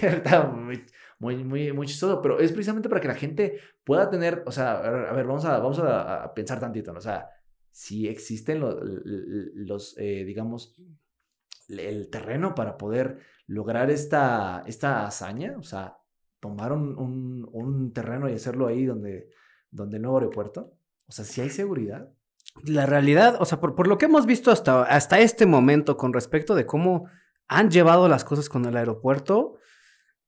muy, 1.18 1.44
muy, 1.44 1.72
muy, 1.72 1.86
chistoso, 1.86 2.20
pero 2.20 2.38
es 2.38 2.52
precisamente 2.52 2.88
para 2.88 3.00
que 3.00 3.08
la 3.08 3.14
gente 3.14 3.58
pueda 3.84 4.10
tener, 4.10 4.42
o 4.46 4.52
sea, 4.52 4.78
a 4.78 5.12
ver, 5.12 5.26
vamos, 5.26 5.44
a, 5.44 5.58
vamos 5.58 5.78
a, 5.78 6.24
a 6.24 6.34
pensar 6.34 6.60
tantito, 6.60 6.92
¿no? 6.92 6.98
O 6.98 7.02
sea, 7.02 7.28
si 7.70 8.08
existen 8.08 8.60
lo- 8.60 8.82
l- 8.82 9.00
los, 9.54 9.96
eh, 9.98 10.24
digamos, 10.24 10.74
el 11.68 12.10
terreno 12.10 12.54
para 12.54 12.76
poder 12.76 13.18
lograr 13.46 13.90
esta, 13.90 14.62
esta 14.66 15.06
hazaña, 15.06 15.54
o 15.58 15.62
sea, 15.62 15.96
tomar 16.40 16.72
un, 16.72 16.98
un- 16.98 17.48
un 17.52 17.92
terreno 17.92 18.28
y 18.28 18.34
hacerlo 18.34 18.66
ahí 18.66 18.84
donde, 18.84 19.28
donde 19.70 19.96
el 19.96 20.02
nuevo 20.02 20.18
aeropuerto, 20.18 20.72
o 21.06 21.12
sea, 21.12 21.24
si 21.24 21.40
hay 21.40 21.50
seguridad. 21.50 22.08
La 22.64 22.86
realidad, 22.86 23.36
o 23.40 23.44
sea, 23.44 23.60
por, 23.60 23.74
por 23.76 23.86
lo 23.86 23.98
que 23.98 24.06
hemos 24.06 24.26
visto 24.26 24.50
hasta, 24.50 24.82
hasta 24.82 25.20
este 25.20 25.46
momento 25.46 25.96
con 25.96 26.12
respecto 26.12 26.54
de 26.56 26.66
cómo 26.66 27.08
han 27.52 27.68
llevado 27.70 28.08
las 28.08 28.24
cosas 28.24 28.48
con 28.48 28.64
el 28.64 28.76
aeropuerto, 28.76 29.56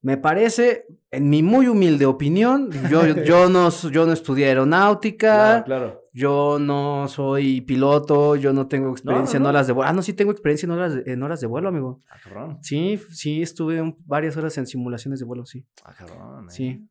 me 0.02 0.16
parece, 0.16 0.87
en 1.12 1.30
mi 1.30 1.44
muy 1.44 1.68
humilde 1.68 2.04
opinión, 2.06 2.68
yo, 2.90 3.06
yo, 3.24 3.48
no, 3.48 3.70
yo 3.70 4.04
no 4.06 4.12
estudié 4.12 4.46
aeronáutica, 4.46 5.62
claro. 5.64 6.02
yo 6.12 6.58
no 6.61 7.06
soy 7.06 7.61
piloto, 7.61 8.35
yo 8.35 8.52
no 8.52 8.66
tengo 8.66 8.90
experiencia 8.90 9.37
en 9.37 9.44
no. 9.44 9.50
horas 9.50 9.68
de 9.68 9.72
vuelo. 9.72 9.88
Ah, 9.88 9.92
no, 9.92 10.02
sí 10.02 10.12
tengo 10.14 10.32
experiencia 10.32 10.66
en 10.66 10.72
horas 10.72 10.94
de, 10.96 11.12
en 11.12 11.22
horas 11.22 11.40
de 11.40 11.46
vuelo, 11.46 11.68
amigo. 11.68 12.00
Ah, 12.11 12.16
cabrón. 12.24 12.58
Sí, 12.62 12.98
sí, 13.11 13.40
estuve 13.42 13.80
un- 13.80 13.96
varias 14.04 14.37
horas 14.37 14.58
en 14.58 14.66
simulaciones 14.66 15.20
de 15.20 15.24
vuelo, 15.26 15.46
sí. 15.46 15.64
Ah, 15.85 15.94
cabrón. 15.96 16.46
eh. 16.48 16.50
Sí. 16.50 16.88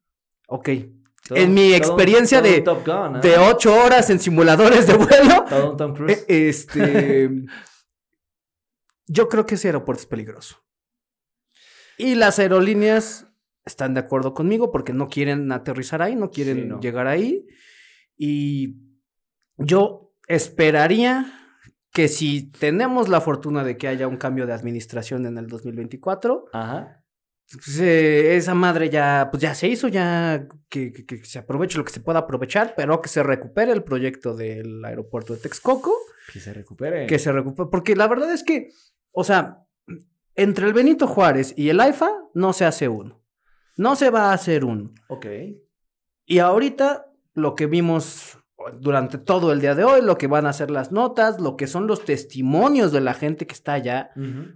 Ok. 0.47 0.69
Todo- 1.27 1.37
En 1.37 1.53
mi 1.53 1.73
experiencia 1.73 2.41
todo 2.41 2.51
de- 2.51 2.61
Gun, 2.85 3.17
¿eh? 3.17 3.19
De 3.21 3.37
ocho 3.37 3.75
horas 3.75 4.09
en 4.09 4.19
simuladores 4.19 4.87
de 4.87 4.93
vuelo. 4.95 5.43
Todo 5.49 5.71
un 5.71 5.77
Tom 5.77 5.93
Cruise. 5.93 6.25
Eh, 6.29 6.47
Este. 6.49 7.29
Yo 9.11 9.27
creo 9.29 9.45
que 9.45 9.55
ese 9.55 9.67
aeropuerto 9.67 10.01
es 10.01 10.07
peligroso. 10.07 10.57
Y 11.97 12.15
las 12.15 12.39
aerolíneas 12.39 13.27
están 13.65 13.93
de 13.93 13.99
acuerdo 13.99 14.33
conmigo 14.33 14.71
porque 14.71 14.93
no 14.93 15.07
quieren 15.07 15.51
aterrizar 15.51 16.01
ahí, 16.01 16.15
no 16.15 16.31
quieren 16.31 16.57
Sí, 16.57 16.63
no. 16.65 16.79
llegar 16.79 17.07
ahí. 17.07 17.45
Y 18.17 18.77
yo 19.57 20.13
esperaría 20.27 21.31
que 21.93 22.07
si 22.07 22.51
tenemos 22.51 23.09
la 23.09 23.21
fortuna 23.21 23.63
de 23.63 23.77
que 23.77 23.87
haya 23.87 24.07
un 24.07 24.17
cambio 24.17 24.47
de 24.47 24.53
administración 24.53 25.25
en 25.25 25.37
el 25.37 25.47
2024, 25.47 26.45
Ajá. 26.53 27.03
pues, 27.51 27.79
eh, 27.79 28.37
esa 28.37 28.53
madre 28.55 28.89
ya, 28.89 29.27
pues 29.29 29.41
ya 29.43 29.53
se 29.53 29.67
hizo, 29.67 29.89
ya 29.89 30.47
que, 30.69 30.93
que- 30.93 31.05
que 31.05 31.25
se 31.25 31.37
aproveche 31.39 31.77
lo 31.77 31.83
que 31.83 31.91
se 31.91 31.99
pueda 31.99 32.19
aprovechar, 32.19 32.73
pero 32.77 33.01
que 33.01 33.09
se 33.09 33.21
recupere 33.23 33.73
el 33.73 33.83
proyecto 33.83 34.35
del 34.35 34.83
aeropuerto 34.85 35.33
de 35.33 35.41
Texcoco 35.41 35.93
Que 36.31 36.39
se 36.39 36.53
recupere. 36.53 37.05
que 37.07 37.19
se 37.19 37.31
recupere. 37.31 37.67
Porque 37.69 37.95
la 37.95 38.07
verdad 38.07 38.31
es 38.33 38.43
que, 38.43 38.69
o 39.11 39.23
sea, 39.23 39.65
entre 40.35 40.67
el 40.67 40.73
Benito 40.73 41.07
Juárez 41.07 41.53
y 41.57 41.69
el 41.69 41.79
AIFA 41.79 42.09
no 42.33 42.53
se 42.53 42.65
hace 42.65 42.87
uno. 42.87 43.21
No 43.77 43.95
se 43.95 44.09
va 44.09 44.29
a 44.29 44.33
hacer 44.33 44.65
uno. 44.65 44.93
Ok. 45.07 45.25
Y 46.25 46.39
ahorita 46.39 47.07
lo 47.33 47.55
que 47.55 47.65
vimos 47.65 48.37
durante 48.79 49.17
todo 49.17 49.51
el 49.51 49.61
día 49.61 49.75
de 49.75 49.83
hoy, 49.83 50.01
lo 50.01 50.17
que 50.17 50.27
van 50.27 50.45
a 50.45 50.53
ser 50.53 50.71
las 50.71 50.91
notas, 50.91 51.39
lo 51.39 51.57
que 51.57 51.67
son 51.67 51.87
los 51.87 52.05
testimonios 52.05 52.91
de 52.91 53.01
la 53.01 53.13
gente 53.13 53.47
que 53.47 53.53
está 53.53 53.73
allá. 53.73 54.11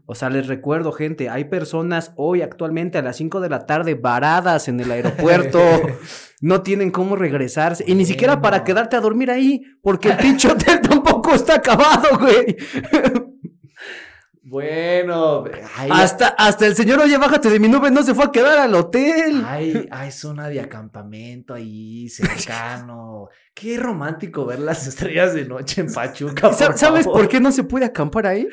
O 0.05 0.15
sea, 0.15 0.29
les 0.29 0.47
recuerdo, 0.47 0.91
gente, 0.91 1.29
hay 1.29 1.45
personas 1.45 2.13
hoy 2.15 2.41
actualmente 2.41 2.97
a 2.97 3.01
las 3.01 3.17
5 3.17 3.39
de 3.41 3.49
la 3.49 3.65
tarde 3.65 3.95
varadas 3.95 4.67
en 4.67 4.79
el 4.79 4.91
aeropuerto, 4.91 5.59
no 6.41 6.61
tienen 6.61 6.91
cómo 6.91 7.15
regresarse, 7.15 7.83
y 7.87 7.95
ni 7.95 8.05
siquiera 8.05 8.41
para 8.41 8.63
quedarte 8.63 8.95
a 8.95 9.01
dormir 9.01 9.31
ahí, 9.31 9.63
porque 9.81 10.09
el 10.09 10.17
pinche 10.17 10.49
hotel 10.49 10.81
tampoco 10.81 11.33
está 11.33 11.55
acabado, 11.55 12.19
güey. 12.19 12.55
Bueno, 14.47 15.43
Hasta, 15.89 16.27
hasta 16.27 16.67
el 16.67 16.75
señor, 16.75 16.99
oye, 16.99 17.17
bájate 17.17 17.49
de 17.49 17.59
mi 17.59 17.67
nube, 17.67 17.89
no 17.89 18.03
se 18.03 18.13
fue 18.13 18.25
a 18.25 18.31
quedar 18.31 18.59
al 18.59 18.75
hotel. 18.75 19.43
hay, 19.43 19.87
hay 19.89 20.11
zona 20.11 20.49
de 20.49 20.61
acampamento 20.61 21.55
ahí 21.55 22.07
cercano. 22.09 23.29
Qué 23.55 23.79
romántico 23.79 24.45
ver 24.45 24.59
las 24.59 24.85
estrellas 24.85 25.33
de 25.33 25.45
noche 25.45 25.81
en 25.81 25.91
Pachuca. 25.91 26.49
Por 26.49 26.53
¿Sabes 26.77 27.05
favor. 27.05 27.21
por 27.21 27.27
qué 27.27 27.39
no 27.39 27.51
se 27.51 27.63
puede 27.63 27.85
acampar 27.85 28.27
ahí? 28.27 28.47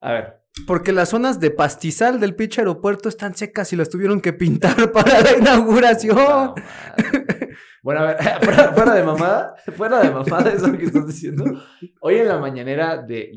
A 0.00 0.12
ver. 0.12 0.43
Porque 0.66 0.92
las 0.92 1.08
zonas 1.08 1.40
de 1.40 1.50
pastizal 1.50 2.20
del 2.20 2.36
pinche 2.36 2.60
aeropuerto 2.60 3.08
están 3.08 3.34
secas 3.34 3.72
y 3.72 3.76
las 3.76 3.90
tuvieron 3.90 4.20
que 4.20 4.32
pintar 4.32 4.92
para 4.92 5.20
la 5.20 5.36
inauguración. 5.36 6.54
Bueno, 7.82 8.00
a 8.00 8.04
ver, 8.04 8.16
fuera, 8.74 8.94
de 8.94 9.02
mamada, 9.02 9.56
fuera 9.76 10.00
de 10.00 10.10
mamada 10.10 10.50
eso 10.52 10.72
que 10.72 10.84
estás 10.84 11.06
diciendo. 11.06 11.44
Hoy 12.00 12.16
en 12.16 12.28
la 12.28 12.38
mañanera 12.38 13.02
de, 13.02 13.32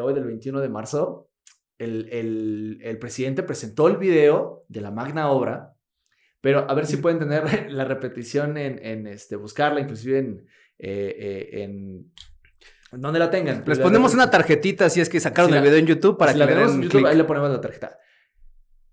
hoy, 0.00 0.14
del 0.14 0.24
21 0.24 0.60
de 0.60 0.68
marzo, 0.68 1.30
el, 1.78 2.98
presidente 3.00 3.42
presentó 3.42 3.88
el 3.88 3.96
video 3.96 4.64
de 4.68 4.80
la 4.82 4.90
magna 4.90 5.30
obra, 5.30 5.74
pero 6.40 6.70
a 6.70 6.74
ver 6.74 6.86
si 6.86 6.98
pueden 6.98 7.18
tener 7.18 7.42
la 7.72 7.84
repetición 7.84 8.58
en, 8.58 9.06
este, 9.06 9.36
buscarla, 9.36 9.80
inclusive 9.80 10.18
en... 10.18 10.46
eh, 10.78 11.16
eh, 11.18 11.62
en 11.62 12.12
donde 13.00 13.18
la 13.18 13.30
tengan. 13.30 13.64
Les 13.66 13.78
ponemos 13.78 14.12
una 14.14 14.30
tarjetita 14.30 14.90
si 14.90 15.00
es 15.00 15.08
que 15.08 15.18
sacaron 15.20 15.50
Si 15.50 15.56
el 15.56 15.62
la- 15.62 15.64
video 15.68 15.78
en 15.78 15.86
YouTube 15.86 16.18
para 16.18 16.32
Si 16.32 16.38
que 16.38 16.44
la 16.44 16.50
le 16.50 16.54
den 16.60 16.68
en 16.70 16.82
YouTube, 16.82 17.06
ahí 17.06 17.16
le 17.16 17.24
ponemos 17.24 17.50
la 17.50 17.60
tarjeta. 17.60 17.98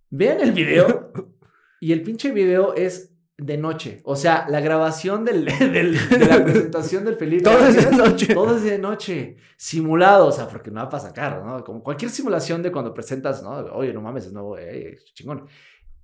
Vean 0.10 0.42
el 0.42 0.52
video 0.54 1.12
y 1.82 1.92
el 1.92 2.02
pinche 2.02 2.32
video 2.32 2.74
es 2.76 3.14
de 3.38 3.58
noche. 3.58 4.02
O 4.04 4.16
sea, 4.16 4.46
la 4.50 4.60
grabación 4.60 5.24
del, 5.24 5.46
del- 5.60 6.10
de 6.10 6.26
la 6.26 6.44
presentación 6.44 7.06
del 7.06 7.16
Felipe. 7.16 7.44
Todo 7.44 7.68
es 7.68 7.90
de 7.90 7.96
noche. 7.96 8.34
Todo 8.34 8.58
es 8.58 8.64
de 8.64 8.78
noche. 8.80 9.38
Simulado, 9.58 10.28
o 10.28 10.32
sea, 10.32 10.48
porque 10.48 10.72
no 10.72 10.82
va 10.82 10.90
para 10.90 11.04
sacar, 11.04 11.44
¿no? 11.46 11.64
Como 11.64 11.84
cualquier 11.84 12.12
simulación 12.12 12.62
de 12.64 12.72
cuando 12.72 12.94
presentas, 12.94 13.42
¿no? 13.44 13.52
Oye, 13.76 13.94
no 13.94 14.02
mames, 14.02 14.26
es 14.26 14.34
nuevo, 14.34 14.58
eh, 14.58 14.98
chingón. 15.14 15.46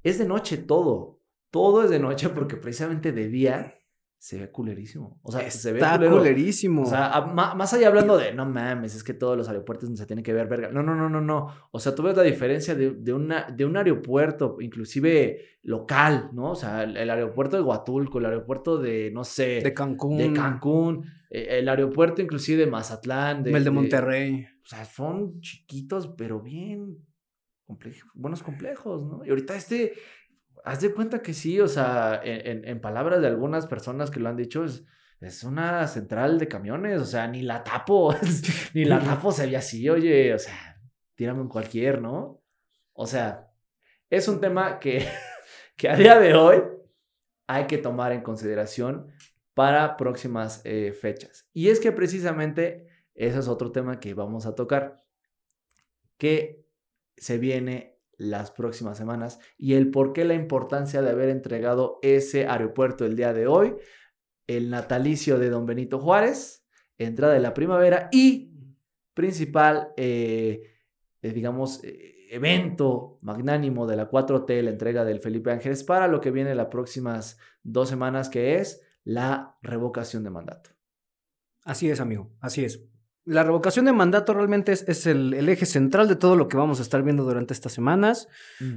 Es 0.03 0.17
de 0.19 0.25
noche 0.25 0.57
todo. 0.57 1.19
Todo 1.51 1.83
es 1.83 1.89
de 1.89 1.99
noche 1.99 2.29
porque 2.29 2.57
precisamente 2.57 3.11
de 3.11 3.27
día 3.27 3.75
se 4.25 4.39
ve 4.39 4.49
culerísimo. 4.51 5.19
O 5.21 5.31
sea, 5.31 5.51
se 5.51 5.71
ve 5.71 5.77
Está 5.77 5.97
culero. 5.97 6.17
culerísimo. 6.17 6.81
O 6.81 6.85
sea, 6.87 7.11
a- 7.11 7.27
más 7.53 7.73
allá 7.75 7.89
hablando 7.89 8.17
de, 8.17 8.33
no 8.33 8.47
mames, 8.47 8.95
es 8.95 9.03
que 9.03 9.13
todos 9.13 9.37
los 9.37 9.47
aeropuertos 9.49 9.87
se 9.95 10.05
tienen 10.07 10.23
que 10.23 10.33
ver 10.33 10.47
verga. 10.47 10.69
No, 10.71 10.81
no, 10.81 10.95
no, 10.95 11.07
no, 11.09 11.21
no. 11.21 11.47
O 11.71 11.79
sea, 11.79 11.93
tú 11.93 12.01
ves 12.01 12.17
la 12.17 12.23
diferencia 12.23 12.73
de, 12.73 12.89
de 12.89 13.13
una, 13.13 13.43
de 13.51 13.65
un 13.65 13.77
aeropuerto, 13.77 14.57
inclusive 14.61 15.59
local, 15.61 16.31
¿no? 16.33 16.53
O 16.53 16.55
sea, 16.55 16.81
el, 16.81 16.97
el 16.97 17.07
aeropuerto 17.11 17.55
de 17.55 17.61
Huatulco, 17.61 18.17
el 18.17 18.25
aeropuerto 18.25 18.79
de, 18.79 19.11
no 19.13 19.23
sé, 19.23 19.61
de 19.63 19.73
Cancún. 19.75 20.17
de 20.17 20.33
Cancún, 20.33 21.05
eh, 21.29 21.59
el 21.59 21.69
aeropuerto 21.69 22.23
inclusive 22.23 22.65
de 22.65 22.71
Mazatlán, 22.71 23.45
el 23.45 23.63
de 23.63 23.69
Monterrey. 23.69 24.47
o 24.63 24.67
sea, 24.67 24.85
son 24.85 25.39
chiquitos, 25.39 26.07
pero 26.17 26.41
bien 26.41 26.97
complejos, 27.63 28.09
buenos 28.15 28.41
complejos, 28.41 29.03
¿no? 29.05 29.23
Y 29.23 29.29
ahorita 29.29 29.55
este, 29.55 29.93
haz 30.65 30.81
de 30.81 30.93
cuenta 30.93 31.21
que 31.21 31.33
sí, 31.33 31.59
o 31.61 31.67
sea, 31.67 32.19
en, 32.23 32.47
en- 32.59 32.67
en 32.67 32.81
palabras 32.81 33.21
de 33.21 33.27
algunas 33.27 33.67
personas 33.67 34.11
que 34.11 34.19
lo 34.19 34.29
han 34.29 34.35
dicho, 34.37 34.63
es, 34.65 34.83
es 35.21 35.43
una 35.43 35.87
central 35.87 36.37
de 36.39 36.47
camiones, 36.47 37.01
o 37.01 37.05
sea, 37.05 37.27
ni 37.27 37.41
la 37.41 37.63
tapo, 37.63 38.13
ni 38.73 38.85
la 38.85 38.99
tapo 39.03 39.31
se 39.31 39.47
ve 39.47 39.57
así, 39.57 39.89
oye, 39.89 40.33
o 40.33 40.39
sea, 40.39 40.81
tírame 41.15 41.41
en 41.41 41.47
cualquier, 41.49 42.01
¿no? 42.01 42.41
O 42.93 43.05
sea, 43.07 43.51
es 44.09 44.27
un 44.27 44.39
tema 44.41 44.79
que, 44.79 45.07
que 45.77 45.89
a 45.89 45.95
día 45.95 46.19
de 46.19 46.33
hoy 46.35 46.61
hay 47.47 47.67
que 47.67 47.77
tomar 47.77 48.11
en 48.11 48.21
consideración 48.21 49.11
para 49.53 49.95
próximas 49.97 50.61
eh, 50.65 50.91
fechas. 50.93 51.47
Y 51.53 51.69
es 51.69 51.79
que 51.79 51.91
precisamente 51.91 52.87
ese 53.13 53.39
es 53.39 53.47
otro 53.47 53.71
tema 53.71 53.99
que 53.99 54.13
vamos 54.13 54.45
a 54.45 54.55
tocar, 54.55 55.03
que 56.17 56.65
se 57.17 57.37
viene 57.37 57.94
las 58.17 58.51
próximas 58.51 58.97
semanas 58.97 59.39
y 59.57 59.73
el 59.73 59.91
por 59.91 60.13
qué 60.13 60.25
la 60.25 60.33
importancia 60.33 61.01
de 61.01 61.09
haber 61.09 61.29
entregado 61.29 61.99
ese 62.01 62.47
aeropuerto 62.47 63.05
el 63.05 63.15
día 63.15 63.33
de 63.33 63.47
hoy, 63.47 63.75
el 64.47 64.69
natalicio 64.69 65.39
de 65.39 65.49
don 65.49 65.65
Benito 65.65 65.99
Juárez, 65.99 66.65
entrada 66.97 67.33
de 67.33 67.39
la 67.39 67.53
primavera 67.53 68.09
y 68.11 68.53
principal, 69.13 69.89
eh, 69.97 70.61
eh, 71.21 71.31
digamos, 71.31 71.83
eh, 71.83 72.27
evento 72.29 73.19
magnánimo 73.21 73.87
de 73.87 73.95
la 73.95 74.09
4T, 74.09 74.61
la 74.61 74.71
entrega 74.71 75.05
del 75.05 75.19
Felipe 75.19 75.51
Ángeles 75.51 75.83
para 75.83 76.07
lo 76.07 76.21
que 76.21 76.31
viene 76.31 76.55
las 76.55 76.67
próximas 76.67 77.39
dos 77.63 77.89
semanas, 77.89 78.29
que 78.29 78.55
es 78.55 78.81
la 79.03 79.57
revocación 79.61 80.23
de 80.23 80.29
mandato. 80.29 80.71
Así 81.63 81.89
es, 81.89 81.99
amigo. 81.99 82.31
Así 82.39 82.63
es. 82.63 82.94
La 83.27 83.43
revocación 83.43 83.85
de 83.85 83.91
mandato 83.93 84.35
realmente 84.35 84.71
es, 84.71 84.87
es 84.87 85.07
el, 85.07 85.33
el 85.33 85.49
eje 85.49 85.65
central 85.65 86.07
de 86.07 86.15
todo 86.15 86.35
lo 86.35 86.47
que 86.47 86.57
vamos 86.57 86.77
a 86.79 86.83
estar 86.83 87.01
viendo 87.01 87.23
durante 87.23 87.53
estas 87.53 87.73
semanas. 87.73 88.27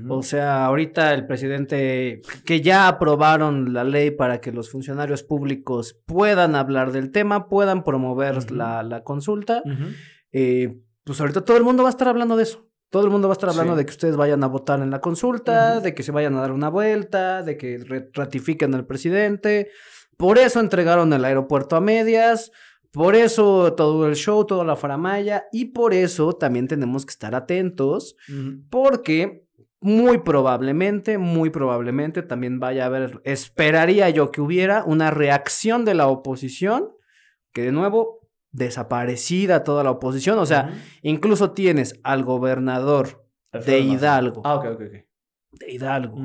O 0.08 0.22
sea, 0.22 0.64
ahorita 0.64 1.12
el 1.12 1.26
presidente, 1.26 2.22
que 2.46 2.62
ya 2.62 2.88
aprobaron 2.88 3.74
la 3.74 3.84
ley 3.84 4.10
para 4.10 4.40
que 4.40 4.50
los 4.50 4.70
funcionarios 4.70 5.22
públicos 5.22 6.00
puedan 6.06 6.54
hablar 6.54 6.92
del 6.92 7.10
tema, 7.12 7.48
puedan 7.48 7.84
promover 7.84 8.50
la, 8.50 8.82
la 8.82 9.02
consulta, 9.04 9.62
eh, 10.32 10.78
pues 11.04 11.20
ahorita 11.20 11.44
todo 11.44 11.56
el 11.58 11.64
mundo 11.64 11.82
va 11.82 11.88
a 11.88 11.90
estar 11.90 12.08
hablando 12.08 12.36
de 12.36 12.44
eso. 12.44 12.64
Todo 12.90 13.04
el 13.04 13.10
mundo 13.10 13.28
va 13.28 13.32
a 13.32 13.36
estar 13.36 13.50
hablando 13.50 13.74
Sí. 13.74 13.78
de 13.80 13.84
que 13.84 13.90
ustedes 13.90 14.16
vayan 14.16 14.42
a 14.44 14.46
votar 14.46 14.80
en 14.80 14.90
la 14.90 15.00
consulta, 15.02 15.80
de 15.80 15.94
que 15.94 16.02
se 16.02 16.10
vayan 16.10 16.34
a 16.36 16.40
dar 16.40 16.52
una 16.52 16.70
vuelta, 16.70 17.42
de 17.42 17.58
que 17.58 18.08
ratifiquen 18.14 18.74
al 18.74 18.86
presidente. 18.86 19.68
Por 20.16 20.38
eso 20.38 20.58
entregaron 20.60 21.12
el 21.12 21.22
aeropuerto 21.26 21.76
a 21.76 21.82
medias, 21.82 22.50
por 22.98 23.14
eso 23.14 23.72
todo 23.74 24.06
el 24.08 24.14
show, 24.16 24.44
toda 24.44 24.64
la 24.64 24.76
faramaya, 24.76 25.44
y 25.52 25.66
por 25.66 25.94
eso 25.94 26.32
también 26.32 26.66
tenemos 26.68 27.06
que 27.06 27.10
estar 27.12 27.34
atentos 27.34 28.16
porque 28.70 29.46
muy 29.80 30.18
probablemente, 30.18 31.18
muy 31.18 31.50
probablemente 31.50 32.22
también 32.22 32.58
vaya 32.58 32.82
a 32.82 32.86
haber, 32.86 33.20
esperaría 33.24 34.10
yo 34.10 34.30
que 34.32 34.40
hubiera 34.40 34.82
una 34.84 35.10
reacción 35.12 35.84
de 35.84 35.94
la 35.94 36.08
oposición, 36.08 36.88
que 37.52 37.62
de 37.62 37.72
nuevo, 37.72 38.28
desaparecida 38.50 39.62
toda 39.62 39.84
la 39.84 39.90
oposición, 39.92 40.38
o 40.38 40.46
sea, 40.46 40.74
incluso 41.02 41.52
tienes 41.52 42.00
al 42.02 42.24
gobernador 42.24 43.24
de. 43.52 43.78
Hidalgo, 43.80 44.42
Ah, 44.44 44.56
ok, 44.56 44.64
ok, 44.64 44.80
ok. 44.82 44.92
de 45.52 45.72
Hidalgo, 45.72 46.16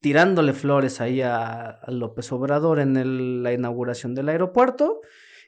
tirándole 0.00 0.52
flores 0.52 1.00
ahí 1.00 1.22
a, 1.22 1.70
a 1.70 1.90
López 1.90 2.30
Obrador 2.32 2.78
en 2.78 2.96
el- 2.96 3.42
la 3.42 3.52
inauguración 3.52 4.14
del 4.14 4.28
aeropuerto. 4.28 5.00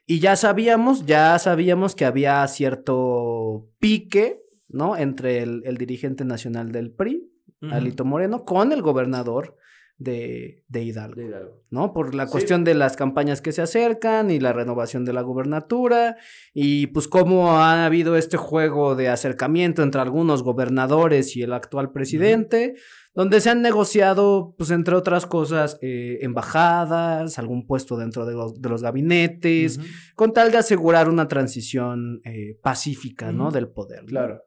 Y 0.07 0.19
ya 0.19 0.35
sabíamos, 0.37 1.05
ya 1.05 1.37
sabíamos 1.37 1.93
que 1.93 2.05
había 2.05 2.47
cierto 2.47 3.67
pique, 3.79 4.41
¿no? 4.69 4.95
Entre 4.97 5.43
el, 5.43 5.61
el 5.65 5.77
dirigente 5.77 6.23
nacional 6.25 6.71
del 6.71 6.91
PRI. 6.91 7.29
Alito 7.71 8.05
Moreno, 8.05 8.43
con 8.43 8.71
el 8.71 8.83
gobernador 8.83 9.57
de, 9.97 10.63
de 10.67 10.83
Hidalgo, 10.83 11.15
De 11.19 11.25
Hidalgo. 11.27 11.63
¿no? 11.71 11.91
Por 11.91 12.13
la 12.13 12.27
Sí. 12.27 12.31
cuestión 12.33 12.63
de 12.63 12.75
las 12.75 12.95
campañas 12.95 13.41
que 13.41 13.51
se 13.51 13.63
acercan 13.63 14.29
y 14.29 14.39
la 14.39 14.53
renovación 14.53 15.05
de 15.05 15.11
la 15.13 15.21
gubernatura 15.23 16.17
y 16.53 16.85
pues 16.87 17.07
cómo 17.07 17.53
ha 17.57 17.83
habido 17.83 18.15
este 18.15 18.37
juego 18.37 18.93
de 18.95 19.09
acercamiento 19.09 19.81
entre 19.81 19.99
algunos 20.01 20.43
gobernadores 20.43 21.35
y 21.35 21.41
el 21.41 21.51
actual 21.51 21.91
presidente, 21.91 22.75
donde 23.17 23.41
se 23.41 23.49
han 23.49 23.61
negociado, 23.63 24.53
pues 24.57 24.69
entre 24.69 24.93
otras 24.95 25.25
cosas, 25.25 25.77
eh, 25.81 26.19
embajadas, 26.21 27.39
algún 27.39 27.65
puesto 27.65 27.97
dentro 27.97 28.25
de 28.25 28.33
los, 28.35 28.61
de 28.61 28.69
los 28.69 28.83
gabinetes, 28.83 29.79
con 30.15 30.33
tal 30.33 30.51
de 30.51 30.57
asegurar 30.59 31.09
una 31.09 31.27
transición 31.27 32.21
eh, 32.23 32.57
pacífica, 32.61 33.31
¿no? 33.31 33.49
Del 33.51 33.67
poder. 33.69 34.05
Claro. 34.05 34.43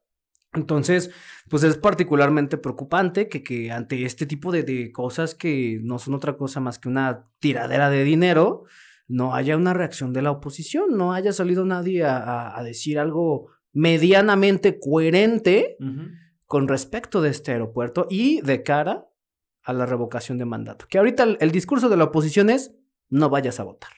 Entonces, 0.53 1.11
pues 1.49 1.63
es 1.65 1.77
particularmente 1.79 2.59
preocupante 2.59 3.29
que, 3.29 3.43
que 3.43 3.71
ante 3.73 4.05
este 4.05 4.25
tipo 4.27 4.51
de, 4.53 4.63
de 4.63 4.91
cosas 4.93 5.35
que 5.35 5.81
no 5.83 5.99
son 5.99 6.15
otra 6.15 6.37
cosa 6.37 6.61
más 6.61 6.79
que 6.79 6.89
una 6.89 7.27
tiradera 7.41 7.91
de 7.91 8.05
dinero, 8.05 8.65
no 9.09 9.35
haya 9.35 9.57
una 9.57 9.75
reacción 9.75 10.13
de 10.13 10.23
la 10.23 10.31
oposición, 10.31 10.97
no 10.97 11.13
haya 11.13 11.33
salido 11.33 11.65
nadie 11.65 12.05
a, 12.05 12.17
a- 12.19 12.59
a 12.59 12.63
decir 12.63 12.99
algo 13.01 13.49
medianamente 13.73 14.79
coherente. 14.79 15.77
Con 16.51 16.67
respecto 16.67 17.23
de 17.23 17.31
este 17.31 17.53
aeropuerto 17.53 18.09
y 18.11 18.41
de 18.41 18.65
cara 18.65 19.09
a 19.63 19.73
la 19.73 19.87
revocación 19.87 20.37
de 20.37 20.47
mandato. 20.47 20.87
Que 20.91 20.99
ahorita 20.99 21.23
el, 21.39 21.53
discurso 21.53 21.89
de 21.89 21.97
la 21.97 22.03
oposición 22.03 22.51
es 22.51 22.75
no 23.09 23.31
vayas 23.31 23.61
a 23.61 23.63
votar. 23.63 23.93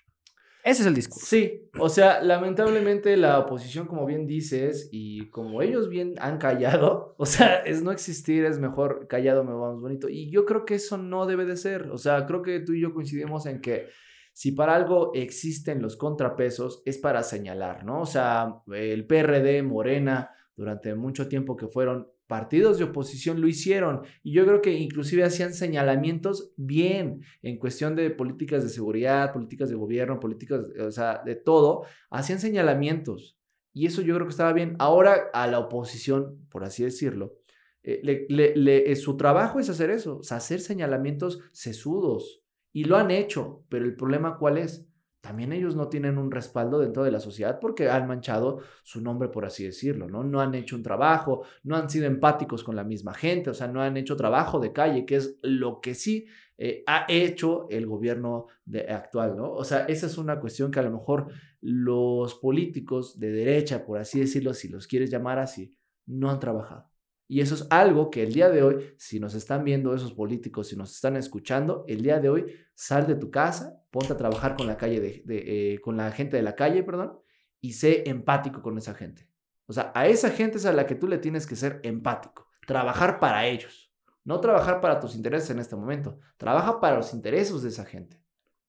Ese 0.63 0.83
es 0.83 0.87
el 0.87 0.95
discurso. 0.95 1.25
Sí, 1.25 1.71
o 1.79 1.89
sea, 1.89 2.21
lamentablemente 2.21 3.17
la 3.17 3.39
oposición, 3.39 3.87
como 3.87 4.05
bien 4.05 4.27
dices, 4.27 4.91
y 4.93 5.31
como 5.31 5.63
ellos 5.63 5.89
bien 5.89 6.17
han 6.19 6.37
callado, 6.37 7.15
o 7.19 7.25
sea, 7.25 7.61
es 7.61 7.83
no 7.83 7.91
existir, 7.91 8.45
es 8.45 8.59
mejor 8.59 9.07
callado, 9.09 9.45
me 9.45 9.55
va 9.55 9.73
más 9.73 9.81
bonito. 9.81 10.11
Y 10.11 10.31
yo 10.31 10.45
creo 10.45 10.67
que 10.67 10.75
eso 10.75 10.99
no 10.99 11.25
debe 11.25 11.47
de 11.47 11.57
ser. 11.57 11.89
O 11.91 11.97
sea, 11.97 12.27
creo 12.27 12.43
que 12.43 12.61
tú 12.61 12.75
y 12.75 12.83
yo 12.83 12.93
coincidimos 12.93 13.47
en 13.47 13.63
que 13.63 13.87
si 14.35 14.53
para 14.53 14.77
algo 14.77 15.13
existen 15.15 15.81
los 15.81 15.97
contrapesos, 15.97 16.83
es 16.85 16.99
para 16.99 17.23
señalar, 17.23 17.87
¿no? 17.87 18.03
O 18.03 18.07
sea, 18.07 18.57
el 18.71 19.07
PRD, 19.07 19.63
Morena, 19.63 20.33
durante 20.55 20.95
mucho 20.95 21.29
tiempo 21.29 21.57
que 21.57 21.69
fueron 21.69 22.12
partidos 22.33 22.79
de 22.79 22.85
oposición 22.85 23.43
lo 23.43 23.47
hicieron 23.47 24.07
y 24.23 24.33
yo 24.33 24.47
creo 24.47 24.63
que 24.63 24.73
inclusive 24.73 25.23
hacían 25.23 25.53
señalamientos 25.53 26.55
bien 26.57 27.21
en 27.43 27.59
cuestión 27.59 27.95
de 27.95 28.09
políticas 28.09 28.63
de 28.63 28.71
seguridad, 28.71 29.35
políticas 29.35 29.69
de 29.69 29.77
gobierno, 29.77 30.19
políticas, 30.19 30.63
o 30.81 30.91
sea, 30.91 31.21
de 31.27 31.35
todo, 31.35 31.85
hacían 32.09 32.41
señalamientos 32.41 33.37
y 33.75 33.85
eso 33.85 34.01
yo 34.01 34.15
creo 34.15 34.27
que 34.27 34.31
estaba 34.31 34.55
bien. 34.55 34.77
Ahora 34.79 35.29
a 35.35 35.47
la 35.47 35.59
oposición, 35.59 36.39
por 36.49 36.65
así 36.65 36.83
decirlo, 36.83 37.35
eh, 37.83 38.27
eh, 38.31 38.97
su 38.97 39.19
trabajo 39.19 39.61
es 39.61 39.69
hacer 39.69 39.91
eso, 39.91 40.23
sea, 40.23 40.39
hacer 40.39 40.61
señalamientos 40.61 41.41
sesudos 41.53 42.43
y 42.73 42.85
lo 42.85 42.97
han 42.97 43.11
hecho, 43.11 43.63
pero 43.69 43.85
el 43.85 43.95
problema 43.95 44.39
cuál 44.39 44.57
es? 44.57 44.87
También 45.23 45.53
ellos 45.53 45.77
no 45.77 45.89
tienen 45.89 46.19
un 46.19 46.31
respaldo 46.33 46.81
dentro 46.81 47.05
de 47.05 47.13
la 47.13 47.21
sociedad 47.21 47.61
porque 47.61 47.89
han 47.89 48.09
manchado 48.09 48.61
su 48.83 49.01
nombre, 49.01 49.29
por 49.31 49.47
así 49.47 49.65
decirlo, 49.65 50.09
¿no? 50.09 50.25
No 50.25 50.41
han 50.41 50.55
hecho 50.57 50.77
un 50.77 50.83
trabajo, 50.83 51.45
no 51.63 51.77
han 51.77 51.89
sido 51.89 52.07
empáticos 52.07 52.65
con 52.65 52.77
la 52.77 52.85
misma 52.85 53.15
gente, 53.15 53.49
o 53.51 53.55
sea, 53.55 53.69
no 53.69 53.81
han 53.83 53.97
hecho 53.97 54.17
trabajo 54.17 54.61
de 54.61 54.73
calle, 54.73 55.07
que 55.07 55.17
es 55.17 55.39
lo 55.43 55.81
que 55.81 55.95
sí 55.95 56.27
eh, 56.59 56.83
ha 56.87 57.07
hecho 57.09 57.69
el 57.71 57.87
gobierno 57.87 58.47
de- 58.65 58.89
actual, 58.91 59.37
¿no? 59.37 59.53
O 59.53 59.65
sea, 59.65 59.85
esa 59.87 60.07
es 60.07 60.19
una 60.19 60.41
cuestión 60.41 60.71
que 60.71 60.81
a 60.81 60.83
lo 60.83 60.91
mejor 60.91 61.29
los 61.61 62.35
políticos 62.37 63.19
de 63.19 63.31
derecha, 63.33 63.85
por 63.85 63.99
así 63.99 64.21
decirlo, 64.21 64.55
si 64.55 64.69
los 64.69 64.87
quieres 64.87 65.11
llamar 65.11 65.39
así, 65.39 65.75
no 66.07 66.31
han 66.31 66.41
trabajado. 66.41 66.92
Y 67.33 67.41
eso 67.41 67.55
es 67.55 67.67
algo 67.71 68.11
que 68.11 68.23
el 68.23 68.35
día 68.35 68.51
de 68.51 68.63
hoy, 68.63 68.95
si 68.99 69.19
nos 69.19 69.33
están 69.33 69.65
viendo 69.65 69.95
esos 69.95 70.13
políticos, 70.13 70.69
si 70.69 70.77
nos 70.77 70.95
están 70.95 71.17
escuchando, 71.17 71.87
el 71.89 72.03
día 72.03 72.21
de 72.21 72.29
hoy 72.29 72.45
sal 72.75 73.07
de 73.07 73.15
tu 73.15 73.31
casa, 73.31 73.81
ponte 73.91 74.13
a 74.13 74.19
trabajar 74.19 74.55
con 74.55 74.67
la 74.67 74.77
calle 74.77 75.01
de, 75.01 75.23
de, 75.25 75.73
eh, 75.73 75.81
con 75.81 75.97
la 75.97 76.13
gente 76.13 76.37
de 76.37 76.43
la 76.43 76.55
calle, 76.55 76.83
perdón, 76.83 77.19
y 77.59 77.73
sé 77.73 78.07
empático 78.07 78.61
con 78.61 78.77
esa 78.77 78.93
gente. 78.93 79.31
O 79.65 79.73
sea, 79.73 79.93
a 79.95 80.09
esa 80.09 80.29
gente 80.29 80.59
es 80.59 80.67
a 80.67 80.75
la 80.75 80.87
que 80.87 80.95
tú 80.95 81.09
le 81.09 81.17
tienes 81.17 81.47
que 81.47 81.57
ser 81.57 81.81
empático, 81.85 82.51
trabajar 82.67 83.19
para 83.19 83.47
ellos, 83.47 83.91
no 84.25 84.39
trabajar 84.39 84.83
para 84.83 85.01
tus 85.01 85.17
intereses 85.17 85.49
en 85.49 85.59
este 85.59 85.75
momento, 85.75 86.19
trabaja 86.37 86.81
para 86.81 86.97
los 86.97 87.15
intereses 87.15 87.63
de 87.63 87.71
esa 87.71 87.87
gente, 87.87 88.23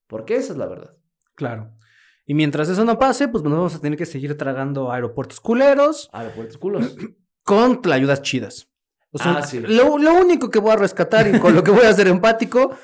porque 0.08 0.38
esa 0.38 0.54
es 0.54 0.58
la 0.58 0.68
verdad. 0.68 0.96
Claro. 1.36 1.76
Y 2.26 2.34
mientras 2.34 2.70
eso 2.70 2.86
no 2.86 2.98
pase, 2.98 3.28
pues 3.28 3.44
nos 3.44 3.52
vamos 3.52 3.76
a 3.76 3.82
tener 3.82 3.98
que 3.98 4.06
seguir 4.06 4.38
tragando 4.38 4.90
aeropuertos 4.90 5.42
culeros 5.42 6.10
Aeropuertos 6.14 6.58
culos. 6.58 6.96
con 7.44 7.80
ayudas 7.92 8.22
chidas. 8.22 8.68
O 9.12 9.18
sea, 9.20 9.34
Ah, 9.40 9.44
sí. 9.44 9.60
lo, 9.60 9.98
lo 9.98 10.14
único 10.16 10.50
que 10.50 10.60
voy 10.60 10.72
a 10.72 10.76
rescatar 10.76 11.28
y 11.28 11.40
con 11.40 11.54
lo 11.54 11.64
que 11.64 11.72
voy 11.72 11.86
a 11.86 11.94
ser 11.94 12.08
empático, 12.08 12.76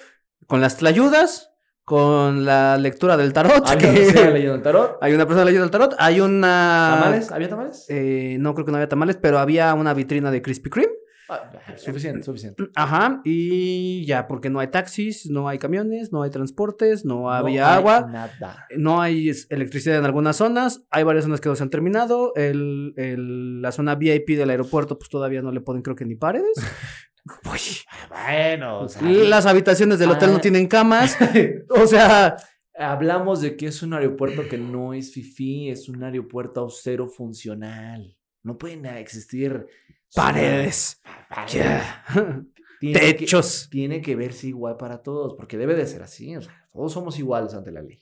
con 0.48 0.62
las 0.62 0.78
tlayudas, 0.78 1.52
con 1.86 2.46
la 2.46 2.78
lectura 2.78 3.18
del 3.18 3.34
tarot. 3.34 3.68
¿Alguien 3.68 3.96
que- 3.96 4.06
se 4.12 4.24
ha 4.24 4.30
leyendo 4.30 4.56
el 4.56 4.62
tarot? 4.62 4.98
hay 5.02 5.14
una 5.14 5.26
persona 5.26 5.46
leyendo 5.46 5.66
el 5.66 5.72
tarot, 5.72 5.96
hay 5.98 6.22
una... 6.22 6.98
¿Tamales? 7.00 7.32
¿Había 7.32 7.50
tamales? 7.50 7.86
Eh, 7.90 8.38
no 8.40 8.54
creo 8.54 8.64
que 8.66 8.72
no 8.72 8.78
había 8.78 8.90
tamales, 8.90 9.18
pero 9.20 9.40
había 9.40 9.74
una 9.74 9.94
vitrina 9.96 10.30
de 10.30 10.42
Krispy 10.44 10.70
Kreme. 10.70 10.94
Ah, 11.30 11.52
suficiente, 11.78 12.24
suficiente. 12.24 12.64
Ajá, 12.76 13.22
y 13.24 14.06
ya, 14.06 14.28
porque 14.28 14.50
no 14.50 14.60
hay 14.60 14.68
taxis, 14.68 15.30
no 15.30 15.48
hay 15.48 15.60
camiones, 15.60 16.12
no 16.12 16.24
hay 16.24 16.32
transportes, 16.32 17.06
no 17.06 17.22
No 17.22 17.32
había 17.32 17.72
hay 17.72 17.78
agua. 17.78 18.08
Nada. 18.12 18.66
No 18.78 19.00
hay 19.02 19.32
electricidad 19.50 19.98
en 20.00 20.06
algunas 20.06 20.38
zonas, 20.38 20.86
hay 20.90 21.04
varias 21.04 21.26
zonas 21.26 21.40
que 21.40 21.50
no 21.50 21.56
se 21.56 21.64
han 21.64 21.70
terminado, 21.70 22.34
el, 22.36 22.94
el- 22.98 23.62
la 23.62 23.72
zona 23.72 23.96
VIP 23.96 24.30
del 24.38 24.50
aeropuerto 24.50 24.98
pues 24.98 25.10
todavía 25.10 25.42
no 25.42 25.52
le 25.52 25.62
ponen 25.62 25.82
creo 25.84 25.96
que 25.96 26.06
ni 26.06 26.16
paredes. 26.16 26.56
Uy, 27.46 27.60
Bueno, 28.10 28.80
o 28.80 28.90
sea, 28.90 29.02
las 29.04 29.46
habitaciones 29.46 30.00
del 30.00 30.10
hotel 30.12 30.32
no 30.32 30.40
tienen 30.40 30.68
camas, 30.68 31.16
o 31.70 31.86
sea, 31.86 32.38
hablamos 32.76 33.42
de 33.42 33.56
que 33.56 33.68
es 33.68 33.84
un 33.84 33.94
aeropuerto 33.94 34.48
que 34.50 34.58
no 34.58 34.94
es 34.94 35.12
FIFI, 35.14 35.70
es 35.70 35.90
un 35.90 36.02
aeropuerto 36.04 36.62
austero 36.62 37.08
funcional. 37.08 38.16
No 38.42 38.58
pueden 38.58 38.86
existir 38.86 39.66
paredes, 40.16 41.02
paredes. 41.30 41.84
Tiene 42.80 43.00
que- 43.02 43.14
techos. 43.14 43.68
tiene 43.70 44.02
que 44.02 44.16
verse 44.16 44.48
igual 44.48 44.78
para 44.78 45.02
todos, 45.02 45.34
porque 45.36 45.58
debe 45.58 45.76
de 45.76 45.86
ser 45.86 46.02
así. 46.02 46.34
O 46.38 46.42
sea, 46.42 46.54
todos 46.72 46.94
somos 46.94 47.20
iguales 47.20 47.54
ante 47.54 47.72
la 47.74 47.82
ley. 47.82 48.00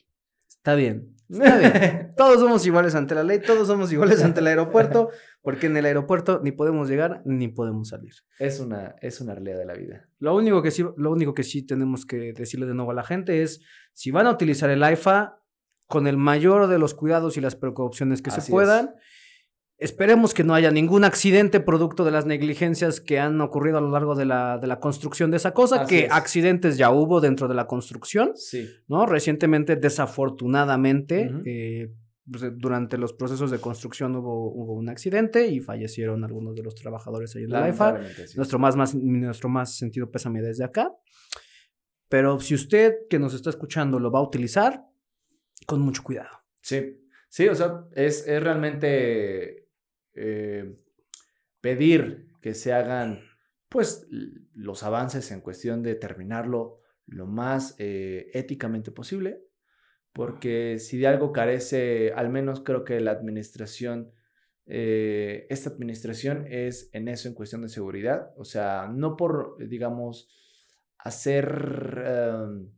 Está 0.48 0.76
bien, 0.76 1.16
está 1.28 1.58
bien. 1.58 2.12
Todos 2.16 2.38
somos 2.40 2.64
iguales 2.66 2.94
ante 2.94 3.14
la 3.14 3.22
ley, 3.22 3.40
todos 3.44 3.66
somos 3.68 3.92
iguales 3.92 4.22
ante 4.22 4.40
el 4.40 4.46
aeropuerto, 4.48 5.08
porque 5.42 5.66
en 5.66 5.76
el 5.76 5.84
aeropuerto 5.86 6.40
ni 6.42 6.52
podemos 6.52 6.88
llegar 6.88 7.22
ni 7.24 7.48
podemos 7.48 7.88
salir. 7.88 8.12
Es 8.38 8.58
una, 8.60 8.94
es 9.00 9.20
una 9.20 9.34
realidad 9.34 9.58
de 9.58 9.64
la 9.66 9.74
vida. 9.74 10.08
Lo 10.18 10.34
único 10.36 10.60
que 10.62 10.70
sí, 10.72 10.84
lo 10.96 11.10
único 11.12 11.32
que 11.34 11.44
sí 11.44 11.62
tenemos 11.64 12.04
que 12.06 12.32
decirle 12.32 12.66
de 12.66 12.74
nuevo 12.74 12.90
a 12.90 12.94
la 12.94 13.04
gente 13.04 13.42
es 13.42 13.60
si 13.94 14.10
van 14.10 14.26
a 14.26 14.30
utilizar 14.32 14.68
el 14.70 14.82
AIFA 14.82 15.40
con 15.86 16.06
el 16.06 16.16
mayor 16.16 16.66
de 16.66 16.78
los 16.78 16.92
cuidados 16.94 17.36
y 17.36 17.40
las 17.40 17.54
precauciones 17.56 18.20
que 18.20 18.30
Así 18.30 18.40
se 18.42 18.50
puedan. 18.52 18.94
Esperemos 19.80 20.34
que 20.34 20.42
no 20.42 20.54
haya 20.54 20.72
ningún 20.72 21.04
accidente 21.04 21.60
producto 21.60 22.04
de 22.04 22.10
las 22.10 22.26
negligencias 22.26 23.00
que 23.00 23.20
han 23.20 23.40
ocurrido 23.40 23.78
a 23.78 23.80
lo 23.80 23.90
largo 23.90 24.16
de 24.16 24.24
la, 24.24 24.58
de 24.58 24.66
la 24.66 24.80
construcción 24.80 25.30
de 25.30 25.36
esa 25.36 25.54
cosa, 25.54 25.82
Así 25.82 25.88
que 25.94 26.04
es. 26.06 26.12
accidentes 26.12 26.76
ya 26.76 26.90
hubo 26.90 27.20
dentro 27.20 27.46
de 27.46 27.54
la 27.54 27.68
construcción, 27.68 28.32
Sí. 28.34 28.68
¿no? 28.88 29.06
Recientemente, 29.06 29.76
desafortunadamente, 29.76 31.30
eh, 31.44 31.92
pues, 32.30 32.42
eh, 32.42 32.50
durante 32.54 32.98
los 32.98 33.12
procesos 33.12 33.52
de 33.52 33.60
construcción 33.60 34.16
hubo, 34.16 34.50
hubo 34.52 34.74
un 34.74 34.88
accidente 34.88 35.46
y 35.46 35.60
fallecieron 35.60 36.24
algunos 36.24 36.56
de 36.56 36.62
los 36.64 36.74
trabajadores 36.74 37.36
ahí 37.36 37.44
en. 37.44 37.50
Lamentablemente, 37.50 38.26
sí. 38.26 38.36
Nuestro 38.36 38.58
más, 38.58 38.74
más, 38.74 38.94
nuestro 38.96 39.48
más 39.48 39.76
sentido 39.76 40.10
pésame 40.10 40.42
desde 40.42 40.64
acá. 40.64 40.90
Pero 42.08 42.40
si 42.40 42.54
usted 42.54 42.94
que 43.08 43.18
nos 43.20 43.32
está 43.34 43.50
escuchando 43.50 44.00
lo 44.00 44.10
va 44.10 44.18
a 44.18 44.22
utilizar, 44.22 44.82
con 45.66 45.80
mucho 45.80 46.02
cuidado. 46.02 46.30
Sí, 46.62 46.98
sí, 47.28 47.46
o 47.48 47.54
sea, 47.54 47.84
es, 47.94 48.26
es 48.26 48.42
realmente 48.42 49.67
eh, 50.18 50.76
pedir 51.60 52.28
que 52.40 52.54
se 52.54 52.72
hagan, 52.72 53.22
pues, 53.68 54.06
los 54.54 54.82
avances 54.82 55.30
en 55.30 55.40
cuestión 55.40 55.82
de 55.82 55.94
terminarlo 55.94 56.80
lo 57.06 57.26
más 57.26 57.74
eh, 57.78 58.30
éticamente 58.34 58.90
posible, 58.90 59.42
porque 60.12 60.78
si 60.78 60.98
de 60.98 61.06
algo 61.06 61.32
carece, 61.32 62.12
al 62.12 62.28
menos 62.28 62.60
creo 62.60 62.84
que 62.84 63.00
la 63.00 63.12
administración, 63.12 64.12
eh, 64.66 65.46
esta 65.48 65.70
administración 65.70 66.46
es 66.48 66.90
en 66.92 67.08
eso, 67.08 67.28
en 67.28 67.34
cuestión 67.34 67.62
de 67.62 67.68
seguridad, 67.68 68.32
o 68.36 68.44
sea, 68.44 68.88
no 68.92 69.16
por, 69.16 69.56
digamos, 69.68 70.28
hacer 70.98 72.04
em, 72.04 72.70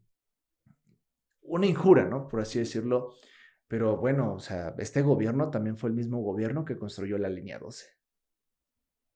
una 1.42 1.66
injura, 1.66 2.04
¿no? 2.04 2.28
Por 2.28 2.40
así 2.40 2.58
decirlo, 2.58 3.14
pero 3.70 3.96
bueno, 3.96 4.34
o 4.34 4.40
sea, 4.40 4.74
este 4.78 5.00
gobierno 5.00 5.48
también 5.48 5.76
fue 5.76 5.90
el 5.90 5.94
mismo 5.94 6.20
gobierno 6.20 6.64
que 6.64 6.76
construyó 6.76 7.16
la 7.18 7.28
línea 7.28 7.60
12. 7.60 7.86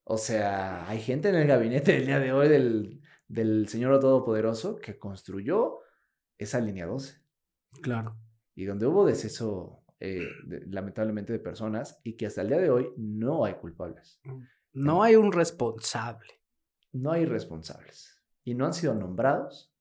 O 0.05 0.17
sea, 0.17 0.87
hay 0.87 1.01
gente 1.01 1.27
en 1.27 1.35
el 1.35 1.45
gabinete 1.47 1.91
del 1.91 2.05
día 2.05 2.19
de 2.19 2.31
hoy 2.31 2.47
del, 2.47 3.01
del 3.27 3.67
señor 3.67 3.99
Todopoderoso 3.99 4.77
que 4.77 4.97
construyó 4.97 5.79
esa 6.37 6.61
línea 6.61 6.85
12 6.85 7.19
Claro. 7.81 8.15
y 8.55 8.63
donde 8.63 8.85
hubo 8.87 9.05
deceso, 9.05 9.83
eh, 9.99 10.25
de- 10.45 10.65
lamentablemente, 10.67 11.33
de 11.33 11.39
personas 11.39 11.99
y 12.05 12.13
que 12.15 12.27
hasta 12.27 12.41
el 12.41 12.47
día 12.47 12.59
de 12.59 12.69
hoy 12.69 12.87
no 12.95 13.43
hay 13.43 13.55
culpables, 13.55 14.21
No 14.71 15.03
hay 15.03 15.15
un 15.17 15.33
responsable. 15.33 16.29
no 16.93 17.11
hay 17.11 17.25
responsables 17.25 18.21
y 18.45 18.53
no 18.55 18.65
han 18.67 18.73
sido 18.73 18.93
nombrados 18.95 19.73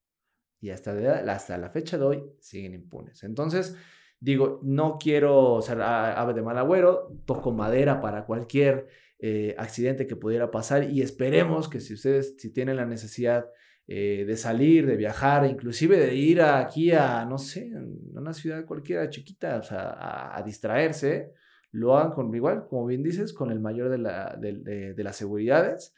y 0.60 0.70
hasta, 0.70 0.94
de- 0.94 1.08
hasta 1.30 1.58
la 1.58 1.70
fecha 1.70 1.96
de 1.96 2.04
hoy 2.04 2.24
siguen 2.40 2.74
impunes. 2.74 3.22
Entonces, 3.22 3.76
digo, 4.24 4.60
no 4.62 4.96
quiero 4.98 5.60
ser 5.60 5.80
ave 5.82 6.32
de 6.32 6.42
mal 6.42 6.56
agüero, 6.58 7.08
toco 7.26 7.52
madera 7.52 8.00
para 8.00 8.24
cualquier 8.24 8.86
eh, 9.18 9.54
accidente 9.58 10.06
que 10.06 10.16
pudiera 10.16 10.50
pasar 10.50 10.90
y 10.90 11.02
esperemos 11.02 11.68
que 11.68 11.80
si 11.80 11.92
ustedes, 11.94 12.34
si 12.38 12.50
tienen 12.52 12.76
la 12.76 12.86
necesidad 12.86 13.44
eh, 13.86 14.24
de 14.26 14.36
salir, 14.36 14.86
de 14.86 14.96
viajar, 14.96 15.44
inclusive 15.46 15.98
de 15.98 16.14
ir 16.14 16.40
aquí 16.40 16.90
a, 16.92 17.26
no 17.26 17.36
sé, 17.36 17.70
a 17.76 18.18
una 18.18 18.32
ciudad 18.32 18.64
cualquiera 18.64 19.10
chiquita, 19.10 19.58
o 19.58 19.62
sea, 19.62 20.34
a, 20.34 20.42
distraerse, 20.42 21.32
lo 21.70 21.96
hagan 21.96 22.12
con 22.12 22.34
igual, 22.34 22.66
como 22.68 22.86
bien 22.86 23.02
dices, 23.02 23.34
con 23.34 23.50
el 23.50 23.60
mayor 23.60 23.90
de, 23.90 23.98
la, 23.98 24.36
de- 24.40 24.94
de 24.94 25.04
las 25.04 25.16
seguridades 25.16 25.92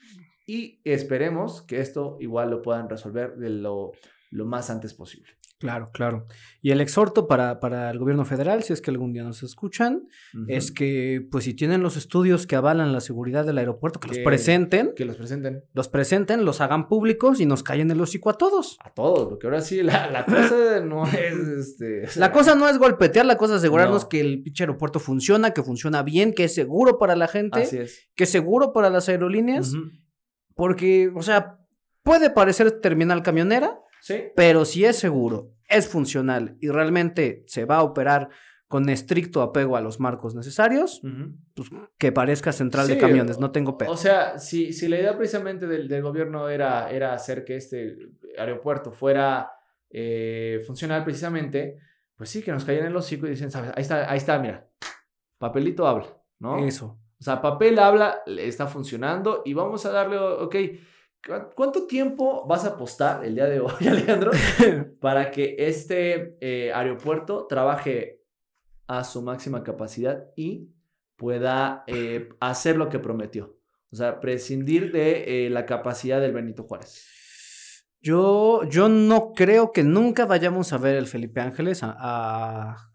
y 0.46 0.80
esperemos 0.84 1.62
que 1.62 1.80
esto 1.80 2.16
igual 2.20 2.50
lo 2.50 2.60
puedan 2.62 2.88
resolver 2.88 3.36
de 3.36 3.50
lo, 3.50 3.92
lo 4.30 4.44
más 4.46 4.68
antes 4.70 4.92
posible. 4.94 5.30
Claro, 5.58 5.88
claro. 5.92 6.26
Y 6.60 6.70
el 6.72 6.82
exhorto 6.82 7.26
para, 7.26 7.60
para 7.60 7.90
el 7.90 7.98
gobierno 7.98 8.26
federal, 8.26 8.62
si 8.62 8.74
es 8.74 8.82
que 8.82 8.90
algún 8.90 9.14
día 9.14 9.22
nos 9.22 9.42
escuchan, 9.42 10.02
es 10.48 10.70
que, 10.70 11.26
pues, 11.30 11.44
si 11.44 11.54
tienen 11.54 11.82
los 11.82 11.96
estudios 11.96 12.46
que 12.46 12.56
avalan 12.56 12.92
la 12.92 13.00
seguridad 13.00 13.46
del 13.46 13.56
aeropuerto, 13.56 13.98
que 13.98 14.08
los 14.08 14.18
presenten, 14.18 14.92
que 14.94 15.06
los 15.06 15.16
presenten 15.16 15.64
los 15.72 15.88
presenten, 15.88 16.44
los 16.44 16.60
hagan 16.60 16.88
públicos 16.88 17.40
y 17.40 17.46
nos 17.46 17.62
callen 17.62 17.90
el 17.90 18.00
hocico 18.02 18.28
a 18.28 18.34
todos. 18.34 18.76
a 18.84 18.92
todos, 18.92 19.28
porque 19.28 19.46
ahora 19.46 19.62
sí 19.62 19.82
la, 19.82 20.10
la 20.10 20.26
cosa 20.26 20.80
no 20.84 21.06
es 21.06 21.38
este. 21.48 22.04
o 22.04 22.08
sea, 22.10 22.20
La 22.20 22.32
cosa 22.32 22.54
no 22.54 22.68
es 22.68 22.76
golpetear, 22.76 23.24
la 23.24 23.38
cosa 23.38 23.54
es 23.54 23.60
asegurarnos 23.60 24.02
No. 24.02 24.08
que 24.10 24.20
el 24.20 24.42
pinche 24.42 24.64
aeropuerto 24.64 25.00
funciona, 25.00 25.52
que 25.52 25.62
funciona 25.62 26.02
bien, 26.02 26.34
que 26.34 26.44
es 26.44 26.54
seguro 26.54 26.98
para 26.98 27.16
la 27.16 27.28
gente, 27.28 27.62
Así 27.62 27.78
es. 27.78 28.08
que 28.14 28.24
es 28.24 28.30
seguro 28.30 28.74
para 28.74 28.90
las 28.90 29.08
aerolíneas, 29.08 29.72
porque, 30.54 31.10
o 31.14 31.22
sea, 31.22 31.58
puede 32.02 32.30
parecer 32.30 32.80
terminal 32.80 33.22
camionera, 33.22 33.80
Sí. 34.06 34.24
pero 34.36 34.64
si 34.64 34.84
es 34.84 34.96
seguro 34.96 35.50
es 35.68 35.88
funcional 35.88 36.56
y 36.60 36.68
realmente 36.68 37.42
se 37.48 37.64
va 37.64 37.78
a 37.78 37.82
operar 37.82 38.28
con 38.68 38.88
estricto 38.88 39.42
apego 39.42 39.76
a 39.76 39.80
los 39.80 39.98
marcos 39.98 40.34
necesarios, 40.36 41.00
pues 41.54 41.68
que 41.98 42.12
parezca 42.12 42.52
central 42.52 42.86
de 42.86 42.98
camiones, 42.98 43.38
no 43.40 43.50
tengo 43.50 43.76
pedo. 43.76 43.90
O 43.90 43.96
sea, 43.96 44.38
si, 44.38 44.72
si 44.72 44.86
la 44.88 44.98
idea 44.98 45.16
precisamente 45.16 45.66
del, 45.66 45.88
del 45.88 46.02
gobierno 46.02 46.48
era, 46.48 46.88
era 46.90 47.14
hacer 47.14 47.44
que 47.44 47.56
este 47.56 47.96
aeropuerto 48.38 48.92
fuera 48.92 49.50
eh, 49.90 50.62
funcional 50.66 51.02
precisamente, 51.04 51.78
pues 52.16 52.30
sí, 52.30 52.42
que 52.42 52.52
nos 52.52 52.64
caían 52.64 52.82
en 52.82 52.90
el 52.90 52.96
hocico 52.96 53.26
y 53.26 53.30
dicen, 53.30 53.50
¿sabes? 53.50 53.70
Ahí 53.76 53.82
está, 53.82 54.10
ahí 54.10 54.18
está, 54.18 54.38
mira, 54.38 54.68
papelito 55.38 55.86
habla, 55.86 56.06
¿no? 56.38 56.64
Eso. 56.64 56.98
O 57.20 57.22
sea, 57.24 57.40
papel 57.40 57.78
habla, 57.78 58.18
está 58.26 58.66
funcionando 58.66 59.42
y 59.44 59.54
vamos 59.54 59.86
a 59.86 59.90
darle, 59.92 60.18
ok, 60.18 60.54
¿cu- 60.54 60.66
¿cuánto 61.54 61.86
tiempo 61.86 62.46
vas 62.46 62.64
a 62.64 62.68
apostar 62.68 63.24
el 63.24 63.34
día 63.34 63.46
de 63.46 63.60
hoy, 63.60 63.72
Alejandro, 63.88 64.30
para 65.00 65.30
que 65.30 65.56
este 65.58 66.36
eh, 66.40 66.72
aeropuerto 66.72 67.46
trabaje 67.46 68.22
a 68.86 69.04
su 69.04 69.22
máxima 69.22 69.62
capacidad 69.62 70.26
y 70.36 70.70
pueda 71.16 71.84
eh, 71.86 72.28
hacer 72.40 72.76
lo 72.76 72.88
que 72.88 72.98
prometió? 72.98 73.56
O 73.90 73.96
sea, 73.96 74.20
prescindir 74.20 74.92
de 74.92 75.46
eh, 75.46 75.50
la 75.50 75.64
capacidad 75.64 76.20
del 76.20 76.32
Benito 76.32 76.64
Juárez. 76.64 77.86
Yo, 78.00 78.62
yo 78.64 78.88
no 78.88 79.32
creo 79.32 79.72
que 79.72 79.82
nunca 79.82 80.26
vayamos 80.26 80.72
a 80.72 80.78
ver 80.78 80.96
el 80.96 81.06
Felipe 81.06 81.40
Ángeles 81.40 81.82
a, 81.82 81.96
a 81.98 82.92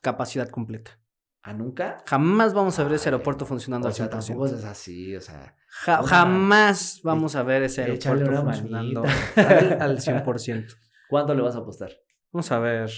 capacidad 0.00 0.48
completa. 0.48 0.98
¿A 1.42 1.54
nunca? 1.54 2.02
Jamás 2.06 2.52
vamos 2.52 2.78
a 2.78 2.84
ver 2.84 2.94
ese 2.94 3.08
aeropuerto 3.08 3.46
funcionando 3.46 3.86
O 3.86 3.88
al 3.88 3.94
sea, 3.94 4.06
100%. 4.10 4.10
tampoco 4.10 4.46
es 4.46 4.64
así, 4.64 5.16
o 5.16 5.20
sea... 5.20 5.56
Ja- 5.68 6.02
jamás 6.02 7.00
vamos 7.02 7.34
a 7.36 7.42
ver 7.42 7.62
ese 7.62 7.82
aeropuerto 7.82 8.42
funcionando 8.42 9.04
al, 9.36 9.80
al 9.80 9.98
100%. 10.00 10.76
¿Cuánto 11.08 11.34
le 11.34 11.42
vas 11.42 11.54
a 11.54 11.58
apostar? 11.60 11.92
Vamos 12.32 12.50
a 12.52 12.58
ver. 12.58 12.90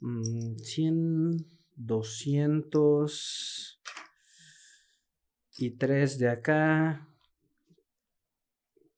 Mm, 0.00 0.56
100, 0.58 1.36
200 1.74 3.80
y 5.58 5.70
3 5.76 6.18
de 6.18 6.28
acá. 6.28 7.08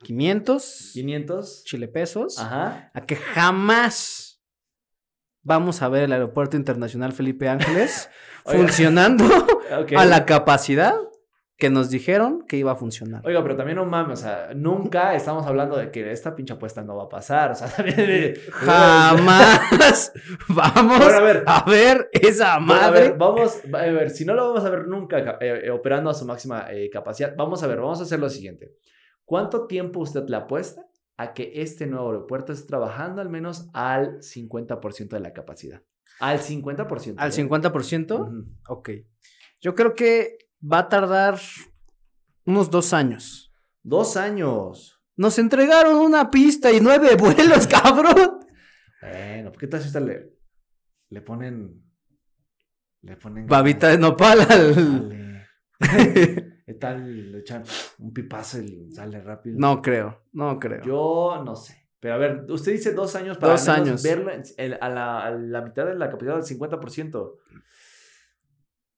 500 0.02 0.90
¿500? 0.94 1.64
chile 1.64 1.88
pesos. 1.88 2.38
Ajá. 2.38 2.90
A 2.94 3.06
que 3.06 3.16
jamás 3.16 4.27
vamos 5.42 5.82
a 5.82 5.88
ver 5.88 6.04
el 6.04 6.12
aeropuerto 6.12 6.56
internacional 6.56 7.12
Felipe 7.12 7.48
Ángeles 7.48 8.08
funcionando 8.44 9.24
a 9.96 10.04
la 10.04 10.24
capacidad 10.26 10.94
que 11.56 11.70
nos 11.70 11.90
dijeron 11.90 12.44
que 12.46 12.56
iba 12.56 12.70
a 12.70 12.76
funcionar. 12.76 13.20
Oiga, 13.26 13.42
pero 13.42 13.56
también 13.56 13.76
no 13.78 13.84
mames, 13.84 14.20
o 14.20 14.22
sea, 14.22 14.50
nunca 14.54 15.16
estamos 15.16 15.44
hablando 15.44 15.76
de 15.76 15.90
que 15.90 16.12
esta 16.12 16.36
pinche 16.36 16.52
apuesta 16.52 16.82
no 16.84 16.94
va 16.96 17.04
a 17.04 17.08
pasar, 17.08 17.50
o 17.50 17.54
sea, 17.56 17.66
también... 17.76 18.34
Jamás 18.52 20.12
vamos 20.48 20.98
Bueno, 20.98 21.16
a 21.18 21.20
ver. 21.20 21.42
a 21.46 21.64
ver 21.68 22.08
esa 22.12 22.58
Bueno, 22.58 22.74
a 22.74 22.76
madre. 22.90 23.00
ver, 23.08 23.18
vamos, 23.18 23.58
a 23.74 23.78
ver, 23.78 24.10
si 24.10 24.24
no 24.24 24.34
lo 24.34 24.46
vamos 24.52 24.64
a 24.64 24.70
ver 24.70 24.86
nunca 24.86 25.24
ca- 25.24 25.38
eh, 25.40 25.62
eh, 25.64 25.70
operando 25.70 26.10
a 26.10 26.14
su 26.14 26.24
máxima 26.26 26.66
eh, 26.70 26.88
capacidad, 26.90 27.34
vamos 27.36 27.60
a 27.62 27.66
ver, 27.66 27.78
vamos 27.80 27.98
a 27.98 28.04
hacer 28.04 28.20
lo 28.20 28.28
siguiente. 28.30 28.72
¿Cuánto 29.24 29.66
tiempo 29.66 29.98
usted 30.00 30.28
le 30.28 30.36
apuesta 30.36 30.82
a 31.18 31.34
que 31.34 31.60
este 31.60 31.86
nuevo 31.86 32.06
aeropuerto 32.10 32.52
esté 32.52 32.68
trabajando 32.68 33.20
al 33.20 33.28
menos 33.28 33.68
al 33.74 34.20
50% 34.20 35.08
de 35.08 35.20
la 35.20 35.32
capacidad? 35.32 35.82
Al 36.20 36.38
50%. 36.38 37.14
Al 37.18 37.30
¿eh? 37.30 37.34
50%. 37.34 38.20
Ujú. 38.20 38.46
Ok. 38.68 38.90
Yo 39.60 39.74
creo 39.74 39.94
que 39.94 40.38
va 40.62 40.78
a 40.78 40.88
tardar 40.88 41.38
unos 42.46 42.70
dos 42.70 42.92
años. 42.92 43.52
Dos 43.82 44.16
años. 44.16 45.02
Nos 45.16 45.40
entregaron 45.40 45.96
una 45.96 46.30
pista 46.30 46.70
y 46.70 46.80
nueve 46.80 47.16
vuelos, 47.18 47.66
cabrón. 47.66 48.46
Bueno, 49.02 49.50
¿por 49.50 49.60
qué 49.60 49.66
tal 49.66 49.82
si 49.82 50.00
le, 50.00 50.38
le 51.10 51.20
ponen... 51.20 51.82
Le 53.02 53.16
ponen... 53.16 53.46
Babita 53.48 53.88
de 53.88 53.98
nopal 53.98 54.40
al... 54.40 55.44
¿Qué 56.68 56.74
tal? 56.74 57.32
Le 57.32 57.38
echan 57.38 57.62
un 57.98 58.12
pipazo 58.12 58.60
y 58.60 58.92
sale 58.92 59.22
rápido. 59.22 59.56
No 59.58 59.80
creo, 59.80 60.20
no 60.34 60.58
creo. 60.58 60.82
Yo 60.84 61.42
no 61.42 61.56
sé. 61.56 61.88
Pero 61.98 62.12
a 62.14 62.18
ver, 62.18 62.44
usted 62.50 62.72
dice 62.72 62.92
dos 62.92 63.16
años 63.16 63.38
para 63.38 63.52
Dos 63.54 63.66
años. 63.70 64.02
verlo 64.02 64.30
en- 64.30 64.42
en- 64.58 64.76
a, 64.78 64.88
la, 64.90 65.20
a 65.24 65.30
la 65.30 65.62
mitad 65.62 65.86
de 65.86 65.94
la 65.94 66.10
capacidad 66.10 66.34
del 66.34 66.44
50%. 66.44 67.36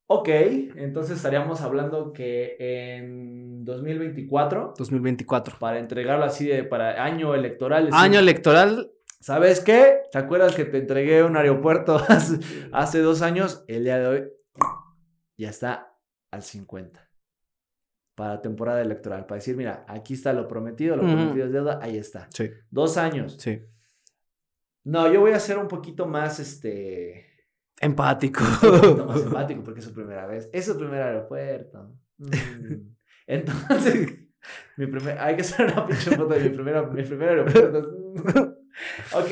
Ok, 0.08 0.28
entonces 0.28 1.16
estaríamos 1.18 1.60
hablando 1.60 2.12
que 2.12 2.56
en 2.58 3.64
2024, 3.64 4.74
2024. 4.76 5.58
para 5.60 5.78
entregarlo 5.78 6.24
así 6.24 6.48
de 6.48 6.64
para 6.64 7.04
año 7.04 7.36
electoral. 7.36 7.88
Año 7.92 8.18
electoral. 8.18 8.90
¿Sabes 9.20 9.60
qué? 9.60 9.98
¿Te 10.10 10.18
acuerdas 10.18 10.56
que 10.56 10.64
te 10.64 10.78
entregué 10.78 11.22
un 11.22 11.36
aeropuerto 11.36 11.94
hace, 12.08 12.40
hace 12.72 12.98
dos 12.98 13.22
años? 13.22 13.64
El 13.68 13.84
día 13.84 14.00
de 14.00 14.06
hoy 14.08 14.32
ya 15.38 15.50
está 15.50 15.96
al 16.32 16.42
50. 16.42 17.08
Para 18.20 18.42
temporada 18.42 18.82
electoral. 18.82 19.24
Para 19.24 19.36
decir, 19.36 19.56
mira, 19.56 19.86
aquí 19.88 20.12
está 20.12 20.34
lo 20.34 20.46
prometido, 20.46 20.94
lo 20.94 21.04
Ujú. 21.04 21.12
prometido 21.12 21.46
es 21.46 21.52
deuda, 21.54 21.78
ahí 21.80 21.96
está. 21.96 22.28
Sí, 22.34 22.50
Dos 22.70 22.98
años. 22.98 23.36
sí. 23.38 23.62
No, 24.84 25.10
yo 25.10 25.20
voy 25.22 25.32
a 25.32 25.40
ser 25.40 25.56
un 25.56 25.68
poquito 25.68 26.04
más, 26.04 26.38
este, 26.38 27.24
Empático. 27.80 28.44
un 28.44 28.80
poquito 28.82 29.06
más 29.06 29.22
empático 29.22 29.62
porque 29.64 29.80
es 29.80 29.86
su 29.86 29.94
primera 29.94 30.26
vez. 30.26 30.50
Es 30.52 30.66
su 30.66 30.76
primer 30.76 31.00
aeropuerto. 31.00 31.94
Mm. 32.18 32.90
Entonces, 33.26 34.18
mi 34.76 34.86
primer, 34.86 35.18
hay 35.18 35.36
que 35.36 35.40
hacer 35.40 35.72
una 35.72 35.86
pinche 35.86 36.10
foto 36.10 36.34
de 36.34 36.40
mi, 36.40 36.50
primera, 36.50 36.82
mi 36.82 37.02
primer 37.02 37.28
aeropuerto. 37.30 37.78
ok. 39.14 39.30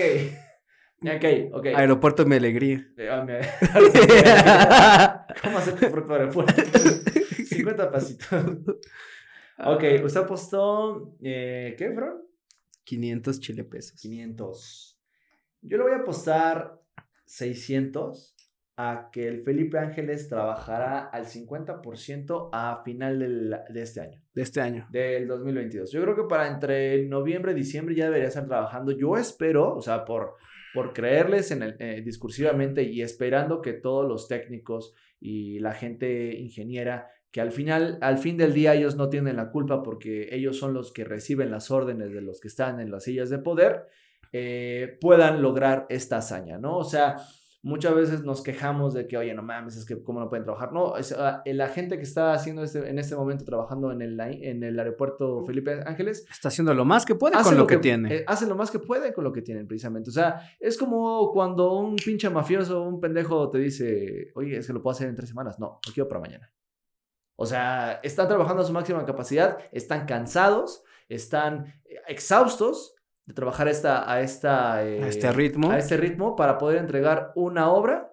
Ok, 1.03 1.24
ok. 1.53 1.66
Aeropuerto 1.76 2.24
de 2.24 2.30
mi 2.30 2.36
alegría. 2.36 2.89
Eh, 2.97 3.09
ah, 3.11 5.26
¿Cómo 5.43 5.59
hacer 5.59 5.74
tu 5.74 5.91
propio 5.91 6.14
aeropuerto? 6.14 6.55
50 7.59 7.91
pasitos. 7.91 8.29
Ok, 9.61 9.83
usted 10.05 10.21
apostó, 10.21 11.17
eh, 11.21 11.75
¿qué, 11.77 11.89
bro? 11.89 12.23
500 12.85 13.41
chile 13.41 13.65
pesos. 13.65 14.01
500. 14.01 15.01
Yo 15.63 15.77
le 15.79 15.83
voy 15.83 15.93
a 15.95 15.97
apostar 15.97 16.79
600 17.27 18.37
a 18.77 19.11
que 19.13 19.27
el 19.27 19.43
Felipe 19.43 19.77
Ángeles 19.79 20.29
trabajará 20.29 21.01
al 21.09 21.27
50% 21.27 22.51
a 22.53 22.83
final 22.85 23.19
del- 23.19 23.57
de 23.71 23.83
este 23.83 24.01
año, 24.01 24.23
De 24.33 24.43
este 24.43 24.61
año. 24.61 24.87
del 24.93 25.27
2022. 25.27 25.91
Yo 25.91 26.01
creo 26.03 26.15
que 26.15 26.29
para 26.29 26.47
entre 26.47 27.05
noviembre 27.09 27.51
y 27.51 27.57
diciembre 27.57 27.97
ya 27.97 28.05
debería 28.05 28.29
estar 28.29 28.47
trabajando. 28.47 28.93
Yo 28.93 29.17
espero, 29.17 29.75
o 29.75 29.83
sea, 29.83 30.05
por, 30.05 30.35
por 30.73 30.93
creerles 30.93 31.51
en 31.51 31.65
el, 31.65 31.77
eh, 31.81 32.01
discursivamente 32.05 32.85
y 32.85 33.03
esperando 33.03 33.61
que 33.61 33.73
todos 33.73 34.09
los 34.09 34.29
técnicos 34.29 34.95
y 35.19 35.59
la 35.59 35.73
gente 35.75 36.39
ingeniera 36.39 37.09
que 37.31 37.41
al 37.41 37.53
final, 37.53 37.99
al 38.01 38.18
fin 38.18 38.37
del 38.37 38.55
día 38.55 38.74
ellos 38.74 38.97
no 38.97 39.09
tienen 39.09 39.37
la 39.37 39.51
culpa 39.51 39.83
porque 39.83 40.29
ellos 40.33 40.59
son 40.59 40.72
los 40.72 40.93
que 40.93 41.05
reciben 41.05 41.51
las 41.51 41.70
órdenes 41.70 42.12
de 42.12 42.22
los 42.22 42.41
que 42.41 42.49
están 42.49 42.81
en 42.81 42.91
las 42.91 43.05
sillas 43.05 43.31
de 43.31 43.39
poder, 43.39 43.87
eh, 44.33 44.97
puedan 45.01 45.43
lograr 45.43 45.87
esta 45.89 46.18
hazaña, 46.18 46.59
¿no? 46.59 46.76
O 46.76 46.85
sea, 46.85 47.16
muchas 47.62 47.95
veces 47.95 48.24
nos 48.24 48.43
quejamos 48.43 48.95
de 48.95 49.07
que, 49.07 49.16
oye, 49.16 49.35
no 49.35 49.43
mames, 49.43 49.76
es 49.76 49.85
que 49.85 50.03
cómo 50.03 50.20
no 50.20 50.29
pueden 50.29 50.45
trabajar. 50.45 50.72
No, 50.72 50.97
es, 50.97 51.12
ah, 51.12 51.43
la 51.45 51.68
gente 51.68 51.97
que 51.97 52.03
está 52.03 52.33
haciendo 52.33 52.62
este, 52.62 52.89
en 52.89 52.99
este 52.99 53.16
momento 53.16 53.45
trabajando 53.45 53.91
en 53.93 54.03
el, 54.03 54.18
en 54.20 54.62
el 54.62 54.79
aeropuerto 54.79 55.45
Felipe 55.45 55.83
Ángeles, 55.85 56.26
Está 56.31 56.49
haciendo 56.49 56.74
lo 56.74 56.85
más 56.85 57.05
que 57.05 57.14
puede 57.14 57.37
con 57.43 57.57
lo 57.57 57.66
que, 57.66 57.79
tiene. 57.79 58.14
eh, 58.14 58.24
hace 58.26 58.47
lo 58.47 58.55
más 58.55 58.70
que 58.70 58.79
puede 58.79 59.12
con 59.12 59.24
lo 59.24 59.33
que 59.33 59.43
tienen, 59.43 59.66
precisamente. 59.66 60.11
O 60.11 60.12
sea, 60.12 60.41
es 60.61 60.79
como 60.79 61.31
cuando 61.33 61.74
un 61.74 61.97
pinche 61.97 62.31
mafioso, 62.31 62.83
un 62.83 63.01
pendejo 63.01 63.51
te 63.51 63.59
dice, 63.59 64.31
oye, 64.35 64.59
es 64.59 64.66
que 64.66 64.72
lo 64.72 64.83
puedo 64.83 64.93
hacer 64.93 65.09
en 65.09 65.16
tres 65.16 65.29
semanas. 65.29 65.59
No, 65.59 65.81
lo 65.87 65.93
quiero 65.93 66.09
para 66.09 66.20
mañana. 66.20 66.51
O 67.41 67.47
sea, 67.47 68.01
están 68.03 68.26
trabajando 68.26 68.62
a 68.62 68.66
su 68.66 68.72
máxima 68.72 69.07
capacidad, 69.07 69.59
están 69.70 70.07
cansados, 70.07 70.82
están 71.09 71.66
eh, 71.84 72.01
exhaustos 72.09 72.97
de 73.26 73.32
trabajar 73.32 73.68
esta, 73.68 74.11
a, 74.11 74.20
esta, 74.22 74.84
eh, 74.84 75.05
a 75.05 75.07
este 75.07 75.30
ritmo. 75.30 75.70
a 75.70 75.78
este 75.78 75.97
ritmo 75.97 76.34
para 76.34 76.59
poder 76.59 76.78
entregar 76.78 77.30
una 77.36 77.70
obra 77.70 78.12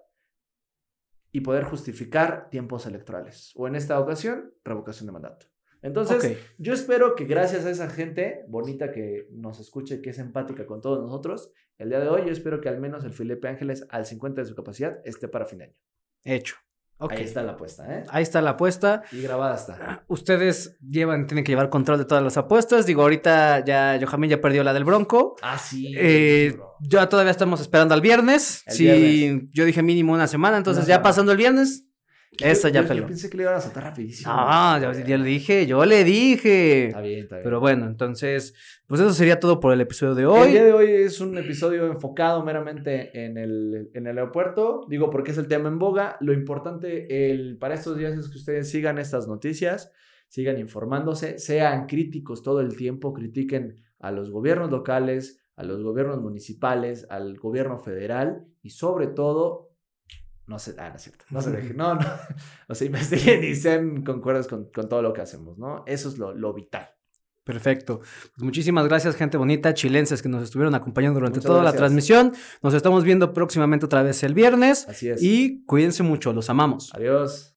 y 1.32 1.42
poder 1.42 1.64
justificar 1.64 2.52
tiempos 2.52 2.86
electorales. 2.86 3.52
O 3.56 3.68
en 3.68 3.76
esta 3.76 4.00
ocasión, 4.00 4.54
revocación 4.64 5.08
de 5.08 5.14
mandato. 5.14 5.48
Entonces, 5.82 6.38
yo 6.60 6.74
espero 6.74 7.16
que 7.16 7.26
gracias 7.26 7.66
a 7.66 7.72
esa 7.72 7.90
gente 7.90 8.46
bonita 8.48 8.92
que 8.92 9.28
nos 9.32 9.60
escuche, 9.60 10.04
que 10.04 10.12
es 10.12 10.20
empática 10.20 10.68
con 10.68 10.82
todos 10.82 11.02
nosotros, 11.02 11.52
el 11.80 11.90
día 11.90 12.00
de 12.00 12.10
hoy 12.10 12.26
yo 12.26 12.32
espero 12.32 12.62
que 12.62 12.70
al 12.70 12.80
menos 12.80 13.04
el 13.04 13.14
Felipe 13.14 13.48
Ángeles 13.48 13.88
al 13.90 14.06
50 14.06 14.42
de 14.42 14.48
su 14.48 14.56
capacidad 14.56 15.02
esté 15.04 15.28
para 15.28 15.46
fin 15.46 15.60
de 15.60 15.66
año. 15.66 15.76
Hecho. 16.24 16.58
Ahí 16.98 17.24
está 17.24 17.44
la 17.44 17.52
apuesta, 17.54 17.86
¿eh? 17.94 18.04
Ahí 18.10 18.24
está 18.24 18.42
la 18.42 18.52
apuesta. 18.52 19.04
Y 19.12 19.22
grabada 19.22 19.56
está. 19.56 20.04
Ustedes 20.08 20.78
llevan, 20.80 21.28
tienen 21.28 21.44
que 21.44 21.52
llevar 21.52 21.70
control 21.70 21.98
de 21.98 22.06
todas 22.06 22.24
las 22.24 22.38
apuestas. 22.38 22.86
Digo, 22.86 23.02
ahorita 23.02 23.64
ya 23.66 24.00
Johamín 24.04 24.30
ya 24.30 24.40
perdió 24.40 24.64
la 24.64 24.74
del 24.74 24.86
Bronco. 24.86 25.36
Ah, 25.42 25.58
sí. 25.58 25.94
Eh, 25.98 26.58
ya 26.80 27.10
todavía 27.10 27.32
estamos 27.32 27.60
esperando 27.60 27.94
al 27.94 28.02
viernes. 28.02 28.64
El 28.68 28.74
sí, 28.74 28.84
viernes. 28.86 29.50
yo 29.54 29.66
dije 29.66 29.84
mínimo 29.84 30.14
una 30.14 30.28
semana, 30.28 30.58
entonces 30.58 30.84
Una 30.84 30.88
ya 30.88 30.96
semana. 30.96 31.04
pasando 31.04 31.32
el 31.34 31.38
viernes, 31.38 31.86
Esa 32.44 32.70
ya 32.70 32.84
Yo- 32.86 32.94
yo 32.94 33.08
pensé 33.08 33.30
que 33.30 33.38
le 33.38 33.44
iban 33.44 33.56
a 33.56 33.62
soltar 33.62 33.84
rapidísimo. 33.84 34.32
No, 34.34 34.80
yo, 34.82 34.92
yo 35.06 35.18
le 35.18 35.24
dije, 35.26 35.66
yo 35.68 35.86
le 35.86 36.04
dije. 36.04 36.88
Está 36.88 37.02
bien, 37.02 37.20
está 37.20 37.36
bien. 37.36 37.44
Pero 37.44 37.60
bueno, 37.60 37.86
entonces, 37.88 38.54
pues 38.88 39.02
eso 39.02 39.12
sería 39.14 39.40
todo 39.40 39.60
por 39.60 39.74
el 39.74 39.82
episodio 39.82 40.16
de 40.16 40.24
El 40.24 40.52
día 40.52 40.62
hoy. 40.62 40.66
de 40.68 40.74
hoy 40.74 40.92
es 41.04 41.20
un 41.22 41.38
episodio 41.38 41.86
enfocado 41.88 42.44
meramente 42.44 43.26
en 43.26 43.38
el, 43.38 43.90
en 43.94 44.08
el 44.08 44.18
aeropuerto. 44.18 44.86
Digo, 44.90 45.10
porque 45.10 45.32
es 45.32 45.38
el 45.38 45.48
tema 45.48 45.70
en 45.70 45.80
boga. 45.80 46.18
Lo 46.22 46.34
importante 46.34 47.32
el, 47.32 47.58
para 47.58 47.76
estos 47.76 47.98
días 47.98 48.18
es 48.18 48.30
que 48.30 48.38
ustedes 48.38 48.70
sigan 48.70 48.98
estas 48.98 49.28
noticias, 49.28 49.92
sigan 50.28 50.60
informándose, 50.60 51.40
sean 51.40 51.86
críticos 51.88 52.42
todo 52.44 52.62
el 52.62 52.76
tiempo, 52.76 53.14
critiquen 53.14 53.76
a 54.00 54.12
los 54.12 54.30
gobiernos 54.32 54.70
locales, 54.72 55.40
a 55.56 55.64
los 55.64 55.82
gobiernos 55.82 56.22
municipales, 56.22 57.08
al 57.10 57.38
gobierno 57.38 57.80
federal 57.80 58.46
y 58.62 58.72
sobre 58.72 59.08
todo, 59.08 59.65
no 60.48 60.60
se, 60.60 60.76
ah, 60.78 60.90
no 60.90 60.96
es 60.96 61.02
cierto, 61.02 61.26
no 61.30 61.42
se 61.42 61.52
dejen, 61.52 61.78
no, 61.78 61.96
no, 61.96 62.06
o 62.68 62.76
sea, 62.76 62.88
investiguen 62.88 63.44
y 63.44 63.56
sean 63.56 64.04
concuerdos 64.04 64.48
con, 64.48 64.72
con 64.72 64.88
todo 64.88 65.02
lo 65.02 65.14
que 65.14 65.22
hacemos, 65.22 65.58
¿no? 65.58 65.84
Eso 65.88 66.10
es 66.10 66.18
lo, 66.18 66.34
lo 66.34 66.54
vital. 66.54 66.90
Perfecto. 67.44 68.00
Pues 68.00 68.44
muchísimas 68.44 68.88
gracias, 68.88 69.16
gente 69.16 69.38
bonita, 69.38 69.76
chilenses 69.76 70.24
que 70.24 70.30
nos 70.30 70.42
estuvieron 70.42 70.74
acompañando 70.74 71.20
durante 71.20 71.38
Muchas 71.38 71.52
toda 71.52 71.64
la 71.64 71.74
transmisión. 71.74 72.34
Nos 72.64 72.74
estamos 72.74 73.04
viendo 73.04 73.34
próximamente 73.34 73.86
otra 73.86 74.02
vez 74.02 74.24
el 74.24 74.34
viernes. 74.34 74.88
Así 74.90 75.10
es. 75.10 75.22
Y 75.22 75.64
cuídense 75.66 76.02
mucho, 76.02 76.34
los 76.34 76.50
amamos. 76.50 76.92
Adiós. 76.96 77.54